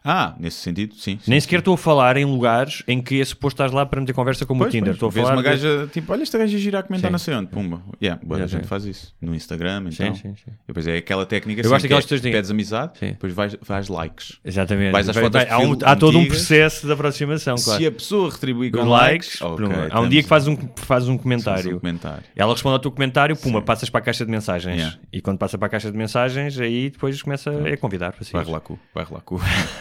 [0.04, 1.18] Ah, nesse sentido, sim.
[1.22, 1.44] sim Nem sim.
[1.44, 4.44] sequer estou a falar em lugares em que é suposto estás lá para meter conversa
[4.44, 4.86] como Pois, o Tinder.
[4.88, 7.18] pois, Estou a falar uma de- gaja, tipo, olha esta gaja gira a comentar Sim.
[7.18, 7.82] sei onde, pumba.
[8.02, 8.68] Yeah, boa Yeah, gente sim.
[8.68, 9.14] faz isso.
[9.20, 10.14] No Instagram, então.
[10.14, 10.50] Sim, sim, sim.
[10.50, 13.06] E depois é aquela técnica Eu assim, gosto que daquelas é, que- pedes amizade, Sim.
[13.08, 14.38] depois vais, vais likes.
[14.44, 14.92] Exatamente.
[14.92, 17.80] Vais às Vai- fotos vai- há, um- há todo um processo de aproximação, claro.
[17.80, 19.88] Se a pessoa retribuir com likes, likes, ok, pronto.
[19.96, 21.78] há um dia que faz um, faz um faz um comentário.
[21.80, 22.24] comentário.
[22.34, 24.98] Ela responde ao teu comentário, puma, passas para a caixa de mensagens.
[25.12, 28.42] E quando passa para a caixa de mensagens, aí depois começa a convidar para Vai
[28.42, 28.50] seguir.
[28.52, 29.40] lá cu, vai lá cu.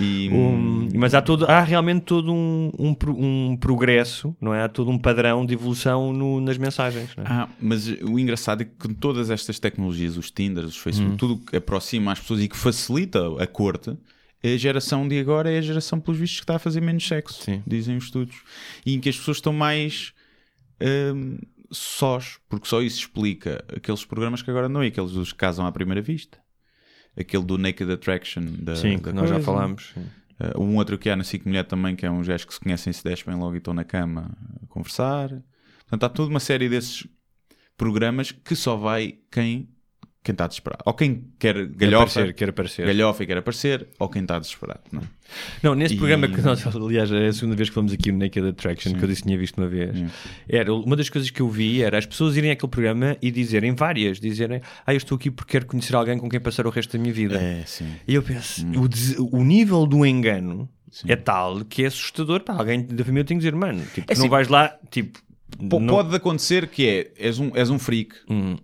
[0.00, 2.96] E, Um, mas há, todo, há realmente todo um, um,
[3.50, 4.62] um progresso, não é?
[4.62, 7.10] Há todo um padrão de evolução no- nas mensagens.
[7.16, 7.22] é?
[7.24, 11.16] Ah, mas o engraçado é que com todas estas tecnologias, os Tinders, os Facebook, Hum.
[11.16, 13.90] tudo que aproxima as pessoas e que facilita a corte,
[14.44, 17.42] a geração de agora é a geração, pelos vistos, que está a fazer menos sexo,
[17.42, 17.60] Sim.
[17.66, 18.36] dizem os estudos.
[18.86, 20.12] E em que as pessoas estão mais
[20.80, 21.38] hum,
[21.72, 25.66] sós, porque só isso explica aqueles programas que agora não é, aqueles dos que casam
[25.66, 26.38] à primeira vista.
[27.18, 29.94] Aquele do Naked Attraction da, Sim, da que nós já falámos.
[30.40, 32.60] Uh, um outro que há na SIC Mulher também, que é uns gajos que se
[32.60, 34.30] conhecem, se despem logo e estão na cama
[34.62, 35.30] a conversar.
[35.80, 37.06] Portanto, há toda uma série desses
[37.76, 39.68] programas que só vai quem,
[40.22, 40.82] quem está desesperado.
[40.84, 42.86] Ou quem quer Quer galhofa, aparecer, quer aparecer.
[42.86, 44.80] galhofa e quer aparecer, ou quem está desesperado.
[44.92, 45.04] Não é?
[45.62, 48.18] Não, nesse E- programa que nós, aliás, é a segunda vez que fomos aqui no
[48.18, 49.96] Naked Attraction, que eu disse que tinha visto uma vez.
[49.96, 50.08] Sim.
[50.48, 53.74] Era uma das coisas que eu vi era as pessoas irem àquele programa e dizerem
[53.74, 56.92] várias, dizerem, ah, eu estou aqui porque quero conhecer alguém com quem passar o resto
[56.96, 57.36] da minha vida.
[57.40, 57.88] É, sim.
[58.06, 61.06] E eu penso, o, des- o nível do engano Sim.
[61.10, 62.40] é tal que é assustador.
[62.40, 65.18] Pá, alguém da família tem que dizer, mano, tipo, É não assim, vais lá, tipo.
[65.68, 68.14] Po- não- Pode acontecer que é, és um, és um freak,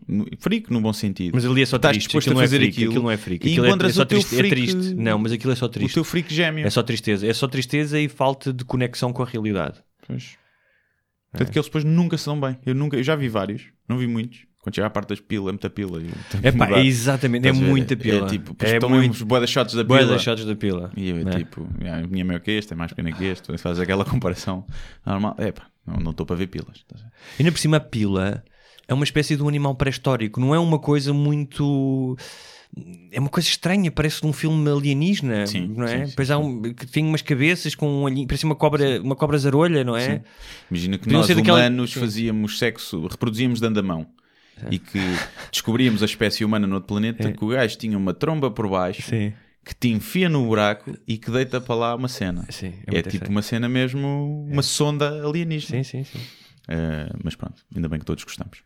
[0.06, 1.32] No- freak no bom sentido.
[1.34, 2.06] Mas ali é só Estás triste.
[2.08, 3.46] disposto aquilo a é fazer freak, aquilo, aquilo não é freak.
[3.46, 4.94] e Aquilo é, é só o teu triste, é freak- triste.
[4.94, 5.94] Não, mas aquilo é só o triste.
[5.94, 6.66] teu freak gêmeo.
[6.66, 7.26] É só tristeza.
[7.26, 9.78] É só tristeza e falta de conexão com a realidade.
[10.06, 10.36] Pois.
[11.32, 12.56] Tanto que eles depois nunca se dão bem.
[12.64, 14.40] Eu, nunca, eu já vi vários, não vi muitos.
[14.60, 16.00] Quando chega à parte das pilas, é muita pila.
[16.42, 18.26] É pá, é exatamente, é Estás muita pila.
[18.26, 19.26] É tipo, é estão muito.
[19.26, 20.06] boa shots da pila.
[20.06, 20.90] das shots da pila.
[20.96, 23.24] E eu é tipo, "Ah, a minha é maior que este, é mais pequena que
[23.24, 23.58] este.
[23.58, 24.64] Faz aquela comparação
[25.04, 25.34] normal.
[25.38, 26.84] É pá, não não estou para ver pilas.
[26.92, 27.04] a ver?
[27.38, 28.42] Ainda por cima a pila
[28.86, 32.16] é uma espécie de um animal pré-histórico, não é uma coisa muito.
[33.12, 35.88] É uma coisa estranha, parece de um filme alienígena, Sim, não é?
[35.88, 39.00] sim, sim, Depois há um que tem umas cabeças com um olhinho, parece uma cobra,
[39.00, 40.22] uma cobra zarolha, não é?
[40.68, 44.06] Imagina que Podiam nós daquela- humanos fazíamos sexo, reproduzíamos de andamão.
[44.70, 44.98] E que
[45.52, 49.02] descobríamos a espécie humana no outro planeta que o gajo tinha uma tromba por baixo
[49.02, 49.32] Sim.
[49.64, 52.44] Que te enfia no buraco e que deita para lá uma cena.
[52.50, 55.82] Sim, é é tipo uma cena mesmo, uma sonda alienígena.
[55.82, 56.24] Sim, sim, sim.
[56.68, 58.62] Eh, mas pronto, ainda bem que todos gostamos.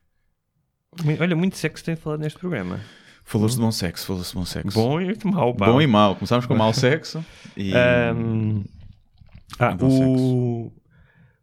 [1.21, 2.81] Olha, muito sexo tem falado neste programa.
[3.23, 4.75] Falou-se de bom sexo, falou-se de bom sexo.
[4.75, 5.67] Bom e mau, pá.
[5.67, 6.17] Bom e mau.
[6.17, 7.25] Começámos com mau sexo
[7.57, 7.73] e.
[7.75, 8.65] Ahm,
[9.59, 10.73] ah, Bom o,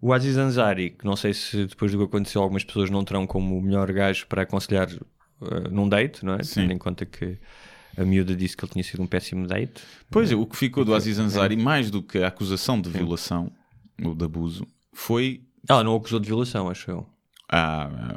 [0.02, 3.26] o Aziz Ansari, que não sei se depois do que aconteceu algumas pessoas não terão
[3.28, 6.44] como o melhor gajo para aconselhar eh, num date, não é?
[6.44, 6.62] Sim.
[6.62, 7.38] Tendo em conta que
[7.98, 9.82] a miúda disse que ele tinha sido um péssimo date.
[10.10, 13.52] Pois é, o que ficou do Aziz Ansari, mais do que a acusação de violação
[14.04, 17.08] ou de abuso, foi Ela não o acusou de violação, acho eu.
[17.50, 17.86] a.
[17.88, 18.16] ah,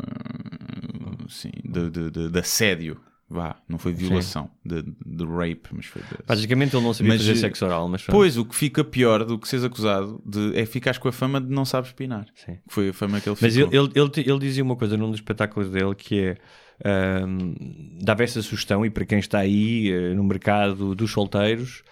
[1.28, 3.00] sim, de, de, de- de assédio.
[3.30, 6.08] Vá, não foi violação, de, de rape, mas foi de.
[6.26, 8.16] Basicamente ele não sabia Mas, fazer eh, sexo oral, mas pronto.
[8.16, 11.38] Pois, o que fica pior do que seres acusado de, é ficares com a fama
[11.38, 12.26] de não sabes pinar.
[12.34, 12.56] Sim.
[12.68, 13.68] Foi a fama que ele Mas ficou.
[13.70, 16.36] ele, ele, ele, ele dizia uma coisa num dos espetáculos dele que é
[16.84, 17.54] ahm,
[18.00, 21.82] dava essa sugestão e para quem está aí eh, no mercado dos solteiros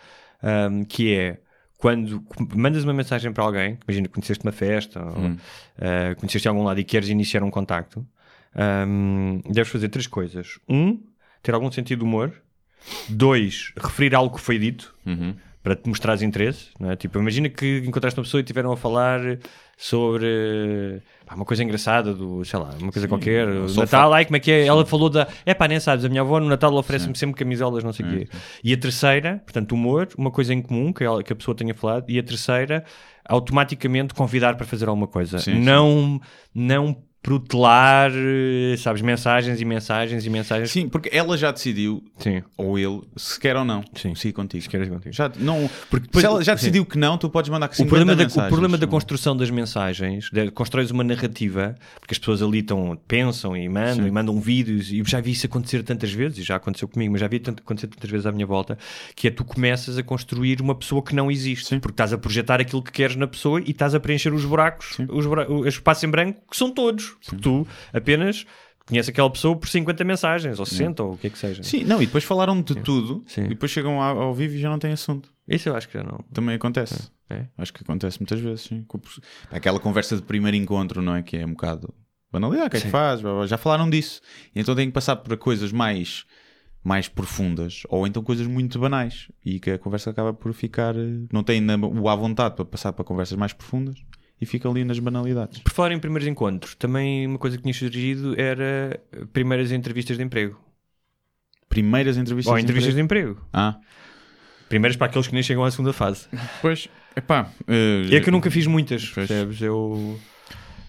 [0.42, 1.38] ahm, que é
[1.78, 2.24] quando
[2.54, 5.36] mandas uma mensagem para alguém, imagina que conheceste uma festa ou
[5.78, 8.06] ah, conheceste algum lado e queres iniciar um contacto,
[8.54, 10.58] ahm, deves fazer três coisas.
[10.66, 10.98] Um,
[11.42, 12.32] ter algum sentido de humor.
[13.08, 14.94] Dois, referir algo que foi dito
[15.66, 16.66] para te mostrares interesse.
[16.78, 16.94] Não é?
[16.94, 19.18] Tipo, imagina que encontraste uma pessoa e tiveram a falar
[19.76, 23.48] sobre pá, uma coisa engraçada do, sei lá, uma coisa qualquer.
[23.48, 24.64] o só Natal, ai, como é que é?
[24.64, 25.26] Ela falou da.
[25.44, 28.08] É pá, nem sabes, a minha avó no Natal oferece-me sempre camisolas, não sei o
[28.10, 28.28] quê.
[28.62, 31.74] E a terceira, portanto, humor, uma coisa em comum que, ela- que a pessoa tenha
[31.74, 32.04] falado.
[32.08, 32.84] E a terceira,
[33.28, 35.40] automaticamente convidar para fazer alguma coisa.
[35.40, 35.60] Sim, sim.
[35.60, 36.20] não,
[36.54, 36.96] não
[37.30, 40.70] protelar, eh, sabes, mensagens e mensagens e mensagens.
[40.70, 42.40] Sim, porque ela já decidiu, Sim.
[42.56, 44.14] ou ele, se quer ou não, Sim.
[44.14, 44.62] seguir contigo.
[44.62, 45.12] Se queres contigo.
[45.12, 46.62] Já, não, porque depois- se ela já sim.
[46.66, 49.50] decidiu que não, tu podes mandar que O problema, da, o problema da construção das
[49.50, 54.40] mensagens, de, constróis uma narrativa, porque as pessoas ali estão, pensam e mandam, e mandam
[54.40, 57.26] vídeos, e eu já vi isso acontecer tantas vezes, e já aconteceu comigo, mas já
[57.26, 58.78] vi tanto, acontecer tantas vezes à minha volta,
[59.16, 62.60] que é tu começas a construir uma pessoa que não existe, porque estás a projetar
[62.60, 66.06] aquilo que queres na pessoa e estás a preencher os buracos, os, bura- o espaço
[66.06, 68.44] em branco, que são todos, porque tu apenas
[68.86, 71.62] conheces aquela pessoa por 50 mensagens, ou 60, ou o que é que seja.
[71.62, 73.46] Sim, não, e depois falaram de tudo, Sim.
[73.46, 75.32] e depois chegam ao, ao vivo e já não têm assunto.
[75.48, 76.18] Isso eu acho que já não.
[76.32, 77.10] Também acontece.
[77.28, 77.46] É.
[77.58, 78.86] Acho que acontece muitas vezes, sim.
[79.50, 81.22] Aquela conversa de primeiro encontro, não é?
[81.22, 81.92] Que é um bocado
[82.30, 83.20] banalidade, o que é que faz?
[83.48, 84.20] Já falaram disso.
[84.54, 86.24] E então tem que passar para coisas mais,
[86.84, 89.28] mais profundas, ou então coisas muito banais.
[89.44, 90.94] E que a conversa acaba por ficar.
[90.96, 93.96] eh, Não tem o à vontade para passar para conversas mais profundas
[94.40, 95.58] e fica ali nas banalidades.
[95.60, 99.00] Por falar em primeiros encontros, também uma coisa que tinha surgido era
[99.32, 100.58] primeiras entrevistas de emprego.
[101.68, 102.50] Primeiras entrevistas.
[102.52, 103.30] Ou de entrevistas de emprego.
[103.32, 103.48] emprego.
[103.52, 103.78] Ah,
[104.68, 106.26] Primeiras para aqueles que nem chegam à segunda fase.
[106.60, 107.50] pois, epá.
[107.68, 109.28] eh, É que eu nunca fiz muitas, Pois.
[109.28, 109.60] percebes?
[109.62, 110.18] Eu.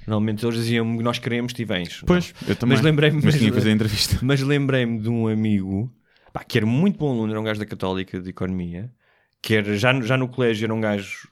[0.07, 2.01] Normalmente eles diziam nós queremos, te vens.
[2.05, 2.75] Pois, eu também.
[2.77, 4.17] Mas lembrei-me- Mas mas-.
[4.23, 5.93] Mas lembrei-me de um amigo
[6.33, 8.91] pá, que era muito bom aluno, era um gajo da Católica de Economia,
[9.41, 11.27] que era, já, no- já no colégio era um gajo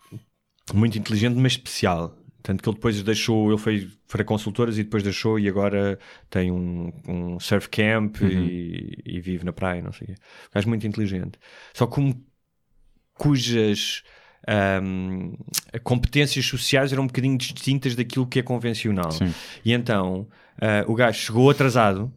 [0.74, 2.16] muito inteligente, mas especial.
[2.42, 5.98] Tanto que ele depois deixou, ele foi para consultoras e depois deixou e agora
[6.30, 10.16] tem um, um surf camp e, e vive na praia, não sei o quê.
[10.22, 11.40] Um gajo muito inteligente.
[11.74, 12.24] Só como
[13.16, 14.04] cujas
[14.48, 15.34] ahm,
[15.84, 19.12] competências sociais eram um bocadinho distintas daquilo que é convencional.
[19.12, 19.34] Sim.
[19.64, 20.28] E então
[20.62, 22.14] ah, o gajo chegou atrasado,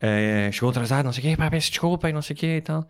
[0.00, 2.56] ah, chegou atrasado, não sei o quê, pá, peço desculpa e não sei o quê
[2.58, 2.86] e tal.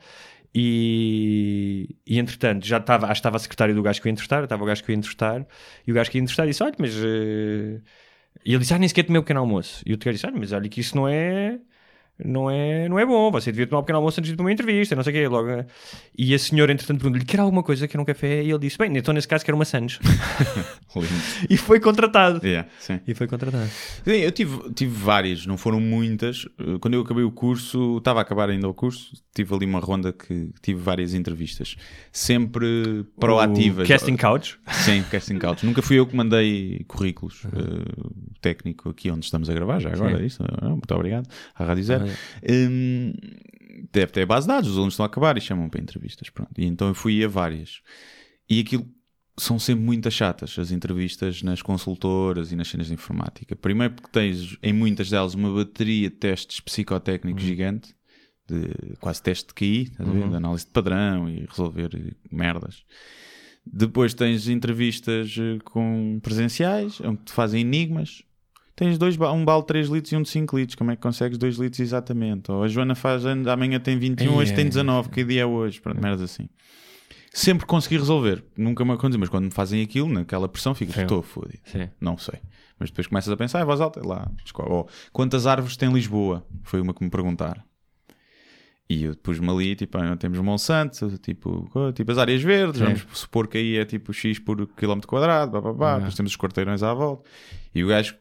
[0.54, 4.66] E, e entretanto, já estava, estava a secretário do gajo que ia entrevistar, estava o
[4.66, 5.46] gajo que ia entrevistar,
[5.86, 6.94] e o gajo que ia entrevistar disse: Olha, mas.
[6.96, 7.80] eh",
[8.44, 9.82] E ele disse: Ah, nem sequer tomei o pequeno almoço.
[9.86, 11.58] E o gajo disse: Olha, mas olha que isso não é.
[12.24, 14.96] Não é, não é bom, você devia tomar um pequeno almoço antes de uma entrevista,
[14.96, 15.28] não sei o quê.
[15.28, 15.66] Logo, eh.
[16.16, 17.86] e a senhora, entretanto, perguntou-lhe: Quer alguma coisa?
[17.86, 18.42] Quer um café?
[18.42, 19.98] E ele disse: Bem, então nesse caso quero uma Sandes.
[21.50, 22.40] E foi contratado.
[22.44, 23.00] Yeah, sim.
[23.06, 23.68] E foi contratado.
[24.04, 26.44] Sim, eu tive, tive várias, não foram muitas.
[26.58, 29.80] Uh, Quando eu acabei o curso, estava a acabar ainda o curso, tive ali uma
[29.80, 31.76] ronda que tive várias entrevistas.
[32.10, 33.86] Sempre proativas.
[33.86, 34.58] O casting Couch.
[34.70, 35.66] Sim, casting couch.
[35.66, 40.18] Nunca fui eu que mandei currículos uh, técnico aqui onde estamos a gravar, já agora,
[40.18, 40.24] Sim.
[40.24, 40.42] isso.
[40.42, 42.05] Ah, Muito obrigado à Rádio Zero.
[42.48, 43.12] Hum,
[43.92, 46.30] deve ter base de dados, os alunos estão a acabar e chamam para entrevistas.
[46.30, 46.50] Pronto.
[46.56, 47.80] E então eu fui a várias.
[48.48, 48.86] E aquilo
[49.38, 53.54] são sempre muito chatas, as entrevistas nas consultoras e nas cenas de informática.
[53.54, 57.94] Primeiro porque tens em muitas delas uma bateria de testes psicotécnicos gigante,
[58.48, 60.28] de quase teste de QI, ver?
[60.30, 62.84] de análise de padrão e resolver merdas.
[63.66, 68.22] Depois tens entrevistas eh, com presenciais, onde te fazem enigmas.
[68.76, 71.02] Tens dois, um balde de 3 litros e um de 5 litros, como é que
[71.02, 72.52] consegues 2 litros exatamente?
[72.52, 75.42] Ou a Joana faz anos, amanhã tem 21, hoje Ai, tem ai, 19, que dia
[75.42, 75.80] é hoje?
[75.80, 76.48] Pronto, merdas assim.
[77.32, 81.22] Sempre consegui resolver, nunca me aconteceu, mas quando me fazem aquilo, naquela pressão, fico, estou
[81.22, 81.60] fodido.
[82.00, 82.38] Não sei.
[82.78, 84.30] Mas depois começas a pensar, ah, voz alta, lá.
[84.58, 86.46] Ou, quantas árvores tem Lisboa?
[86.62, 87.62] Foi uma que me perguntaram.
[88.88, 92.84] E eu pus-me ali, tipo, ah, temos Monsanto, tipo, tipo as áreas verdes, Sim.
[92.84, 95.94] vamos supor que aí é tipo X por quilómetro quadrado, blá, blá, blá.
[95.96, 97.28] depois temos os quarteirões à volta.
[97.74, 98.16] E o gajo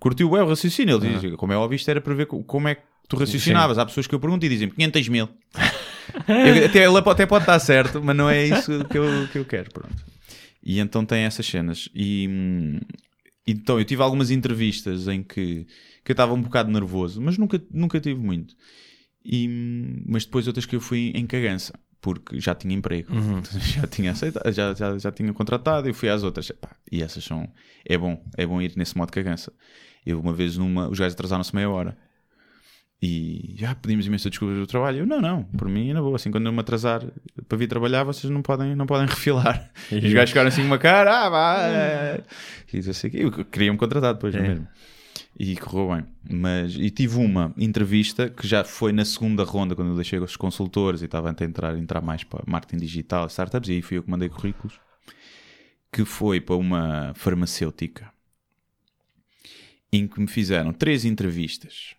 [0.00, 0.96] curtiu bem o raciocínio.
[0.96, 3.78] Ele diz, como é óbvio, isto era para ver co- como é que tu raciocinavas.
[3.78, 5.28] Há pessoas que eu pergunto e dizem 500 mil.
[6.26, 9.44] Eu- até, ele até pode estar certo, mas não é isso que eu, que eu
[9.44, 9.70] quero.
[9.70, 10.04] Pronto.
[10.62, 11.88] E então tem essas cenas.
[11.94, 12.80] E hum,
[13.46, 15.66] então eu tive algumas entrevistas em que,
[16.04, 18.54] que eu estava um bocado nervoso, mas nunca, nunca tive muito.
[19.24, 23.12] E, hum, mas depois outras que eu fui em cagança, porque já tinha emprego,
[23.60, 26.50] já tinha aceitado, já, já, já tinha contratado, eu fui às outras.
[26.50, 27.48] Epá, e essas são.
[27.84, 29.52] É bom, é bom ir nesse modo de cagança.
[30.04, 31.96] Eu uma vez numa, os gajos atrasaram-se meia hora.
[33.02, 34.98] E já pedimos imensa desculpa do trabalho.
[34.98, 36.16] Eu, não, não, por mim, na boa.
[36.16, 37.02] Assim, quando eu me atrasar
[37.48, 39.70] para vir trabalhar, vocês não podem, não podem refilar.
[39.90, 41.56] E os gajos ficaram assim com uma cara, ah, vá.
[41.64, 42.22] é.
[42.72, 44.68] E que eu queria me contratar depois, não é mesmo?
[45.38, 46.04] E correu bem.
[46.30, 50.36] Mas, e tive uma entrevista que já foi na segunda ronda, quando eu deixei os
[50.36, 54.02] consultores e estava a tentar entrar mais para marketing digital, startups, e aí fui eu
[54.02, 54.78] que mandei currículos,
[55.90, 58.12] que foi para uma farmacêutica,
[59.92, 61.94] em que me fizeram três entrevistas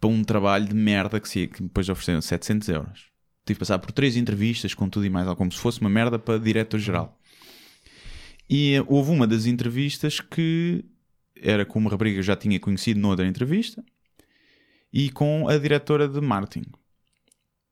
[0.00, 3.10] para um trabalho de merda que, se, que depois ofereceram 700 euros.
[3.44, 6.18] Tive que passar por três entrevistas com tudo e mais, como se fosse uma merda
[6.18, 7.18] para diretor-geral.
[8.48, 10.84] E eh, houve uma das entrevistas que
[11.36, 13.84] era com uma rapariga que eu já tinha conhecido noutra entrevista
[14.92, 16.66] e com a diretora de marketing.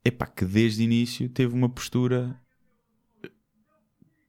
[0.04, 2.40] Epá, que desde o início teve uma postura.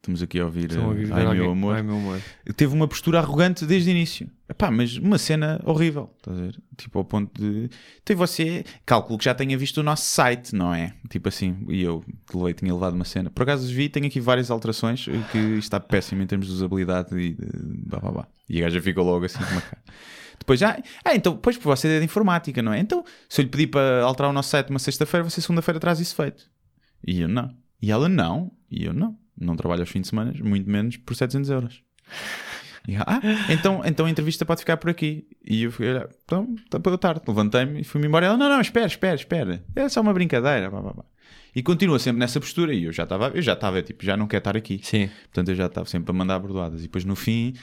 [0.08, 0.72] Estamos aqui a ouvir.
[0.72, 1.76] A eh, ouvir Ai, alguém- meu amor.
[1.76, 2.22] Ai, meu amor.
[2.56, 4.32] Teve uma postura arrogante desde o início.
[4.48, 6.10] Epá, mas uma cena horrível.
[6.16, 6.56] Estás a ver?
[6.78, 7.70] Tipo, ao ponto de.
[8.02, 8.64] Então você.
[8.86, 10.94] Cálculo que já tenha visto o nosso site, não é?
[11.10, 11.58] Tipo assim.
[11.68, 13.30] E eu levei, tinha levado uma cena.
[13.30, 17.14] Por acaso vi, tenho aqui várias alterações eh, que está péssimo em termos de usabilidade
[17.20, 17.46] e de.
[17.86, 18.28] Blá, blá, blá.
[18.50, 19.84] E a gaja ficou logo assim com uma cara.
[20.40, 22.80] Depois, ah, ah, então, pois, você é de informática, não é?
[22.80, 26.00] Então, se eu lhe pedir para alterar o nosso site uma sexta-feira, você segunda-feira traz
[26.00, 26.50] isso feito.
[27.06, 27.54] E eu não.
[27.82, 28.52] E ela não.
[28.72, 29.18] E eu não.
[29.40, 31.84] Não trabalho aos fins de semana, muito menos por 700 euros.
[32.88, 33.20] E ah,
[33.50, 35.28] então, então a entrevista pode ficar por aqui.
[35.46, 35.90] E eu fiquei,
[36.24, 37.22] então, está para tarde.
[37.28, 38.28] Levantei-me e fui-me embora.
[38.28, 39.64] Ela, não, não, espera, espera, espera.
[39.76, 40.70] É só uma brincadeira.
[40.70, 41.06] Blá, blá, blá.
[41.58, 42.72] E continua sempre nessa postura.
[42.74, 44.80] E eu já estava, eu já estava, tipo, já não quero estar aqui.
[44.84, 45.10] Sim.
[45.24, 46.82] Portanto, eu já estava sempre a mandar bordoadas.
[46.82, 47.54] E depois no fim,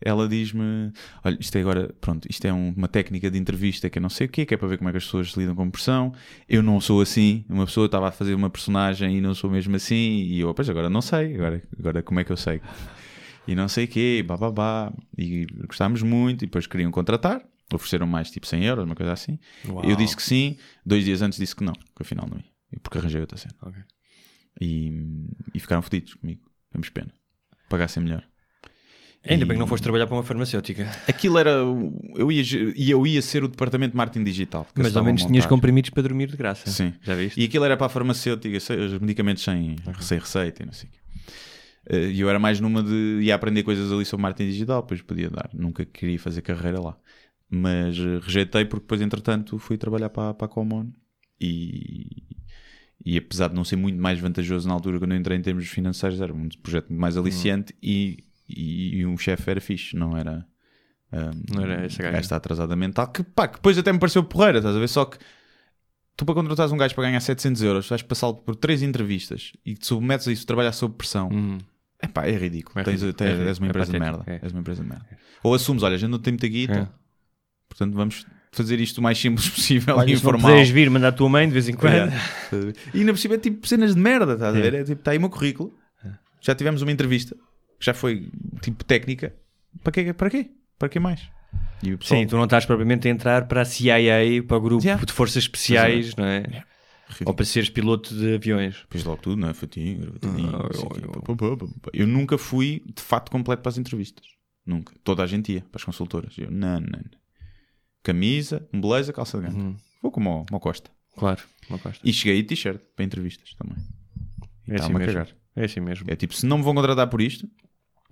[0.00, 0.90] ela diz-me:
[1.24, 4.08] Olha, isto é agora, pronto, isto é um- uma técnica de entrevista que eu não
[4.10, 6.12] sei o quê, que é para ver como é que as pessoas lidam com pressão.
[6.48, 7.44] Eu não sou assim.
[7.48, 9.94] Uma pessoa estava a fazer uma personagem e não sou mesmo assim.
[10.24, 11.36] E eu, pois agora não sei.
[11.36, 12.60] Agora, agora como é que eu sei?
[13.46, 14.92] E não sei o quê, babá.
[15.16, 16.42] E gostámos muito.
[16.42, 17.40] E depois queriam contratar.
[17.72, 19.38] Ofereceram mais tipo 100 euros, uma coisa assim.
[19.88, 20.56] Eu disse que sim.
[20.84, 22.53] Dois dias antes disse que não, que afinal não ia.
[22.82, 23.54] Porque arranjei outra cena.
[23.62, 23.82] Ok.
[24.60, 24.92] E,
[25.54, 26.40] e ficaram fodidos comigo.
[26.70, 27.12] Temos pena.
[27.68, 28.24] Pagassem melhor.
[29.26, 30.84] Ainda E- bem que não foste trabalhar para uma farmacêutica.
[31.08, 31.50] Aquilo era.
[31.50, 32.42] Eu ia,
[32.76, 34.66] e eu ia ser o departamento de marketing digital.
[34.76, 36.70] Mas ao menos tinhas comprimidos para dormir de graça.
[36.70, 36.92] Sim.
[37.02, 37.40] Já viste?
[37.40, 40.92] E aquilo era para a farmacêutica, os medicamentos sem, sem receita e não sei o
[40.92, 40.98] quê.
[41.86, 45.00] Eh, E eu era mais numa de ia aprender coisas ali sobre marketing digital, depois
[45.00, 45.48] podia dar.
[45.54, 46.96] Nunca queria fazer carreira lá.
[47.48, 50.90] Mas eh, rejeitei porque depois, entretanto, fui trabalhar para, para a Common
[51.40, 52.24] e,
[53.04, 55.66] e apesar de não ser muito mais vantajoso na altura quando eu entrei em termos
[55.68, 60.46] financeiros, era um projeto mais aliciante e, e, e um chefe era fixe, não era.
[61.52, 62.02] Não era gaja.
[62.02, 64.88] gajo está atrasada mental, que pá, que depois até me pareceu porreira, estás a ver?
[64.88, 65.16] Só que
[66.16, 69.74] tu para contratares um gajo para ganhar 700 euros, vais passá-lo por três entrevistas e
[69.74, 71.28] te submetes a isso, trabalhar sob pressão.
[71.32, 71.58] Hum.
[72.02, 72.80] É é ridículo.
[72.80, 74.24] É Tens, ridículo, tens- é és uma é empresa de merda.
[74.26, 74.40] é.
[74.42, 75.06] És uma empresa de merda.
[75.42, 76.88] Ou assumes, olha, a gente não tem muita guita, É.
[77.68, 80.40] portanto vamos fazer isto o mais simples possível Olha, e informal.
[80.50, 81.94] puderes vir mandar a tua mãe de vez em quando.
[81.94, 82.12] É.
[82.94, 84.74] E ainda por cima é tipo cenas de merda, estás a ver?
[84.74, 85.72] É tipo, está aí o meu currículo.
[86.40, 87.34] Já tivemos uma entrevista,
[87.78, 88.28] que já foi
[88.60, 89.34] tipo técnica.
[89.82, 90.12] Para quê?
[90.12, 90.50] Para quê?
[90.78, 91.20] Para quê mais?
[91.98, 95.04] Pessoal, Sim, tu não estás propriamente a entrar para a CIA, para o grupo Yeah.
[95.04, 96.38] de forças especiais, não é?
[97.06, 97.28] Ridículo.
[97.30, 98.84] Ou para seres piloto de aviões.
[98.90, 99.54] Fiz logo tudo, não é?
[99.54, 101.70] Fatinho, gravatinho, Ah, eu-.
[101.92, 104.26] Eu nunca fui de fato completo para as entrevistas.
[104.66, 104.94] Nunca.
[105.04, 106.34] Toda a gente ia para as consultoras.
[106.38, 107.04] Eu, não, não, não.
[108.04, 109.76] Camisa, um blazer, calça de ganga.
[110.00, 110.90] Vou como ao, como ao Costa.
[111.16, 112.00] Claro, não gosto.
[112.06, 113.76] E cheguei de t-shirt para entrevistas também.
[114.68, 115.12] E É assim mesmo.
[115.12, 115.28] cagar.
[115.56, 116.04] É assim mesmo.
[116.08, 117.48] É tipo, se não me vão contratar por isto,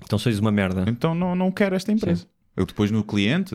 [0.04, 0.84] Então sois uma merda.
[0.88, 2.26] então não, não quero esta empresa.
[2.56, 3.54] Eu depois no cliente,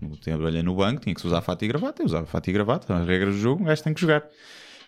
[0.00, 2.52] no- trabalhei no banco, tinha que se usar fato e gravata, eu usava fato e
[2.52, 4.24] gravata, as regras do jogo, um gajo tem que jogar.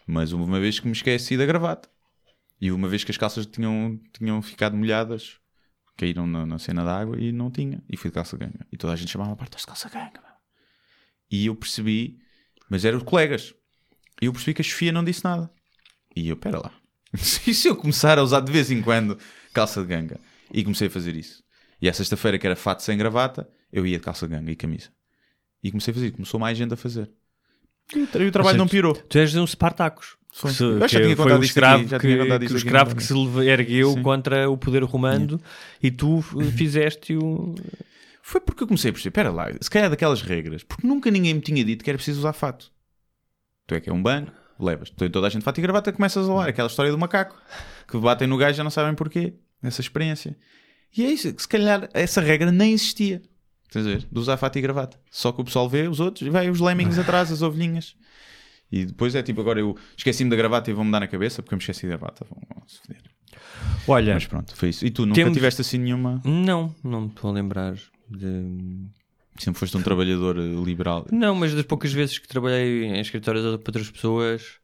[0.06, 1.88] Mas uma vez que me esqueci da gravata
[2.60, 5.38] e uma vez que as calças tinham, tinham ficado molhadas
[5.96, 7.82] caíram na, na cena da água e não tinha.
[7.88, 8.66] E fui de calça ganga.
[8.72, 10.33] E toda a gente chamava a parte, estás de calça ganga.
[11.30, 12.18] Meu." E eu percebi,
[12.68, 13.54] mas eram colegas.
[14.22, 15.50] E eu percebi que a Sofia não disse nada.
[16.14, 16.72] E eu, pera lá.
[17.46, 19.18] E se eu começar a usar de vez em quando
[19.52, 20.18] calça de ganga?
[20.52, 21.42] E comecei a fazer isso.
[21.80, 24.56] E à sexta-feira, que era fato sem gravata, eu ia de calça de ganga e
[24.56, 24.88] camisa.
[25.62, 26.10] E comecei a fazer.
[26.12, 27.10] Começou mais gente a fazer.
[27.94, 28.94] E o, tra- o trabalho não pirou.
[28.94, 30.16] Tu és um Spartacus.
[30.32, 32.58] Que se- Eu já tinha contado o isto aqui, já tinha contado que isto o
[32.58, 33.14] escravo que se
[33.48, 34.02] ergueu Sim.
[34.02, 35.40] contra o poder romano
[35.82, 36.20] e tu
[36.56, 37.54] fizeste o.
[38.26, 41.34] Foi porque eu comecei a perceber, espera lá, se calhar daquelas regras, porque nunca ninguém
[41.34, 42.72] me tinha dito que era preciso usar fato.
[43.66, 44.88] Tu é que é um banco, levas.
[44.88, 46.48] Tu, toda a gente fato e gravata começas a lá.
[46.48, 47.36] Aquela história do macaco,
[47.86, 49.34] que batem no gajo e já não sabem porquê.
[49.62, 50.36] Essa experiência.
[50.96, 53.20] E é isso, se calhar essa regra nem existia.
[53.66, 54.06] Estás a ver?
[54.10, 54.98] De usar fato e gravata.
[55.10, 57.94] Só que o pessoal vê os outros e vai os lemmings atrás, as ovelhinhas.
[58.72, 61.52] E depois é tipo, agora eu esqueci-me da gravata e vou-me dar na cabeça porque
[61.54, 62.24] eu me esqueci da gravata.
[62.30, 63.02] Vão vão se foder.
[63.86, 64.86] Olha, Mas pronto, foi isso.
[64.86, 66.22] E tu nunca Temos- tiveste assim nenhuma.
[66.24, 67.74] não, não me estou a lembrar
[68.08, 68.86] de.
[69.38, 71.06] Sempre foste um trabalhador liberal.
[71.10, 74.60] Não, mas das poucas vezes que trabalhei em escritórios para outras pessoas,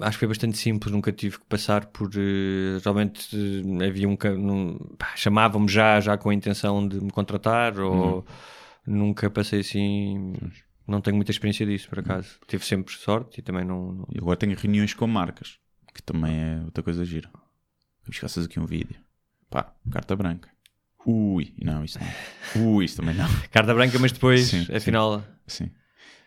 [0.00, 0.92] acho que foi bastante simples.
[0.92, 2.10] Nunca tive que passar por.
[2.16, 3.28] eh, Realmente
[3.80, 4.16] eh, havia um.
[5.14, 8.26] Chamavam-me já, já com a intenção de me contratar, ou
[8.86, 10.34] nunca passei assim.
[10.86, 12.40] Não tenho muita experiência disso, por acaso.
[12.48, 13.92] Tive sempre sorte e também não.
[13.92, 15.58] não- agora tenho reuniões com marcas,
[15.94, 17.30] que também é outra coisa gira.
[18.20, 18.96] Caças aqui um vídeo.
[19.48, 20.50] Pá, carta branca.
[21.06, 22.74] Ui, não, isso não.
[22.74, 23.26] Ui, isso também não.
[23.50, 24.74] Carta branca, mas depois, Sim, sim.
[24.74, 25.24] afinal.
[25.46, 25.70] Sim.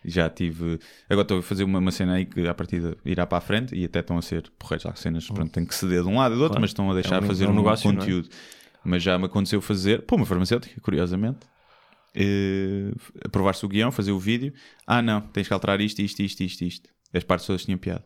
[0.04, 0.78] Já tive.
[1.08, 3.74] Agora estou a fazer uma, uma cena aí que à partida irá para a frente
[3.74, 4.84] e até estão a ser porreiros.
[4.84, 6.60] Há cenas, pronto, tem que ceder de um lado e do outro, Claro.
[6.60, 7.94] mas estão a deixar É um- fazer é um um, negócio, é?
[7.94, 8.28] conteúdo.
[8.84, 11.46] Mas já me aconteceu fazer, pô, uma farmacêutica, curiosamente,
[12.14, 12.92] eh,
[13.24, 14.52] aprovar-se o guião, fazer o vídeo.
[14.86, 16.90] Ah, não, tens que alterar isto, isto, isto, isto, isto.
[17.14, 18.04] As partes todas tinham piada.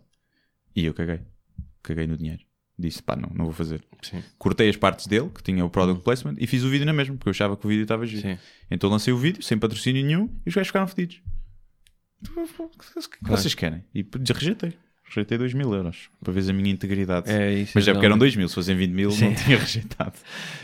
[0.77, 1.21] E eu caguei.
[1.83, 2.43] Caguei no dinheiro.
[2.79, 3.83] Disse, pá, não, não vou fazer.
[4.03, 4.23] Sim.
[4.39, 7.17] Cortei as partes dele, que tinha o product placement, e fiz o vídeo na mesma,
[7.17, 8.23] porque eu achava que o vídeo estava giro.
[8.23, 8.39] Sim.
[8.71, 11.21] Então lancei o vídeo, sem patrocínio nenhum, e os gajos ficaram fedidos.
[12.37, 13.85] O que vocês querem?
[13.95, 14.75] E rejeitei.
[15.05, 17.31] Rejeitei 2 mil euros para ver a minha integridade.
[17.31, 17.73] É isso.
[17.75, 19.27] Mas é porque eram não- 2 mil, se fossem 20 mil, Sim.
[19.31, 20.13] não tinha rejeitado.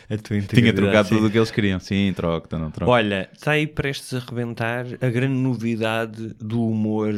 [0.55, 1.15] Tinha trocado sim.
[1.15, 1.81] tudo o que eles queriam.
[1.81, 2.93] Sim, troca, não troca.
[2.93, 7.15] Olha, está aí prestes a rebentar a grande novidade do humor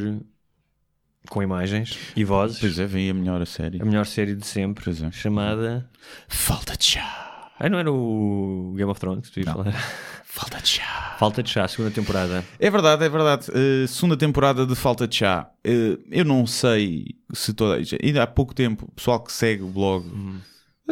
[1.29, 2.59] com imagens e vozes.
[2.59, 3.81] Pois é, vem a melhor série.
[3.81, 5.11] A melhor série de sempre, Pois é.
[5.11, 5.89] chamada.
[6.29, 7.53] Falta de chá.
[7.59, 9.65] Ah, não era o Game of Thrones que tu ias Não.
[9.65, 9.73] falar?
[10.25, 11.17] Falta de chá.
[11.19, 12.45] Falta de chá, segunda temporada.
[12.59, 13.47] É verdade, é verdade.
[13.51, 15.51] Uh, segunda temporada de Falta de Chá.
[15.67, 17.81] Uh, eu não sei se toda.
[18.03, 20.05] Ainda há pouco tempo, o pessoal que segue o blog.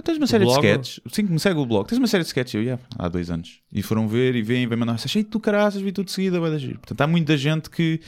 [0.02, 0.60] Tens uma série blog?
[0.62, 1.00] de sketches.
[1.12, 1.86] Sim, que me segue o blog.
[1.86, 3.60] Tens uma série de sketches, eu ia há dois anos.
[3.70, 4.94] E foram ver e vêm e vêm mandar.
[4.94, 6.78] Achei tu caraças, vi tudo de seguida, vai dar giro.
[6.78, 8.00] Portanto, há muita gente que,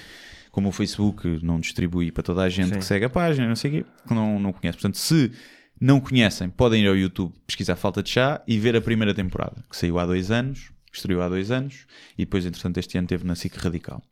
[0.56, 2.78] como o Facebook não distribui para toda a gente Sim.
[2.78, 4.78] que segue a página, não sei o quê, que não, não conhece.
[4.78, 5.30] Portanto, se
[5.78, 9.62] não conhecem, podem ir ao YouTube pesquisar Falta de Chá e ver a primeira temporada,
[9.68, 11.84] que saiu há dois anos, estreou há dois anos,
[12.16, 14.02] e depois, entretanto, este ano teve na SIC Radical.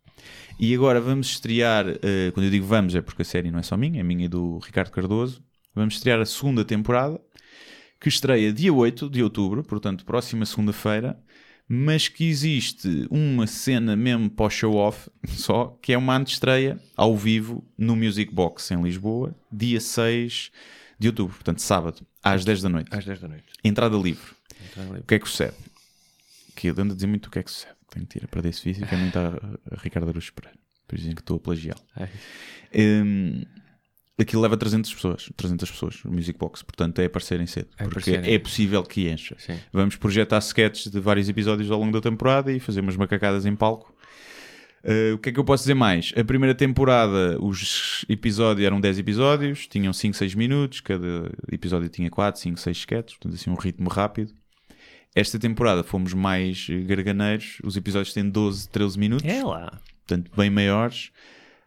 [0.60, 3.62] E agora vamos estrear, eh, quando eu digo vamos é porque a série não é
[3.62, 5.42] só minha, é minha e do Ricardo Cardoso,
[5.74, 7.18] vamos estrear a segunda temporada,
[7.98, 11.18] que estreia dia 8 de outubro, portanto, próxima segunda-feira,
[11.68, 17.16] mas que existe uma cena mesmo para o show-off, só, que é uma antestreia ao
[17.16, 20.50] vivo no Music Box em Lisboa, dia 6
[20.98, 22.88] de outubro, portanto, sábado, às 10 da noite.
[22.96, 23.46] Às 10 da noite.
[23.62, 24.32] Entrada livre.
[25.00, 25.56] O que é que sucede?
[26.54, 27.74] Que eu ando a dizer muito o que é que sucede.
[27.90, 29.28] Tenho que tirar para desse vídeo que é muito a,
[29.70, 30.58] a Ricardo Araújo Pereira.
[30.82, 31.80] Depois dizem que estou a plagiá-lo.
[31.96, 32.10] Ai.
[34.16, 38.10] Aquilo leva 300 pessoas, 300 pessoas, o Music Box, portanto é aparecerem cedo, É porque
[38.10, 38.34] aparecerem.
[38.34, 39.34] é possível que encha.
[39.38, 39.58] Sim.
[39.72, 43.56] Vamos projetar sketches de vários episódios ao longo da temporada e fazer umas macacadas em
[43.56, 43.92] palco.
[44.84, 46.12] Uh, o que é que eu posso dizer mais?
[46.16, 52.08] A primeira temporada, os episódios eram 10 episódios, tinham 5, 6 minutos, cada episódio tinha
[52.10, 54.32] 4, 5, 6 sketches, portanto assim um ritmo rápido.
[55.14, 59.80] Esta temporada fomos mais garganeiros, os episódios têm 12, 13 minutos É lá.
[60.06, 61.10] portanto, bem maiores,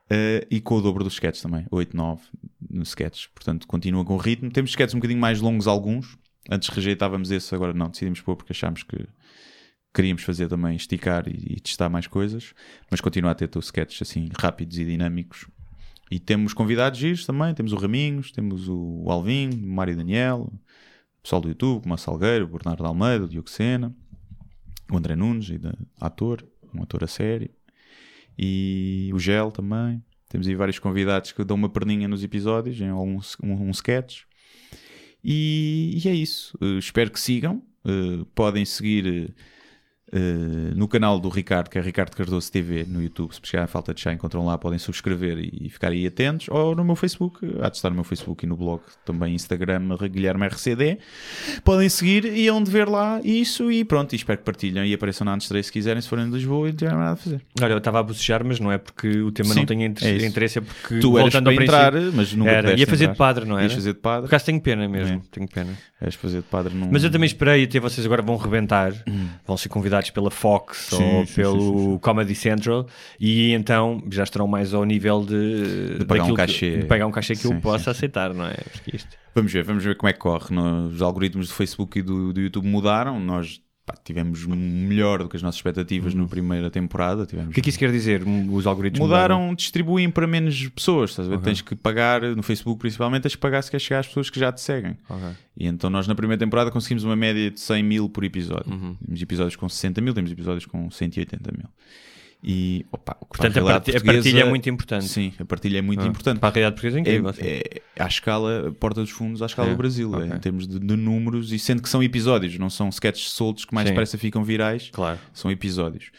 [0.10, 2.22] eh, e com o dobro dos sketches também, 8, 9
[2.70, 3.28] nos sketches.
[3.28, 4.50] Portanto, continua com o ritmo.
[4.50, 6.18] Temos sketches um bocadinho mais longos, alguns.
[6.50, 9.06] Antes rejeitávamos esse, agora não, decidimos pôr porque achámos que
[9.94, 12.54] queríamos fazer também, esticar e, e testar mais coisas,
[12.90, 15.48] mas continua a ter os sketches assim rápidos e dinâmicos.
[16.10, 20.54] E temos convidados giros também, temos o Raminhos, temos o Alvin, o Mário Daniel,
[21.20, 23.94] o pessoal do YouTube, como a Salgueiro, o Bernardo Almeida, o Diogo Sena,
[24.90, 25.50] o André Nunes,
[26.00, 27.50] ator, um ator a sério
[28.38, 30.04] e o Gel também.
[30.30, 34.24] Temos aí vários convidados que dão uma perninha nos episódios, em algum um, um sketch.
[35.24, 36.58] E, e é isso.
[36.62, 37.64] Uh, espero que sigam.
[37.86, 39.34] Uh, podem seguir
[40.14, 43.34] uh, eh, no canal do Ricardo, que é Ricardo Cardoso TV, no YouTube.
[43.34, 46.48] Se pesquisarem Falta de Chá, encontram lá, podem subscrever e, e ficar aí atentos.
[46.50, 49.98] Ou no meu Facebook, há de estar no meu Facebook e no blog, também Instagram,
[50.10, 51.00] Guilherme RCD.
[51.64, 54.14] Podem seguir e onde ver lá isso e pronto.
[54.14, 56.72] E espero que partilhem e apareçam na Antes se quiserem, se forem de Lisboa e
[56.72, 57.42] não tiverem nada a fazer.
[57.62, 60.08] Olha, eu estava a bocejar, mas não é porque o tema Sim, não tenha inter-
[60.08, 62.80] é interesse, é porque Tu eras voltando para entrar, mas nunca era.
[62.80, 63.14] Ia fazer entrar.
[63.14, 63.68] de padre, não era?
[63.68, 64.22] Ias fazer de padre.
[64.22, 65.22] Por acaso tenho pena mesmo, É.
[65.32, 65.78] tenho pena.
[66.00, 66.90] És fazer de padre num...
[66.92, 68.94] Mas eu também esperei até vocês agora vão rebentar,
[69.46, 70.88] vão ser convidados pela Fox.
[70.92, 72.88] Sim, ou sim, pelo sim, Comedy Central
[73.20, 76.78] e então já estarão mais ao nível de, De pagar um daquilo que- cachê.
[76.80, 78.56] de pagar um cachê que eu possa aceitar, não é?
[78.94, 80.56] Isto- Vamos ver, vamos ver como é que corre.
[80.92, 83.20] Os algoritmos do Facebook e do, do YouTube mudaram.
[83.20, 87.26] Nós pá, tivemos melhor do que as nossas expectativas na primeira temporada.
[87.26, 88.22] Tivemos O que é que isso quer dizer?
[88.52, 91.12] Os algoritmos mudaram, distribuem para menos pessoas.
[91.12, 91.40] Estás a ver?
[91.40, 94.38] Tens que pagar, no Facebook principalmente, tens que pagar se queres chegar às pessoas que
[94.38, 94.98] já te seguem.
[95.10, 95.30] Ok.
[95.56, 98.72] E então nós na primeira temporada conseguimos uma média de 100 mil por episódio.
[98.74, 98.96] Uhum.
[99.06, 101.70] Temos episódios com 60 mil, temos episódios com 180 mil.
[102.44, 105.06] E, opa, Portanto, a, a partilha é muito importante.
[105.06, 106.08] Sim, a partilha é muito Ah.
[106.08, 106.40] importante.
[106.40, 107.34] Para a realidade portuguesa é incrível.
[107.40, 110.38] É, é à escala, Porta dos Fundos, à escala É, do Brasil, é, ok.
[110.38, 113.74] em termos de, de números, e sendo que são episódios, não são sketches soltos que
[113.74, 113.94] mais Sim.
[113.94, 115.20] depressa ficam virais, Claro.
[115.34, 116.12] são episódios.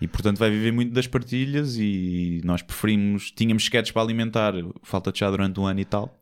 [0.00, 4.52] E portanto vai viver muito das partilhas e nós preferimos, tínhamos sketches para alimentar,
[4.82, 6.16] falta de chá durante um ano e tal,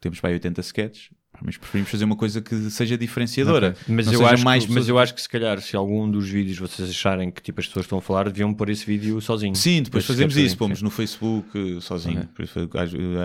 [0.00, 1.10] temos para aí 80 sketches,
[1.44, 3.70] mas preferimos fazer uma coisa que seja diferenciadora.
[3.70, 3.94] Ok.
[3.94, 6.28] Mas, eu seja acho mais que, mas eu acho que se calhar, se algum dos
[6.28, 9.54] vídeos vocês acharem que tipo, as pessoas estão a falar, deviam pôr esse vídeo sozinho.
[9.54, 10.84] Sim, depois Esse fazemos isso, pomos sim.
[10.84, 12.26] no Facebook eh, sozinho.
[12.28, 12.58] Por isso,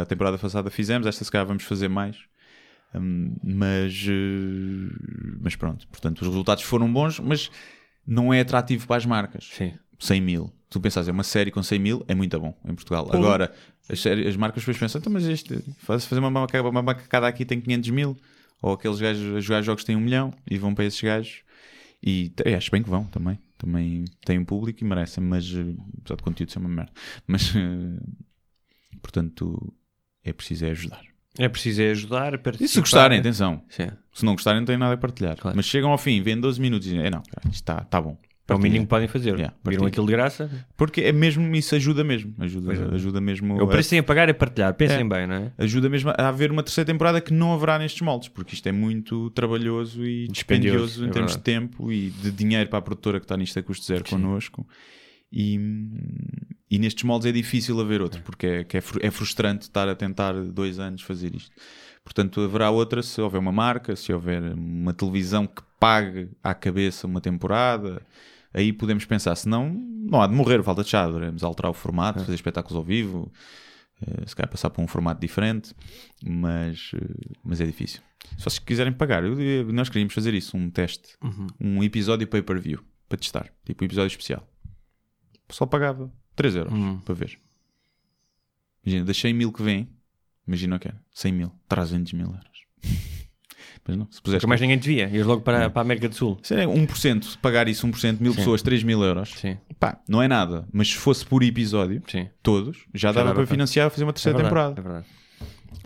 [0.02, 2.18] A temporada passada fizemos, esta se calhar vamos fazer mais.
[2.94, 4.94] Hum, mas, eh,
[5.42, 7.52] mas pronto, portanto, os resultados foram bons, mas
[8.08, 9.50] não é atrativo para as marcas.
[9.52, 9.74] Sim.
[10.00, 10.54] 100 mil.
[10.70, 13.08] Tu pensas, é uma série com 100 mil, é muito bom em Portugal.
[13.12, 13.52] Agora,
[13.90, 17.28] as, séries- as marcas depois pensam, então, mas este, faz fazer uma, maca- uma macacada
[17.28, 18.18] aqui tem 500 mil,
[18.62, 21.42] ou aqueles gajos a jogar jogos têm um milhão e vão para esses gajos.
[22.04, 23.40] E acho bem que vão também.
[23.58, 26.92] Também têm um público e merecem, mas eh, apesar de conteúdo ser uma merda.
[27.26, 28.04] Mas, eh,
[29.02, 29.74] portanto,
[30.24, 31.02] é preciso é ajudar.
[31.38, 32.70] É preciso é ajudar, E participar.
[32.72, 33.62] se gostarem, atenção.
[33.70, 33.90] Sim.
[34.14, 35.36] Se não gostarem, não têm nada a partilhar.
[35.38, 35.56] Claro.
[35.56, 38.18] Mas chegam ao fim, vêm 12 minutos e dizem, é não, isto está tá bom.
[38.48, 39.34] É o mínimo que podem fazer.
[39.34, 40.50] Yeah, Viram aquilo de graça?
[40.78, 42.34] Porque é mesmo, isso ajuda mesmo.
[42.40, 42.94] Ajuda, é.
[42.96, 43.56] ajuda mesmo.
[43.58, 44.72] O a- preço sem a pagar é partilhar.
[44.76, 45.04] Pensem É.
[45.04, 45.52] bem, não é?
[45.58, 48.72] ajuda mesmo a haver uma terceira temporada que não haverá nestes moldes, porque isto é
[48.72, 52.82] muito trabalhoso e Dispendioso, dispendioso em é termos de tempo e de dinheiro para a
[52.84, 54.68] produtora que está nisto a custo zero connosco.
[55.34, 55.60] E,
[56.70, 59.90] e nestes moldes é difícil haver outro, porque é, que é, fru- é frustrante estar
[59.90, 61.52] a tentar dois anos fazer isto.
[62.04, 67.08] Portanto, haverá outra se houver uma marca, se houver uma televisão que pague à cabeça
[67.08, 68.02] uma temporada.
[68.56, 71.74] Aí podemos pensar, se não, não há de morrer, falta de chá, devemos alterar o
[71.74, 73.30] formato, fazer espetáculos ao vivo,
[74.02, 75.76] eh, se calhar passar para um formato diferente,
[76.26, 78.02] mas, eh, mas é difícil.
[78.38, 81.18] Se vocês quiserem pagar, eu nós queríamos fazer isso, um teste,
[81.60, 84.48] um episódio pay-per-view, para testar, tipo um episódio especial.
[85.44, 86.74] O pessoal pagava 3 euros
[87.04, 87.38] para ver.
[88.86, 89.90] Imagina, das 100 mil que vem,
[90.48, 92.66] imagina o que é, 100 mil, 300 mil euros.
[93.88, 95.08] Mas não, se Porque mais ninguém te via.
[95.10, 96.38] Ias logo para, para a América do Sul.
[96.42, 98.38] se é 1%, pagar isso 1%, mil Sim.
[98.38, 100.68] pessoas, 3 mil euros, Sim, pá, não é nada.
[100.74, 102.28] Mas se fosse por episódio, sim.
[102.42, 104.80] todos, já, dava, dava para para- financiar fazer uma É terceira verdade, temporada.
[104.80, 105.06] é verdade.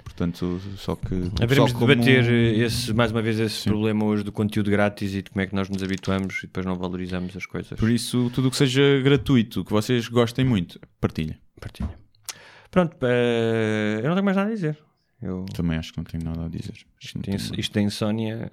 [0.04, 1.16] Portanto, só que.
[1.42, 5.30] Haveremos de debater esse, mais uma vez esse problema hoje do conteúdo grátis e de
[5.30, 7.80] como é que nós nos habituamos e depois não valorizamos as coisas.
[7.80, 11.38] Por isso, tudo o que seja gratuito, que vocês gostem muito, partilha.
[11.62, 11.90] Partilha.
[12.70, 14.78] Pronto, eh, eu não tenho mais nada a dizer.
[15.22, 16.74] Eu, Também acho que não tenho nada a dizer.
[17.02, 18.50] Isto tem- isto da insónia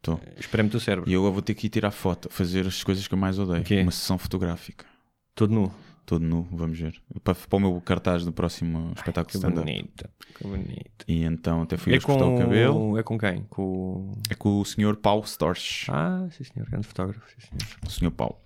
[0.00, 0.18] Tô.
[0.38, 1.08] espreme-te o cérebro.
[1.10, 3.62] E eu vou ter que ir tirar foto, fazer as coisas que eu mais odeio.
[3.64, 3.82] quê?
[3.82, 4.86] Uma sessão fotográfica.
[5.34, 5.72] Todo nu.
[6.06, 6.94] Todo nu, vamos ver.
[7.22, 9.60] Para, para o meu cartaz do próximo espetáculo Que stand-up.
[9.66, 10.08] bonito.
[10.36, 11.04] Que bonito.
[11.06, 12.96] E então até fui É a cortar o cabelo.
[12.98, 13.42] é com quem?
[13.50, 14.14] Com.
[14.30, 14.96] É com o Sr.
[14.96, 15.90] Paulo Storch.
[15.90, 17.20] Ah, sim senhor, grande fotógrafo.
[17.28, 17.78] Sim, senhor.
[17.86, 18.10] O Sr.
[18.10, 18.36] Paulo.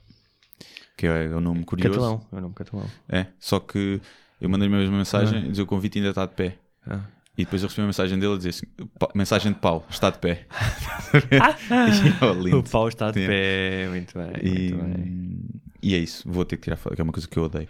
[0.96, 1.92] Que é, o nome curioso.
[2.00, 2.86] Catalão, é o nome catalão.
[3.08, 4.00] É, só que
[4.40, 6.58] eu mandei-lhe a mesma mensagem, dizer o convite ainda está de pé.
[6.84, 7.04] Ah.
[7.36, 8.66] E depois eu recebi uma mensagem dele a dizer assim,
[8.98, 10.46] "Pa- mensagem de Paulo, está de pé.
[11.30, 12.58] e, eu, lindo.
[12.58, 13.26] O pau está de Sim.
[13.26, 15.40] pé, muito bem, E, muito bem.
[15.82, 17.68] e é isso, vou ter que tirar foto, que é uma coisa que eu odeio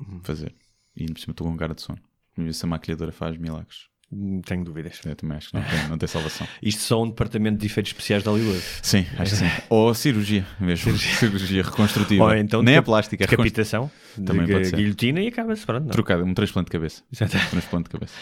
[0.00, 0.20] Uhum.
[0.22, 0.54] fazer.
[0.96, 1.98] E por cima estou com cara de sono.
[2.36, 3.86] Vamos ver se a maquilhadora faz milagres.
[4.12, 5.00] Hum, Tenho dúvidas.
[5.04, 6.46] Eu também acho que não tem, não tem salvação.
[6.62, 8.60] Isto só um departamento de efeitos especiais de Hollywood.
[8.82, 9.50] Sim, acho que sim.
[9.70, 10.96] Ou cirurgia mesmo.
[10.98, 12.22] Cirurgia, reconstrutiva.
[12.24, 13.90] Ou então Nem a plástica, é reconstru- Decapitação,
[14.24, 14.76] Também de pode ser.
[14.76, 15.66] guilhotina e acaba-se.
[15.66, 15.86] Não.
[15.86, 17.02] trocada, um transplante de cabeça.
[17.12, 17.36] Exato.
[17.36, 18.14] Um transplante de cabeça.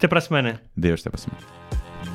[0.00, 0.62] Até para a semana.
[0.74, 1.42] Deus, até para a semana.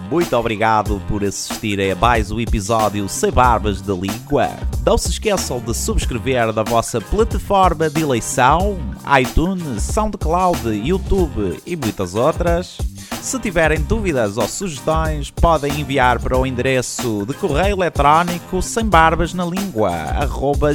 [0.09, 4.49] Muito obrigado por assistir a mais um episódio Sem Barbas da Língua.
[4.83, 8.79] Não se esqueçam de subscrever na vossa plataforma de eleição,
[9.21, 12.79] iTunes, SoundCloud, YouTube e muitas outras.
[13.21, 19.31] Se tiverem dúvidas ou sugestões, podem enviar para o endereço de correio eletrónico sem barbas
[19.31, 19.91] na língua,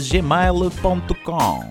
[0.09, 1.71] gmail.com.